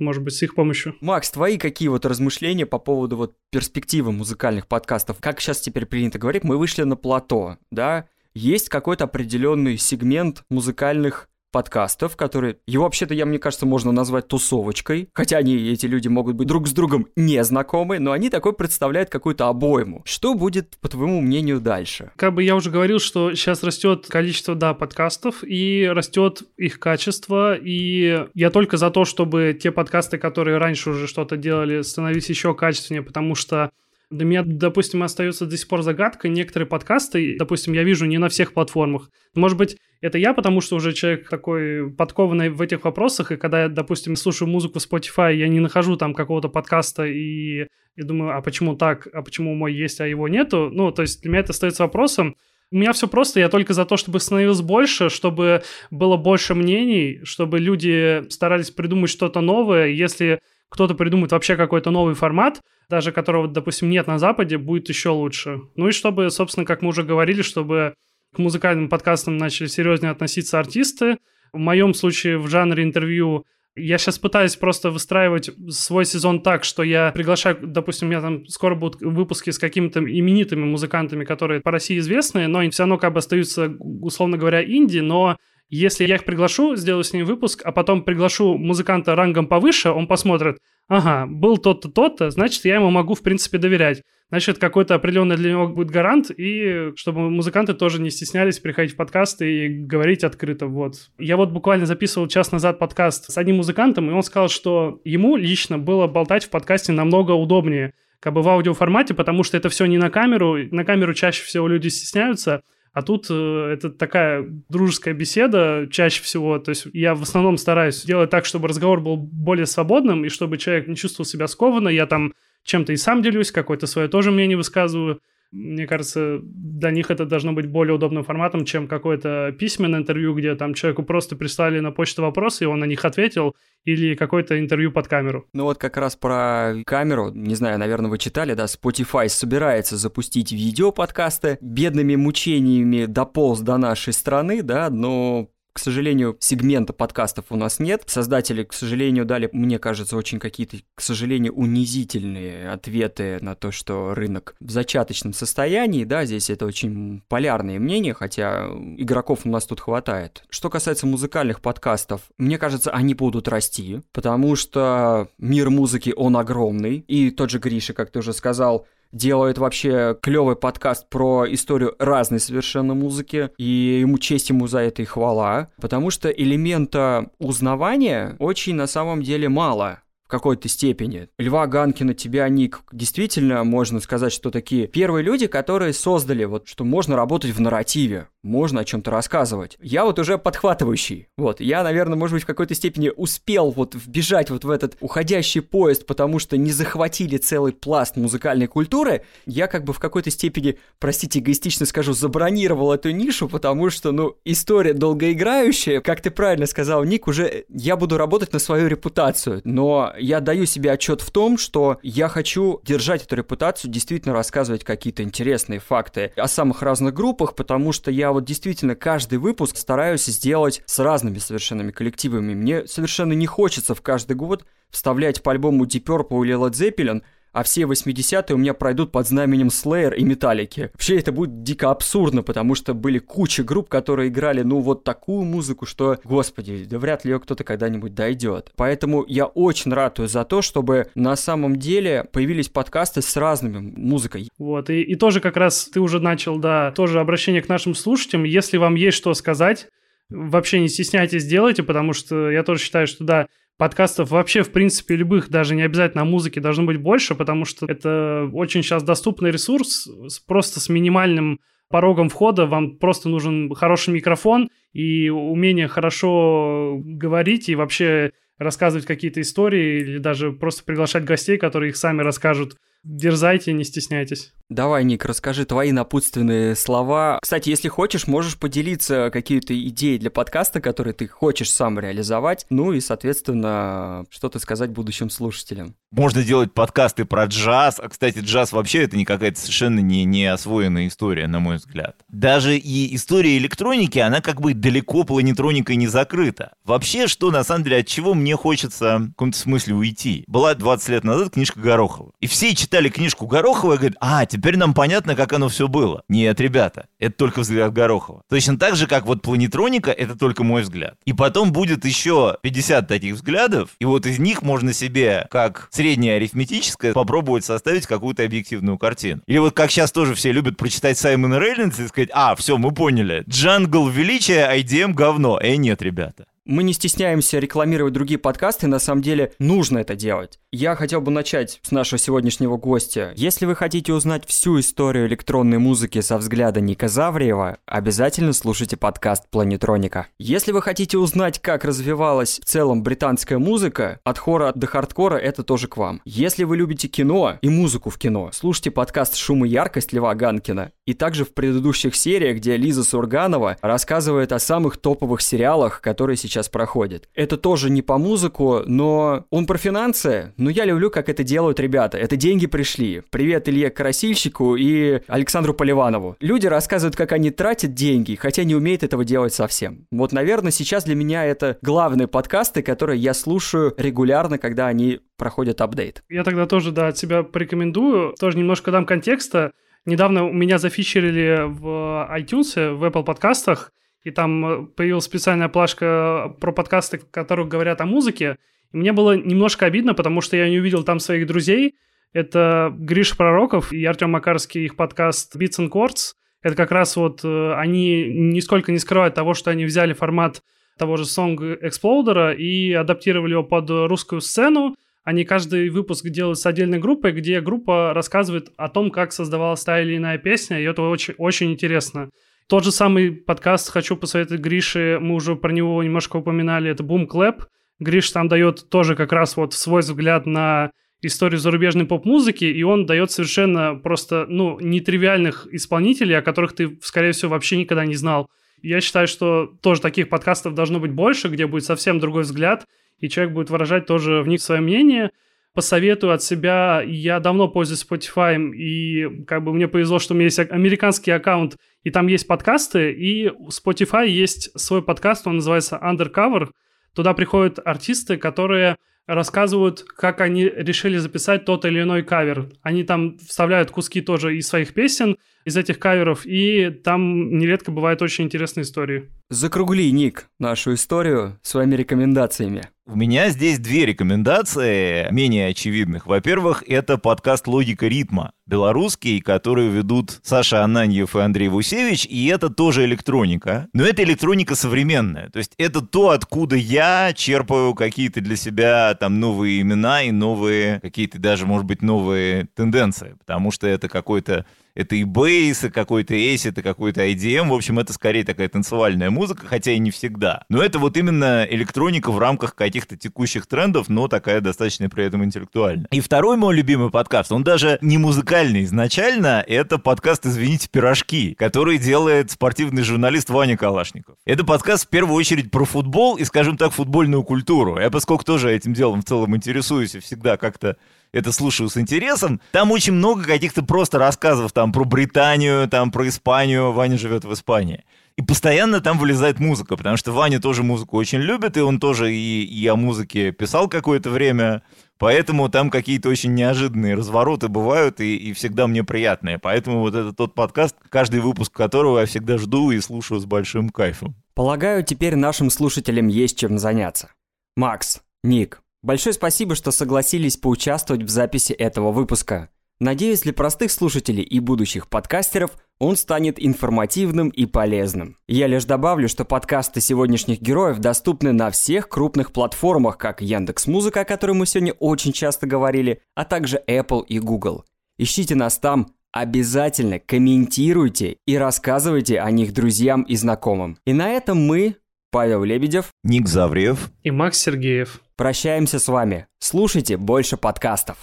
может 0.00 0.22
быть, 0.22 0.34
с 0.34 0.42
их 0.42 0.54
помощью. 0.54 0.96
Макс, 1.00 1.30
твои 1.30 1.58
какие 1.58 1.88
вот 1.88 2.06
размышления 2.06 2.66
по 2.66 2.78
поводу 2.78 3.16
вот 3.16 3.34
перспективы 3.50 4.12
музыкальных 4.12 4.66
подкастов? 4.66 5.18
Как 5.20 5.40
сейчас 5.40 5.60
теперь 5.60 5.86
принято 5.86 6.18
говорить, 6.18 6.44
мы 6.44 6.56
вышли 6.56 6.84
на 6.84 6.96
плато, 6.96 7.58
да? 7.70 8.06
Есть 8.32 8.68
какой-то 8.68 9.04
определенный 9.04 9.76
сегмент 9.76 10.44
музыкальных 10.48 11.28
подкастов, 11.50 12.16
которые... 12.16 12.56
Его 12.66 12.84
вообще-то, 12.84 13.14
я, 13.14 13.26
мне 13.26 13.38
кажется, 13.38 13.66
можно 13.66 13.92
назвать 13.92 14.28
тусовочкой. 14.28 15.08
Хотя 15.12 15.38
они, 15.38 15.56
эти 15.56 15.86
люди, 15.86 16.08
могут 16.08 16.36
быть 16.36 16.46
друг 16.46 16.68
с 16.68 16.72
другом 16.72 17.08
не 17.16 17.42
знакомы, 17.44 17.98
но 17.98 18.12
они 18.12 18.30
такой 18.30 18.52
представляют 18.52 19.10
какую-то 19.10 19.48
обойму. 19.48 20.02
Что 20.04 20.34
будет, 20.34 20.78
по 20.80 20.88
твоему 20.88 21.20
мнению, 21.20 21.60
дальше? 21.60 22.10
Как 22.16 22.34
бы 22.34 22.42
я 22.42 22.56
уже 22.56 22.70
говорил, 22.70 22.98
что 22.98 23.34
сейчас 23.34 23.62
растет 23.62 24.06
количество, 24.08 24.54
да, 24.54 24.74
подкастов, 24.74 25.42
и 25.42 25.88
растет 25.90 26.42
их 26.56 26.78
качество, 26.78 27.54
и 27.54 28.26
я 28.34 28.50
только 28.50 28.76
за 28.76 28.90
то, 28.90 29.04
чтобы 29.04 29.58
те 29.60 29.70
подкасты, 29.70 30.18
которые 30.18 30.58
раньше 30.58 30.90
уже 30.90 31.06
что-то 31.06 31.36
делали, 31.36 31.82
становились 31.82 32.28
еще 32.28 32.54
качественнее, 32.54 33.02
потому 33.02 33.34
что 33.34 33.70
для 34.10 34.26
меня, 34.26 34.42
допустим, 34.44 35.02
остается 35.02 35.46
до 35.46 35.56
сих 35.56 35.68
пор 35.68 35.82
загадкой 35.82 36.30
некоторые 36.30 36.66
подкасты, 36.66 37.36
допустим, 37.38 37.72
я 37.74 37.84
вижу 37.84 38.06
не 38.06 38.18
на 38.18 38.28
всех 38.28 38.52
платформах. 38.52 39.10
Может 39.34 39.56
быть, 39.56 39.76
это 40.00 40.18
я, 40.18 40.34
потому 40.34 40.60
что 40.60 40.76
уже 40.76 40.92
человек 40.92 41.28
такой 41.28 41.92
подкованный 41.92 42.48
в 42.48 42.60
этих 42.60 42.84
вопросах, 42.84 43.30
и 43.30 43.36
когда 43.36 43.62
я, 43.62 43.68
допустим, 43.68 44.16
слушаю 44.16 44.48
музыку 44.48 44.80
в 44.80 44.82
Spotify, 44.82 45.34
я 45.34 45.46
не 45.46 45.60
нахожу 45.60 45.96
там 45.96 46.14
какого-то 46.14 46.48
подкаста 46.48 47.06
и, 47.06 47.66
и 47.96 48.02
думаю, 48.02 48.36
а 48.36 48.42
почему 48.42 48.76
так, 48.76 49.06
а 49.12 49.22
почему 49.22 49.54
мой 49.54 49.72
есть, 49.72 50.00
а 50.00 50.08
его 50.08 50.26
нету. 50.26 50.70
Ну, 50.72 50.90
то 50.90 51.02
есть 51.02 51.22
для 51.22 51.30
меня 51.30 51.40
это 51.40 51.52
остается 51.52 51.84
вопросом. 51.84 52.34
У 52.72 52.76
меня 52.76 52.92
все 52.92 53.08
просто, 53.08 53.40
я 53.40 53.48
только 53.48 53.74
за 53.74 53.84
то, 53.84 53.96
чтобы 53.96 54.20
становилось 54.20 54.60
больше, 54.60 55.08
чтобы 55.08 55.62
было 55.90 56.16
больше 56.16 56.54
мнений, 56.54 57.20
чтобы 57.24 57.58
люди 57.58 58.24
старались 58.30 58.70
придумать 58.70 59.10
что-то 59.10 59.40
новое. 59.40 59.88
Если 59.88 60.40
кто-то 60.70 60.94
придумает 60.94 61.32
вообще 61.32 61.56
какой-то 61.56 61.90
новый 61.90 62.14
формат, 62.14 62.62
даже 62.88 63.12
которого, 63.12 63.48
допустим, 63.48 63.90
нет 63.90 64.06
на 64.06 64.18
Западе, 64.18 64.56
будет 64.56 64.88
еще 64.88 65.10
лучше. 65.10 65.60
Ну 65.76 65.88
и 65.88 65.92
чтобы, 65.92 66.30
собственно, 66.30 66.64
как 66.64 66.80
мы 66.80 66.88
уже 66.88 67.02
говорили, 67.02 67.42
чтобы 67.42 67.94
к 68.34 68.38
музыкальным 68.38 68.88
подкастам 68.88 69.36
начали 69.36 69.66
серьезнее 69.66 70.12
относиться 70.12 70.58
артисты. 70.58 71.18
В 71.52 71.58
моем 71.58 71.94
случае 71.94 72.38
в 72.38 72.48
жанре 72.48 72.84
интервью 72.84 73.44
я 73.76 73.98
сейчас 73.98 74.18
пытаюсь 74.18 74.56
просто 74.56 74.90
выстраивать 74.90 75.50
свой 75.68 76.04
сезон 76.04 76.42
так, 76.42 76.64
что 76.64 76.82
я 76.82 77.12
приглашаю, 77.12 77.58
допустим, 77.62 78.08
у 78.08 78.10
меня 78.10 78.20
там 78.20 78.46
скоро 78.46 78.74
будут 78.74 79.00
выпуски 79.00 79.50
с 79.50 79.58
какими-то 79.58 80.00
именитыми 80.00 80.64
музыкантами, 80.64 81.24
которые 81.24 81.60
по 81.60 81.70
России 81.70 81.98
известны, 81.98 82.46
но 82.48 82.68
все 82.70 82.82
равно 82.82 82.98
как 82.98 83.12
бы 83.12 83.18
остаются, 83.18 83.72
условно 83.78 84.36
говоря, 84.36 84.62
инди, 84.64 84.98
но 84.98 85.36
если 85.70 86.04
я 86.04 86.16
их 86.16 86.24
приглашу, 86.24 86.76
сделаю 86.76 87.04
с 87.04 87.12
ними 87.12 87.22
выпуск, 87.22 87.62
а 87.64 87.72
потом 87.72 88.02
приглашу 88.02 88.58
музыканта 88.58 89.14
рангом 89.14 89.46
повыше, 89.46 89.90
он 89.90 90.06
посмотрит, 90.06 90.58
ага, 90.88 91.26
был 91.26 91.58
тот-то, 91.58 91.88
тот-то, 91.88 92.30
значит, 92.30 92.64
я 92.64 92.74
ему 92.74 92.90
могу, 92.90 93.14
в 93.14 93.22
принципе, 93.22 93.58
доверять. 93.58 94.02
Значит, 94.30 94.58
какой-то 94.58 94.94
определенный 94.94 95.36
для 95.36 95.50
него 95.50 95.68
будет 95.68 95.90
гарант, 95.90 96.30
и 96.30 96.92
чтобы 96.96 97.30
музыканты 97.30 97.74
тоже 97.74 98.00
не 98.00 98.10
стеснялись 98.10 98.58
приходить 98.58 98.94
в 98.94 98.96
подкасты 98.96 99.66
и 99.66 99.68
говорить 99.68 100.22
открыто, 100.22 100.66
вот. 100.66 100.94
Я 101.18 101.36
вот 101.36 101.50
буквально 101.50 101.86
записывал 101.86 102.28
час 102.28 102.52
назад 102.52 102.78
подкаст 102.78 103.30
с 103.30 103.38
одним 103.38 103.56
музыкантом, 103.56 104.08
и 104.10 104.12
он 104.12 104.22
сказал, 104.22 104.48
что 104.48 105.00
ему 105.04 105.36
лично 105.36 105.78
было 105.78 106.06
болтать 106.06 106.44
в 106.44 106.50
подкасте 106.50 106.92
намного 106.92 107.32
удобнее, 107.32 107.94
как 108.20 108.34
бы 108.34 108.42
в 108.42 108.48
аудиоформате, 108.48 109.14
потому 109.14 109.42
что 109.42 109.56
это 109.56 109.68
все 109.68 109.86
не 109.86 109.98
на 109.98 110.10
камеру, 110.10 110.56
на 110.70 110.84
камеру 110.84 111.14
чаще 111.14 111.42
всего 111.42 111.66
люди 111.66 111.88
стесняются, 111.88 112.62
а 112.92 113.02
тут 113.02 113.26
э, 113.30 113.70
это 113.72 113.90
такая 113.90 114.44
дружеская 114.68 115.14
беседа 115.14 115.86
чаще 115.90 116.22
всего. 116.22 116.58
То 116.58 116.70
есть 116.70 116.86
я 116.92 117.14
в 117.14 117.22
основном 117.22 117.56
стараюсь 117.56 118.04
делать 118.04 118.30
так, 118.30 118.44
чтобы 118.44 118.68
разговор 118.68 119.00
был 119.00 119.16
более 119.16 119.66
свободным, 119.66 120.24
и 120.24 120.28
чтобы 120.28 120.58
человек 120.58 120.88
не 120.88 120.96
чувствовал 120.96 121.26
себя 121.26 121.46
скованно. 121.46 121.88
Я 121.88 122.06
там 122.06 122.32
чем-то 122.64 122.92
и 122.92 122.96
сам 122.96 123.22
делюсь, 123.22 123.52
какое-то 123.52 123.86
свое 123.86 124.08
тоже 124.08 124.32
мнение 124.32 124.56
высказываю. 124.56 125.20
Мне 125.52 125.86
кажется, 125.86 126.38
для 126.42 126.92
них 126.92 127.10
это 127.10 127.26
должно 127.26 127.52
быть 127.52 127.66
более 127.66 127.94
удобным 127.94 128.22
форматом, 128.22 128.64
чем 128.64 128.86
какое-то 128.86 129.54
письменное 129.58 130.00
интервью, 130.00 130.34
где 130.34 130.54
там 130.54 130.74
человеку 130.74 131.02
просто 131.02 131.34
прислали 131.34 131.80
на 131.80 131.90
почту 131.90 132.22
вопросы, 132.22 132.64
и 132.64 132.66
он 132.66 132.78
на 132.78 132.84
них 132.84 133.04
ответил, 133.04 133.56
или 133.84 134.14
какое-то 134.14 134.60
интервью 134.60 134.92
под 134.92 135.08
камеру. 135.08 135.46
Ну 135.52 135.64
вот 135.64 135.78
как 135.78 135.96
раз 135.96 136.14
про 136.14 136.74
камеру, 136.86 137.30
не 137.30 137.54
знаю, 137.54 137.78
наверное, 137.78 138.10
вы 138.10 138.18
читали, 138.18 138.54
да, 138.54 138.66
Spotify 138.66 139.28
собирается 139.28 139.96
запустить 139.96 140.52
видео-подкасты, 140.52 141.58
бедными 141.60 142.14
мучениями 142.14 143.06
дополз 143.06 143.60
до 143.60 143.76
нашей 143.76 144.12
страны, 144.12 144.62
да, 144.62 144.88
но 144.90 145.48
к 145.72 145.78
сожалению, 145.78 146.36
сегмента 146.40 146.92
подкастов 146.92 147.46
у 147.50 147.56
нас 147.56 147.78
нет. 147.78 148.02
Создатели, 148.06 148.64
к 148.64 148.72
сожалению, 148.72 149.24
дали, 149.24 149.48
мне 149.52 149.78
кажется, 149.78 150.16
очень 150.16 150.38
какие-то, 150.38 150.78
к 150.94 151.00
сожалению, 151.00 151.54
унизительные 151.54 152.70
ответы 152.70 153.38
на 153.40 153.54
то, 153.54 153.70
что 153.70 154.14
рынок 154.14 154.56
в 154.60 154.70
зачаточном 154.70 155.32
состоянии. 155.32 156.04
Да, 156.04 156.24
здесь 156.24 156.50
это 156.50 156.66
очень 156.66 157.22
полярные 157.28 157.78
мнения, 157.78 158.14
хотя 158.14 158.66
игроков 158.96 159.40
у 159.44 159.48
нас 159.48 159.66
тут 159.66 159.80
хватает. 159.80 160.42
Что 160.50 160.70
касается 160.70 161.06
музыкальных 161.06 161.60
подкастов, 161.60 162.22
мне 162.38 162.58
кажется, 162.58 162.90
они 162.90 163.14
будут 163.14 163.48
расти, 163.48 164.00
потому 164.12 164.56
что 164.56 165.28
мир 165.38 165.70
музыки, 165.70 166.12
он 166.16 166.36
огромный. 166.36 167.04
И 167.06 167.30
тот 167.30 167.50
же 167.50 167.58
Гриша, 167.58 167.92
как 167.92 168.10
ты 168.10 168.18
уже 168.18 168.32
сказал, 168.32 168.86
делает 169.12 169.58
вообще 169.58 170.16
клевый 170.20 170.56
подкаст 170.56 171.08
про 171.08 171.44
историю 171.52 171.94
разной 171.98 172.40
совершенно 172.40 172.94
музыки, 172.94 173.50
и 173.58 173.98
ему 174.00 174.18
честь 174.18 174.50
ему 174.50 174.66
за 174.66 174.80
это 174.80 175.02
и 175.02 175.04
хвала, 175.04 175.68
потому 175.80 176.10
что 176.10 176.30
элемента 176.30 177.30
узнавания 177.38 178.36
очень 178.38 178.74
на 178.74 178.86
самом 178.86 179.22
деле 179.22 179.48
мало 179.48 180.00
какой-то 180.30 180.68
степени. 180.68 181.28
Льва 181.38 181.66
Ганкина, 181.66 182.14
тебя, 182.14 182.48
Ник, 182.48 182.80
действительно 182.92 183.64
можно 183.64 184.00
сказать, 184.00 184.32
что 184.32 184.50
такие 184.50 184.86
первые 184.86 185.22
люди, 185.22 185.46
которые 185.46 185.92
создали 185.92 186.44
вот, 186.44 186.68
что 186.68 186.84
можно 186.84 187.16
работать 187.16 187.50
в 187.50 187.60
нарративе, 187.60 188.28
можно 188.42 188.80
о 188.80 188.84
чем-то 188.84 189.10
рассказывать. 189.10 189.76
Я 189.80 190.04
вот 190.04 190.18
уже 190.18 190.38
подхватывающий. 190.38 191.28
Вот, 191.36 191.60
я, 191.60 191.82
наверное, 191.82 192.16
может 192.16 192.34
быть, 192.34 192.44
в 192.44 192.46
какой-то 192.46 192.74
степени 192.74 193.10
успел 193.14 193.70
вот 193.70 193.94
вбежать 193.94 194.50
вот 194.50 194.64
в 194.64 194.70
этот 194.70 194.96
уходящий 195.00 195.60
поезд, 195.60 196.06
потому 196.06 196.38
что 196.38 196.56
не 196.56 196.72
захватили 196.72 197.36
целый 197.36 197.72
пласт 197.72 198.16
музыкальной 198.16 198.66
культуры. 198.66 199.24
Я 199.46 199.66
как 199.66 199.84
бы 199.84 199.92
в 199.92 199.98
какой-то 199.98 200.30
степени, 200.30 200.78
простите, 200.98 201.40
эгоистично 201.40 201.86
скажу, 201.86 202.12
забронировал 202.12 202.92
эту 202.92 203.10
нишу, 203.10 203.48
потому 203.48 203.90
что, 203.90 204.12
ну, 204.12 204.36
история 204.44 204.94
долгоиграющая, 204.94 206.00
как 206.00 206.20
ты 206.20 206.30
правильно 206.30 206.66
сказал, 206.66 207.04
Ник, 207.04 207.26
уже 207.28 207.64
я 207.68 207.96
буду 207.96 208.16
работать 208.16 208.52
на 208.52 208.58
свою 208.58 208.88
репутацию, 208.88 209.60
но 209.64 210.14
я 210.20 210.40
даю 210.40 210.66
себе 210.66 210.92
отчет 210.92 211.20
в 211.20 211.30
том, 211.30 211.58
что 211.58 211.98
я 212.02 212.28
хочу 212.28 212.80
держать 212.84 213.24
эту 213.24 213.36
репутацию, 213.36 213.90
действительно 213.90 214.34
рассказывать 214.34 214.84
какие-то 214.84 215.22
интересные 215.22 215.80
факты 215.80 216.32
о 216.36 216.48
самых 216.48 216.82
разных 216.82 217.14
группах, 217.14 217.54
потому 217.54 217.92
что 217.92 218.10
я 218.10 218.32
вот 218.32 218.44
действительно 218.44 218.94
каждый 218.94 219.38
выпуск 219.38 219.76
стараюсь 219.76 220.24
сделать 220.24 220.82
с 220.86 220.98
разными 220.98 221.38
совершенными 221.38 221.90
коллективами. 221.90 222.54
Мне 222.54 222.86
совершенно 222.86 223.32
не 223.32 223.46
хочется 223.46 223.94
в 223.94 224.02
каждый 224.02 224.36
год 224.36 224.64
вставлять 224.90 225.42
по 225.42 225.52
альбому 225.52 225.84
Deep 225.84 226.04
Purple 226.04 226.44
или 226.44 226.56
Led 226.56 226.72
Zeppelin, 226.72 227.22
а 227.52 227.62
все 227.62 227.82
80-е 227.82 228.54
у 228.54 228.58
меня 228.58 228.74
пройдут 228.74 229.12
под 229.12 229.26
знаменем 229.26 229.68
Slayer 229.68 230.14
и 230.14 230.24
Металлики. 230.24 230.90
Вообще 230.92 231.18
это 231.18 231.32
будет 231.32 231.62
дико 231.62 231.90
абсурдно, 231.90 232.42
потому 232.42 232.74
что 232.74 232.94
были 232.94 233.18
куча 233.18 233.62
групп, 233.62 233.88
которые 233.88 234.28
играли, 234.28 234.62
ну, 234.62 234.80
вот 234.80 235.04
такую 235.04 235.44
музыку, 235.44 235.86
что, 235.86 236.18
господи, 236.24 236.84
да 236.84 236.98
вряд 236.98 237.24
ли 237.24 237.32
ее 237.32 237.40
кто-то 237.40 237.64
когда-нибудь 237.64 238.14
дойдет. 238.14 238.72
Поэтому 238.76 239.24
я 239.26 239.46
очень 239.46 239.92
ратую 239.92 240.28
за 240.28 240.44
то, 240.44 240.62
чтобы 240.62 241.08
на 241.14 241.36
самом 241.36 241.76
деле 241.76 242.24
появились 242.32 242.68
подкасты 242.68 243.22
с 243.22 243.36
разными 243.36 243.78
музыкой. 243.78 244.48
Вот, 244.58 244.90
и, 244.90 245.02
и 245.02 245.14
тоже 245.14 245.40
как 245.40 245.56
раз 245.56 245.86
ты 245.86 246.00
уже 246.00 246.20
начал, 246.20 246.58
да, 246.58 246.92
тоже 246.92 247.20
обращение 247.20 247.62
к 247.62 247.68
нашим 247.68 247.94
слушателям. 247.94 248.44
Если 248.44 248.76
вам 248.76 248.94
есть 248.94 249.16
что 249.16 249.34
сказать, 249.34 249.88
вообще 250.30 250.80
не 250.80 250.88
стесняйтесь, 250.88 251.44
делайте, 251.44 251.82
потому 251.82 252.12
что 252.12 252.50
я 252.50 252.62
тоже 252.62 252.82
считаю, 252.82 253.06
что 253.06 253.24
да, 253.24 253.46
подкастов 253.80 254.30
вообще, 254.30 254.62
в 254.62 254.72
принципе, 254.72 255.16
любых, 255.16 255.48
даже 255.48 255.74
не 255.74 255.80
обязательно 255.80 256.20
о 256.20 256.26
музыке, 256.26 256.60
должно 256.60 256.84
быть 256.84 256.98
больше, 256.98 257.34
потому 257.34 257.64
что 257.64 257.86
это 257.86 258.46
очень 258.52 258.82
сейчас 258.82 259.02
доступный 259.02 259.50
ресурс, 259.50 260.06
просто 260.46 260.80
с 260.80 260.90
минимальным 260.90 261.60
порогом 261.88 262.28
входа 262.28 262.66
вам 262.66 262.98
просто 262.98 263.30
нужен 263.30 263.74
хороший 263.74 264.12
микрофон 264.12 264.68
и 264.92 265.30
умение 265.30 265.88
хорошо 265.88 266.98
говорить 267.02 267.70
и 267.70 267.74
вообще 267.74 268.32
рассказывать 268.58 269.06
какие-то 269.06 269.40
истории 269.40 270.00
или 270.00 270.18
даже 270.18 270.52
просто 270.52 270.84
приглашать 270.84 271.24
гостей, 271.24 271.56
которые 271.56 271.88
их 271.88 271.96
сами 271.96 272.20
расскажут 272.20 272.76
Дерзайте, 273.02 273.72
не 273.72 273.84
стесняйтесь. 273.84 274.52
Давай, 274.70 275.02
Ник, 275.02 275.24
расскажи 275.24 275.64
твои 275.64 275.90
напутственные 275.90 276.76
слова. 276.76 277.40
Кстати, 277.42 277.70
если 277.70 277.88
хочешь, 277.88 278.28
можешь 278.28 278.56
поделиться 278.56 279.28
какие-то 279.32 279.76
идеи 279.88 280.16
для 280.16 280.30
подкаста, 280.30 280.80
которые 280.80 281.12
ты 281.12 281.26
хочешь 281.26 281.72
сам 281.72 281.98
реализовать, 281.98 282.66
ну 282.70 282.92
и, 282.92 283.00
соответственно, 283.00 284.26
что-то 284.30 284.60
сказать 284.60 284.90
будущим 284.90 285.28
слушателям. 285.28 285.96
Можно 286.12 286.44
делать 286.44 286.72
подкасты 286.72 287.24
про 287.24 287.46
джаз, 287.46 287.98
а, 287.98 288.08
кстати, 288.08 288.38
джаз 288.38 288.70
вообще 288.70 289.02
это 289.02 289.16
не 289.16 289.24
какая-то 289.24 289.58
совершенно 289.58 289.98
не, 289.98 290.24
не 290.24 290.46
освоенная 290.46 291.08
история, 291.08 291.48
на 291.48 291.58
мой 291.58 291.76
взгляд. 291.76 292.14
Даже 292.28 292.76
и 292.76 293.14
история 293.16 293.56
электроники, 293.58 294.20
она 294.20 294.40
как 294.40 294.60
бы 294.60 294.74
далеко 294.74 295.24
планетроникой 295.24 295.96
не 295.96 296.06
закрыта. 296.06 296.74
Вообще, 296.84 297.26
что 297.26 297.50
на 297.50 297.64
самом 297.64 297.82
деле, 297.82 297.98
от 297.98 298.06
чего 298.06 298.34
мне 298.34 298.56
хочется 298.56 299.18
в 299.18 299.28
каком-то 299.30 299.58
смысле 299.58 299.94
уйти? 299.94 300.44
Была 300.46 300.74
20 300.76 301.08
лет 301.08 301.24
назад 301.24 301.54
книжка 301.54 301.80
Горохова. 301.80 302.30
И 302.38 302.46
все 302.46 302.72
читали 302.76 303.08
книжку 303.08 303.48
Горохова 303.48 303.94
и 303.94 303.96
говорят, 303.96 304.16
а, 304.20 304.46
теперь 304.60 304.76
нам 304.76 304.92
понятно, 304.92 305.34
как 305.34 305.52
оно 305.54 305.68
все 305.68 305.88
было. 305.88 306.22
Нет, 306.28 306.60
ребята, 306.60 307.06
это 307.18 307.34
только 307.34 307.60
взгляд 307.60 307.92
Горохова. 307.92 308.42
Точно 308.48 308.78
так 308.78 308.94
же, 308.94 309.06
как 309.06 309.24
вот 309.24 309.40
планетроника, 309.40 310.10
это 310.10 310.36
только 310.36 310.64
мой 310.64 310.82
взгляд. 310.82 311.14
И 311.24 311.32
потом 311.32 311.72
будет 311.72 312.04
еще 312.04 312.58
50 312.60 313.08
таких 313.08 313.36
взглядов, 313.36 313.90
и 313.98 314.04
вот 314.04 314.26
из 314.26 314.38
них 314.38 314.62
можно 314.62 314.92
себе, 314.92 315.46
как 315.50 315.88
среднее 315.90 316.36
арифметическое, 316.36 317.14
попробовать 317.14 317.64
составить 317.64 318.06
какую-то 318.06 318.44
объективную 318.44 318.98
картину. 318.98 319.40
Или 319.46 319.58
вот 319.58 319.74
как 319.74 319.90
сейчас 319.90 320.12
тоже 320.12 320.34
все 320.34 320.52
любят 320.52 320.76
прочитать 320.76 321.16
Саймона 321.16 321.58
Рейлинса 321.58 322.02
и 322.02 322.08
сказать, 322.08 322.30
а, 322.32 322.54
все, 322.54 322.76
мы 322.76 322.92
поняли, 322.92 323.44
джангл 323.48 324.08
величия, 324.08 324.70
IDM 324.76 325.14
говно. 325.14 325.58
Э, 325.58 325.76
нет, 325.76 326.02
ребята. 326.02 326.44
Мы 326.70 326.84
не 326.84 326.92
стесняемся 326.92 327.58
рекламировать 327.58 328.12
другие 328.12 328.38
подкасты, 328.38 328.86
на 328.86 329.00
самом 329.00 329.22
деле 329.22 329.52
нужно 329.58 329.98
это 329.98 330.14
делать. 330.14 330.60
Я 330.70 330.94
хотел 330.94 331.20
бы 331.20 331.32
начать 331.32 331.80
с 331.82 331.90
нашего 331.90 332.16
сегодняшнего 332.16 332.76
гостя. 332.76 333.32
Если 333.34 333.66
вы 333.66 333.74
хотите 333.74 334.12
узнать 334.12 334.46
всю 334.46 334.78
историю 334.78 335.26
электронной 335.26 335.78
музыки 335.78 336.20
со 336.20 336.38
взгляда 336.38 336.80
Ника 336.80 337.08
Завриева, 337.08 337.78
обязательно 337.86 338.52
слушайте 338.52 338.96
подкаст 338.96 339.48
Планетроника. 339.50 340.28
Если 340.38 340.70
вы 340.70 340.80
хотите 340.80 341.18
узнать, 341.18 341.58
как 341.58 341.84
развивалась 341.84 342.60
в 342.60 342.64
целом 342.66 343.02
британская 343.02 343.58
музыка, 343.58 344.20
от 344.22 344.38
хора 344.38 344.70
до 344.72 344.86
хардкора, 344.86 345.38
это 345.38 345.64
тоже 345.64 345.88
к 345.88 345.96
вам. 345.96 346.22
Если 346.24 346.62
вы 346.62 346.76
любите 346.76 347.08
кино 347.08 347.58
и 347.60 347.68
музыку 347.68 348.10
в 348.10 348.16
кино, 348.16 348.50
слушайте 348.52 348.92
подкаст 348.92 349.34
«Шум 349.34 349.64
и 349.64 349.68
яркость» 349.68 350.12
Льва 350.12 350.36
Ганкина. 350.36 350.92
И 351.04 351.14
также 351.14 351.44
в 351.44 351.52
предыдущих 351.52 352.14
сериях, 352.14 352.58
где 352.58 352.76
Лиза 352.76 353.02
Сурганова 353.02 353.76
рассказывает 353.82 354.52
о 354.52 354.60
самых 354.60 354.98
топовых 354.98 355.40
сериалах, 355.40 356.00
которые 356.00 356.36
сейчас 356.36 356.59
проходят. 356.68 357.28
Это 357.34 357.56
тоже 357.56 357.90
не 357.90 358.02
по 358.02 358.18
музыку, 358.18 358.82
но 358.86 359.46
он 359.50 359.66
про 359.66 359.78
финансы, 359.78 360.52
но 360.56 360.70
я 360.70 360.84
люблю, 360.84 361.10
как 361.10 361.28
это 361.28 361.42
делают 361.42 361.80
ребята. 361.80 362.18
Это 362.18 362.36
деньги 362.36 362.66
пришли. 362.66 363.22
Привет 363.30 363.68
Илье 363.68 363.90
Красильщику 363.90 364.76
и 364.76 365.20
Александру 365.26 365.74
Поливанову. 365.74 366.36
Люди 366.40 366.66
рассказывают, 366.66 367.16
как 367.16 367.32
они 367.32 367.50
тратят 367.50 367.94
деньги, 367.94 368.34
хотя 368.34 368.64
не 368.64 368.74
умеют 368.74 369.02
этого 369.02 369.24
делать 369.24 369.54
совсем. 369.54 370.06
Вот, 370.10 370.32
наверное, 370.32 370.72
сейчас 370.72 371.04
для 371.04 371.14
меня 371.14 371.44
это 371.44 371.78
главные 371.82 372.28
подкасты, 372.28 372.82
которые 372.82 373.18
я 373.18 373.34
слушаю 373.34 373.94
регулярно, 373.96 374.58
когда 374.58 374.86
они 374.86 375.20
проходят 375.36 375.80
апдейт. 375.80 376.22
Я 376.28 376.44
тогда 376.44 376.66
тоже, 376.66 376.92
да, 376.92 377.08
от 377.08 377.18
себя 377.18 377.42
порекомендую. 377.42 378.34
Тоже 378.38 378.58
немножко 378.58 378.90
дам 378.90 379.06
контекста. 379.06 379.72
Недавно 380.06 380.44
у 380.44 380.52
меня 380.52 380.78
зафичерили 380.78 381.64
в 381.66 382.28
iTunes, 382.34 382.94
в 382.94 383.04
Apple 383.04 383.24
подкастах, 383.24 383.92
и 384.22 384.30
там 384.30 384.88
появилась 384.96 385.24
специальная 385.24 385.68
плашка 385.68 386.54
про 386.60 386.72
подкасты, 386.72 387.18
в 387.18 387.30
которых 387.30 387.68
говорят 387.68 388.00
о 388.00 388.06
музыке. 388.06 388.56
И 388.92 388.96
мне 388.96 389.12
было 389.12 389.36
немножко 389.36 389.86
обидно, 389.86 390.14
потому 390.14 390.40
что 390.40 390.56
я 390.56 390.68
не 390.68 390.78
увидел 390.78 391.04
там 391.04 391.20
своих 391.20 391.46
друзей. 391.46 391.94
Это 392.32 392.94
Гриш 392.96 393.36
Пророков 393.36 393.92
и 393.92 394.04
Артем 394.04 394.30
Макарский, 394.30 394.84
их 394.84 394.96
подкаст 394.96 395.56
Beats 395.56 395.78
and 395.78 395.90
Chords. 395.90 396.34
Это 396.62 396.76
как 396.76 396.90
раз 396.90 397.16
вот 397.16 397.40
э, 397.42 397.74
они 397.74 398.24
нисколько 398.28 398.92
не 398.92 398.98
скрывают 398.98 399.34
того, 399.34 399.54
что 399.54 399.70
они 399.70 399.84
взяли 399.84 400.12
формат 400.12 400.62
того 400.98 401.16
же 401.16 401.24
Song 401.24 401.56
Exploder 401.82 402.54
и 402.54 402.92
адаптировали 402.92 403.52
его 403.52 403.64
под 403.64 403.88
русскую 403.88 404.42
сцену. 404.42 404.94
Они 405.24 405.44
каждый 405.44 405.88
выпуск 405.88 406.28
делают 406.28 406.58
с 406.58 406.66
отдельной 406.66 406.98
группой, 406.98 407.32
где 407.32 407.60
группа 407.60 408.12
рассказывает 408.14 408.70
о 408.76 408.88
том, 408.88 409.10
как 409.10 409.32
создавалась 409.32 409.84
та 409.84 410.00
или 410.00 410.16
иная 410.16 410.38
песня, 410.38 410.80
и 410.80 410.84
это 410.84 411.02
очень, 411.02 411.34
очень 411.38 411.72
интересно. 411.72 412.30
Тот 412.70 412.84
же 412.84 412.92
самый 412.92 413.32
подкаст 413.32 413.90
хочу 413.90 414.16
посоветовать 414.16 414.62
Грише, 414.62 415.18
мы 415.20 415.34
уже 415.34 415.56
про 415.56 415.72
него 415.72 416.02
немножко 416.02 416.36
упоминали, 416.36 416.90
это 416.90 417.02
Boom 417.02 417.26
Clap– 417.26 417.64
Гриш 418.00 418.30
там 418.30 418.48
дает 418.48 418.88
тоже 418.88 419.14
как 419.14 419.32
раз 419.32 419.56
вот 419.56 419.74
свой 419.74 420.00
взгляд 420.00 420.46
на 420.46 420.90
историю 421.22 421.60
зарубежной 421.60 422.06
поп-музыки, 422.06 422.64
и 422.64 422.82
он 422.82 423.04
дает 423.04 423.30
совершенно 423.30 423.94
просто, 423.94 424.46
ну, 424.48 424.80
нетривиальных 424.80 425.68
исполнителей, 425.70 426.36
о 426.36 426.42
которых 426.42 426.72
ты, 426.72 426.98
скорее 427.02 427.32
всего, 427.32 427.50
вообще 427.50 427.76
никогда 427.76 428.06
не 428.06 428.14
знал. 428.14 428.48
Я 428.80 429.02
считаю, 429.02 429.28
что 429.28 429.70
тоже 429.82 430.00
таких 430.00 430.30
подкастов 430.30 430.74
должно 430.74 430.98
быть 430.98 431.12
больше, 431.12 431.48
где 431.48 431.66
будет 431.66 431.84
совсем 431.84 432.18
другой 432.18 432.44
взгляд, 432.44 432.86
и 433.18 433.28
человек 433.28 433.52
будет 433.52 433.68
выражать 433.68 434.06
тоже 434.06 434.40
в 434.40 434.48
них 434.48 434.62
свое 434.62 434.80
мнение. 434.80 435.30
Посоветую 435.72 436.32
от 436.32 436.42
себя, 436.42 437.00
я 437.00 437.38
давно 437.38 437.68
пользуюсь 437.68 438.04
Spotify, 438.04 438.58
и 438.74 439.44
как 439.44 439.62
бы 439.62 439.72
мне 439.72 439.86
повезло, 439.86 440.18
что 440.18 440.34
у 440.34 440.36
меня 440.36 440.46
есть 440.46 440.58
американский 440.58 441.30
аккаунт, 441.30 441.76
и 442.02 442.10
там 442.10 442.26
есть 442.26 442.48
подкасты, 442.48 443.12
и 443.12 443.48
у 443.48 443.68
Spotify 443.68 444.28
есть 444.28 444.78
свой 444.78 445.02
подкаст, 445.02 445.46
он 445.46 445.56
называется 445.56 446.00
Undercover. 446.02 446.70
Туда 447.14 447.34
приходят 447.34 447.78
артисты, 447.84 448.36
которые 448.36 448.96
рассказывают, 449.26 450.02
как 450.02 450.40
они 450.40 450.64
решили 450.64 451.18
записать 451.18 451.64
тот 451.64 451.84
или 451.84 452.02
иной 452.02 452.22
кавер. 452.22 452.70
Они 452.82 453.04
там 453.04 453.38
вставляют 453.38 453.90
куски 453.92 454.22
тоже 454.22 454.56
из 454.56 454.66
своих 454.66 454.92
песен, 454.92 455.36
из 455.64 455.76
этих 455.76 455.98
каверов, 455.98 456.46
и 456.46 456.90
там 456.90 457.58
нередко 457.58 457.92
бывают 457.92 458.22
очень 458.22 458.44
интересные 458.44 458.82
истории. 458.82 459.28
Закругли, 459.48 460.10
Ник, 460.10 460.48
нашу 460.58 460.94
историю 460.94 461.58
своими 461.62 461.94
рекомендациями. 461.94 462.88
У 463.12 463.16
меня 463.16 463.50
здесь 463.50 463.80
две 463.80 464.06
рекомендации, 464.06 465.28
менее 465.32 465.66
очевидных. 465.66 466.26
Во-первых, 466.26 466.84
это 466.86 467.18
подкаст 467.18 467.66
«Логика 467.66 468.06
ритма», 468.06 468.52
белорусский, 468.66 469.40
который 469.40 469.88
ведут 469.88 470.38
Саша 470.44 470.84
Ананьев 470.84 471.34
и 471.34 471.40
Андрей 471.40 471.68
Вусевич, 471.68 472.24
и 472.26 472.46
это 472.46 472.70
тоже 472.70 473.04
электроника. 473.04 473.88
Но 473.92 474.04
это 474.04 474.22
электроника 474.22 474.76
современная. 474.76 475.50
То 475.50 475.58
есть 475.58 475.72
это 475.76 476.02
то, 476.02 476.30
откуда 476.30 476.76
я 476.76 477.32
черпаю 477.34 477.94
какие-то 477.94 478.40
для 478.40 478.54
себя 478.54 479.12
там 479.18 479.40
новые 479.40 479.80
имена 479.80 480.22
и 480.22 480.30
новые, 480.30 481.00
какие-то 481.00 481.40
даже, 481.40 481.66
может 481.66 481.86
быть, 481.86 482.02
новые 482.02 482.68
тенденции. 482.76 483.34
Потому 483.40 483.72
что 483.72 483.88
это 483.88 484.08
какой-то 484.08 484.66
это 485.00 485.16
и 485.16 485.24
бейс, 485.24 485.84
и 485.84 485.90
какой-то 485.90 486.34
эйс, 486.34 486.66
это 486.66 486.82
какой-то 486.82 487.26
IDM. 487.26 487.68
В 487.68 487.74
общем, 487.74 487.98
это 487.98 488.12
скорее 488.12 488.44
такая 488.44 488.68
танцевальная 488.68 489.30
музыка, 489.30 489.66
хотя 489.66 489.92
и 489.92 489.98
не 489.98 490.10
всегда. 490.10 490.64
Но 490.68 490.82
это 490.82 490.98
вот 490.98 491.16
именно 491.16 491.66
электроника 491.68 492.30
в 492.30 492.38
рамках 492.38 492.74
каких-то 492.74 493.16
текущих 493.16 493.66
трендов, 493.66 494.08
но 494.08 494.28
такая 494.28 494.60
достаточно 494.60 495.08
при 495.08 495.24
этом 495.24 495.44
интеллектуальная. 495.44 496.06
И 496.10 496.20
второй 496.20 496.56
мой 496.56 496.74
любимый 496.74 497.10
подкаст, 497.10 497.50
он 497.50 497.64
даже 497.64 497.98
не 498.02 498.18
музыкальный 498.18 498.84
изначально, 498.84 499.64
это 499.66 499.98
подкаст 499.98 500.46
«Извините, 500.46 500.88
пирожки», 500.90 501.54
который 501.54 501.98
делает 501.98 502.50
спортивный 502.50 503.02
журналист 503.02 503.50
Ваня 503.50 503.76
Калашников. 503.76 504.36
Это 504.44 504.64
подкаст 504.64 505.06
в 505.06 505.08
первую 505.08 505.36
очередь 505.36 505.70
про 505.70 505.84
футбол 505.84 506.36
и, 506.36 506.44
скажем 506.44 506.76
так, 506.76 506.92
футбольную 506.92 507.42
культуру. 507.42 507.98
Я, 507.98 508.10
поскольку 508.10 508.44
тоже 508.44 508.70
этим 508.70 508.92
делом 508.92 509.22
в 509.22 509.24
целом 509.24 509.56
интересуюсь 509.56 510.14
и 510.14 510.20
всегда 510.20 510.56
как-то 510.56 510.96
это 511.32 511.52
слушаю 511.52 511.88
с 511.88 511.96
интересом. 511.96 512.60
Там 512.72 512.90
очень 512.90 513.12
много 513.12 513.44
каких-то 513.44 513.82
просто 513.82 514.18
рассказов 514.18 514.72
там 514.72 514.92
про 514.92 515.04
Британию, 515.04 515.88
там 515.88 516.10
про 516.10 516.28
Испанию. 516.28 516.92
Ваня 516.92 517.18
живет 517.18 517.44
в 517.44 517.52
Испании. 517.52 518.04
И 518.36 518.42
постоянно 518.42 519.00
там 519.00 519.18
вылезает 519.18 519.60
музыка, 519.60 519.96
потому 519.96 520.16
что 520.16 520.32
Ваня 520.32 520.60
тоже 520.60 520.82
музыку 520.82 521.18
очень 521.18 521.40
любит, 521.40 521.76
и 521.76 521.80
он 521.80 522.00
тоже 522.00 522.32
и, 522.32 522.64
и 522.64 522.86
о 522.86 522.96
музыке 522.96 523.52
писал 523.52 523.88
какое-то 523.88 524.30
время. 524.30 524.82
Поэтому 525.18 525.68
там 525.68 525.90
какие-то 525.90 526.30
очень 526.30 526.54
неожиданные 526.54 527.14
развороты 527.14 527.68
бывают, 527.68 528.20
и, 528.20 528.36
и 528.36 528.52
всегда 528.54 528.86
мне 528.86 529.04
приятные. 529.04 529.58
Поэтому 529.58 530.00
вот 530.00 530.14
это 530.14 530.32
тот 530.32 530.54
подкаст, 530.54 530.96
каждый 531.10 531.40
выпуск 531.40 531.72
которого 531.72 532.20
я 532.20 532.26
всегда 532.26 532.56
жду 532.56 532.90
и 532.90 533.00
слушаю 533.00 533.40
с 533.40 533.44
большим 533.44 533.90
кайфом. 533.90 534.34
Полагаю, 534.54 535.04
теперь 535.04 535.36
нашим 535.36 535.68
слушателям 535.68 536.28
есть 536.28 536.58
чем 536.58 536.78
заняться. 536.78 537.28
Макс, 537.76 538.22
Ник, 538.42 538.80
Большое 539.02 539.32
спасибо, 539.32 539.74
что 539.74 539.92
согласились 539.92 540.58
поучаствовать 540.58 541.22
в 541.22 541.28
записи 541.30 541.72
этого 541.72 542.12
выпуска. 542.12 542.68
Надеюсь, 543.00 543.40
для 543.40 543.54
простых 543.54 543.90
слушателей 543.92 544.42
и 544.42 544.60
будущих 544.60 545.08
подкастеров 545.08 545.70
он 545.98 546.16
станет 546.16 546.62
информативным 546.62 547.48
и 547.48 547.64
полезным. 547.64 548.36
Я 548.46 548.66
лишь 548.66 548.84
добавлю, 548.84 549.26
что 549.26 549.46
подкасты 549.46 550.02
сегодняшних 550.02 550.60
героев 550.60 550.98
доступны 550.98 551.52
на 551.52 551.70
всех 551.70 552.10
крупных 552.10 552.52
платформах, 552.52 553.16
как 553.16 553.40
Яндекс 553.40 553.86
Музыка, 553.86 554.20
о 554.20 554.24
которой 554.26 554.52
мы 554.52 554.66
сегодня 554.66 554.92
очень 554.92 555.32
часто 555.32 555.66
говорили, 555.66 556.20
а 556.34 556.44
также 556.44 556.82
Apple 556.86 557.24
и 557.26 557.38
Google. 557.38 557.86
Ищите 558.18 558.54
нас 558.54 558.78
там, 558.78 559.14
обязательно 559.32 560.18
комментируйте 560.18 561.38
и 561.46 561.56
рассказывайте 561.56 562.38
о 562.38 562.50
них 562.50 562.74
друзьям 562.74 563.22
и 563.22 563.34
знакомым. 563.34 563.96
И 564.04 564.12
на 564.12 564.28
этом 564.28 564.58
мы, 564.58 564.96
Павел 565.30 565.64
Лебедев, 565.64 566.10
Ник 566.22 566.48
Завриев 566.48 567.10
и 567.22 567.30
Макс 567.30 567.58
Сергеев 567.58 568.20
Прощаемся 568.40 568.98
с 568.98 569.06
вами. 569.08 569.48
Слушайте 569.58 570.16
больше 570.16 570.56
подкастов. 570.56 571.18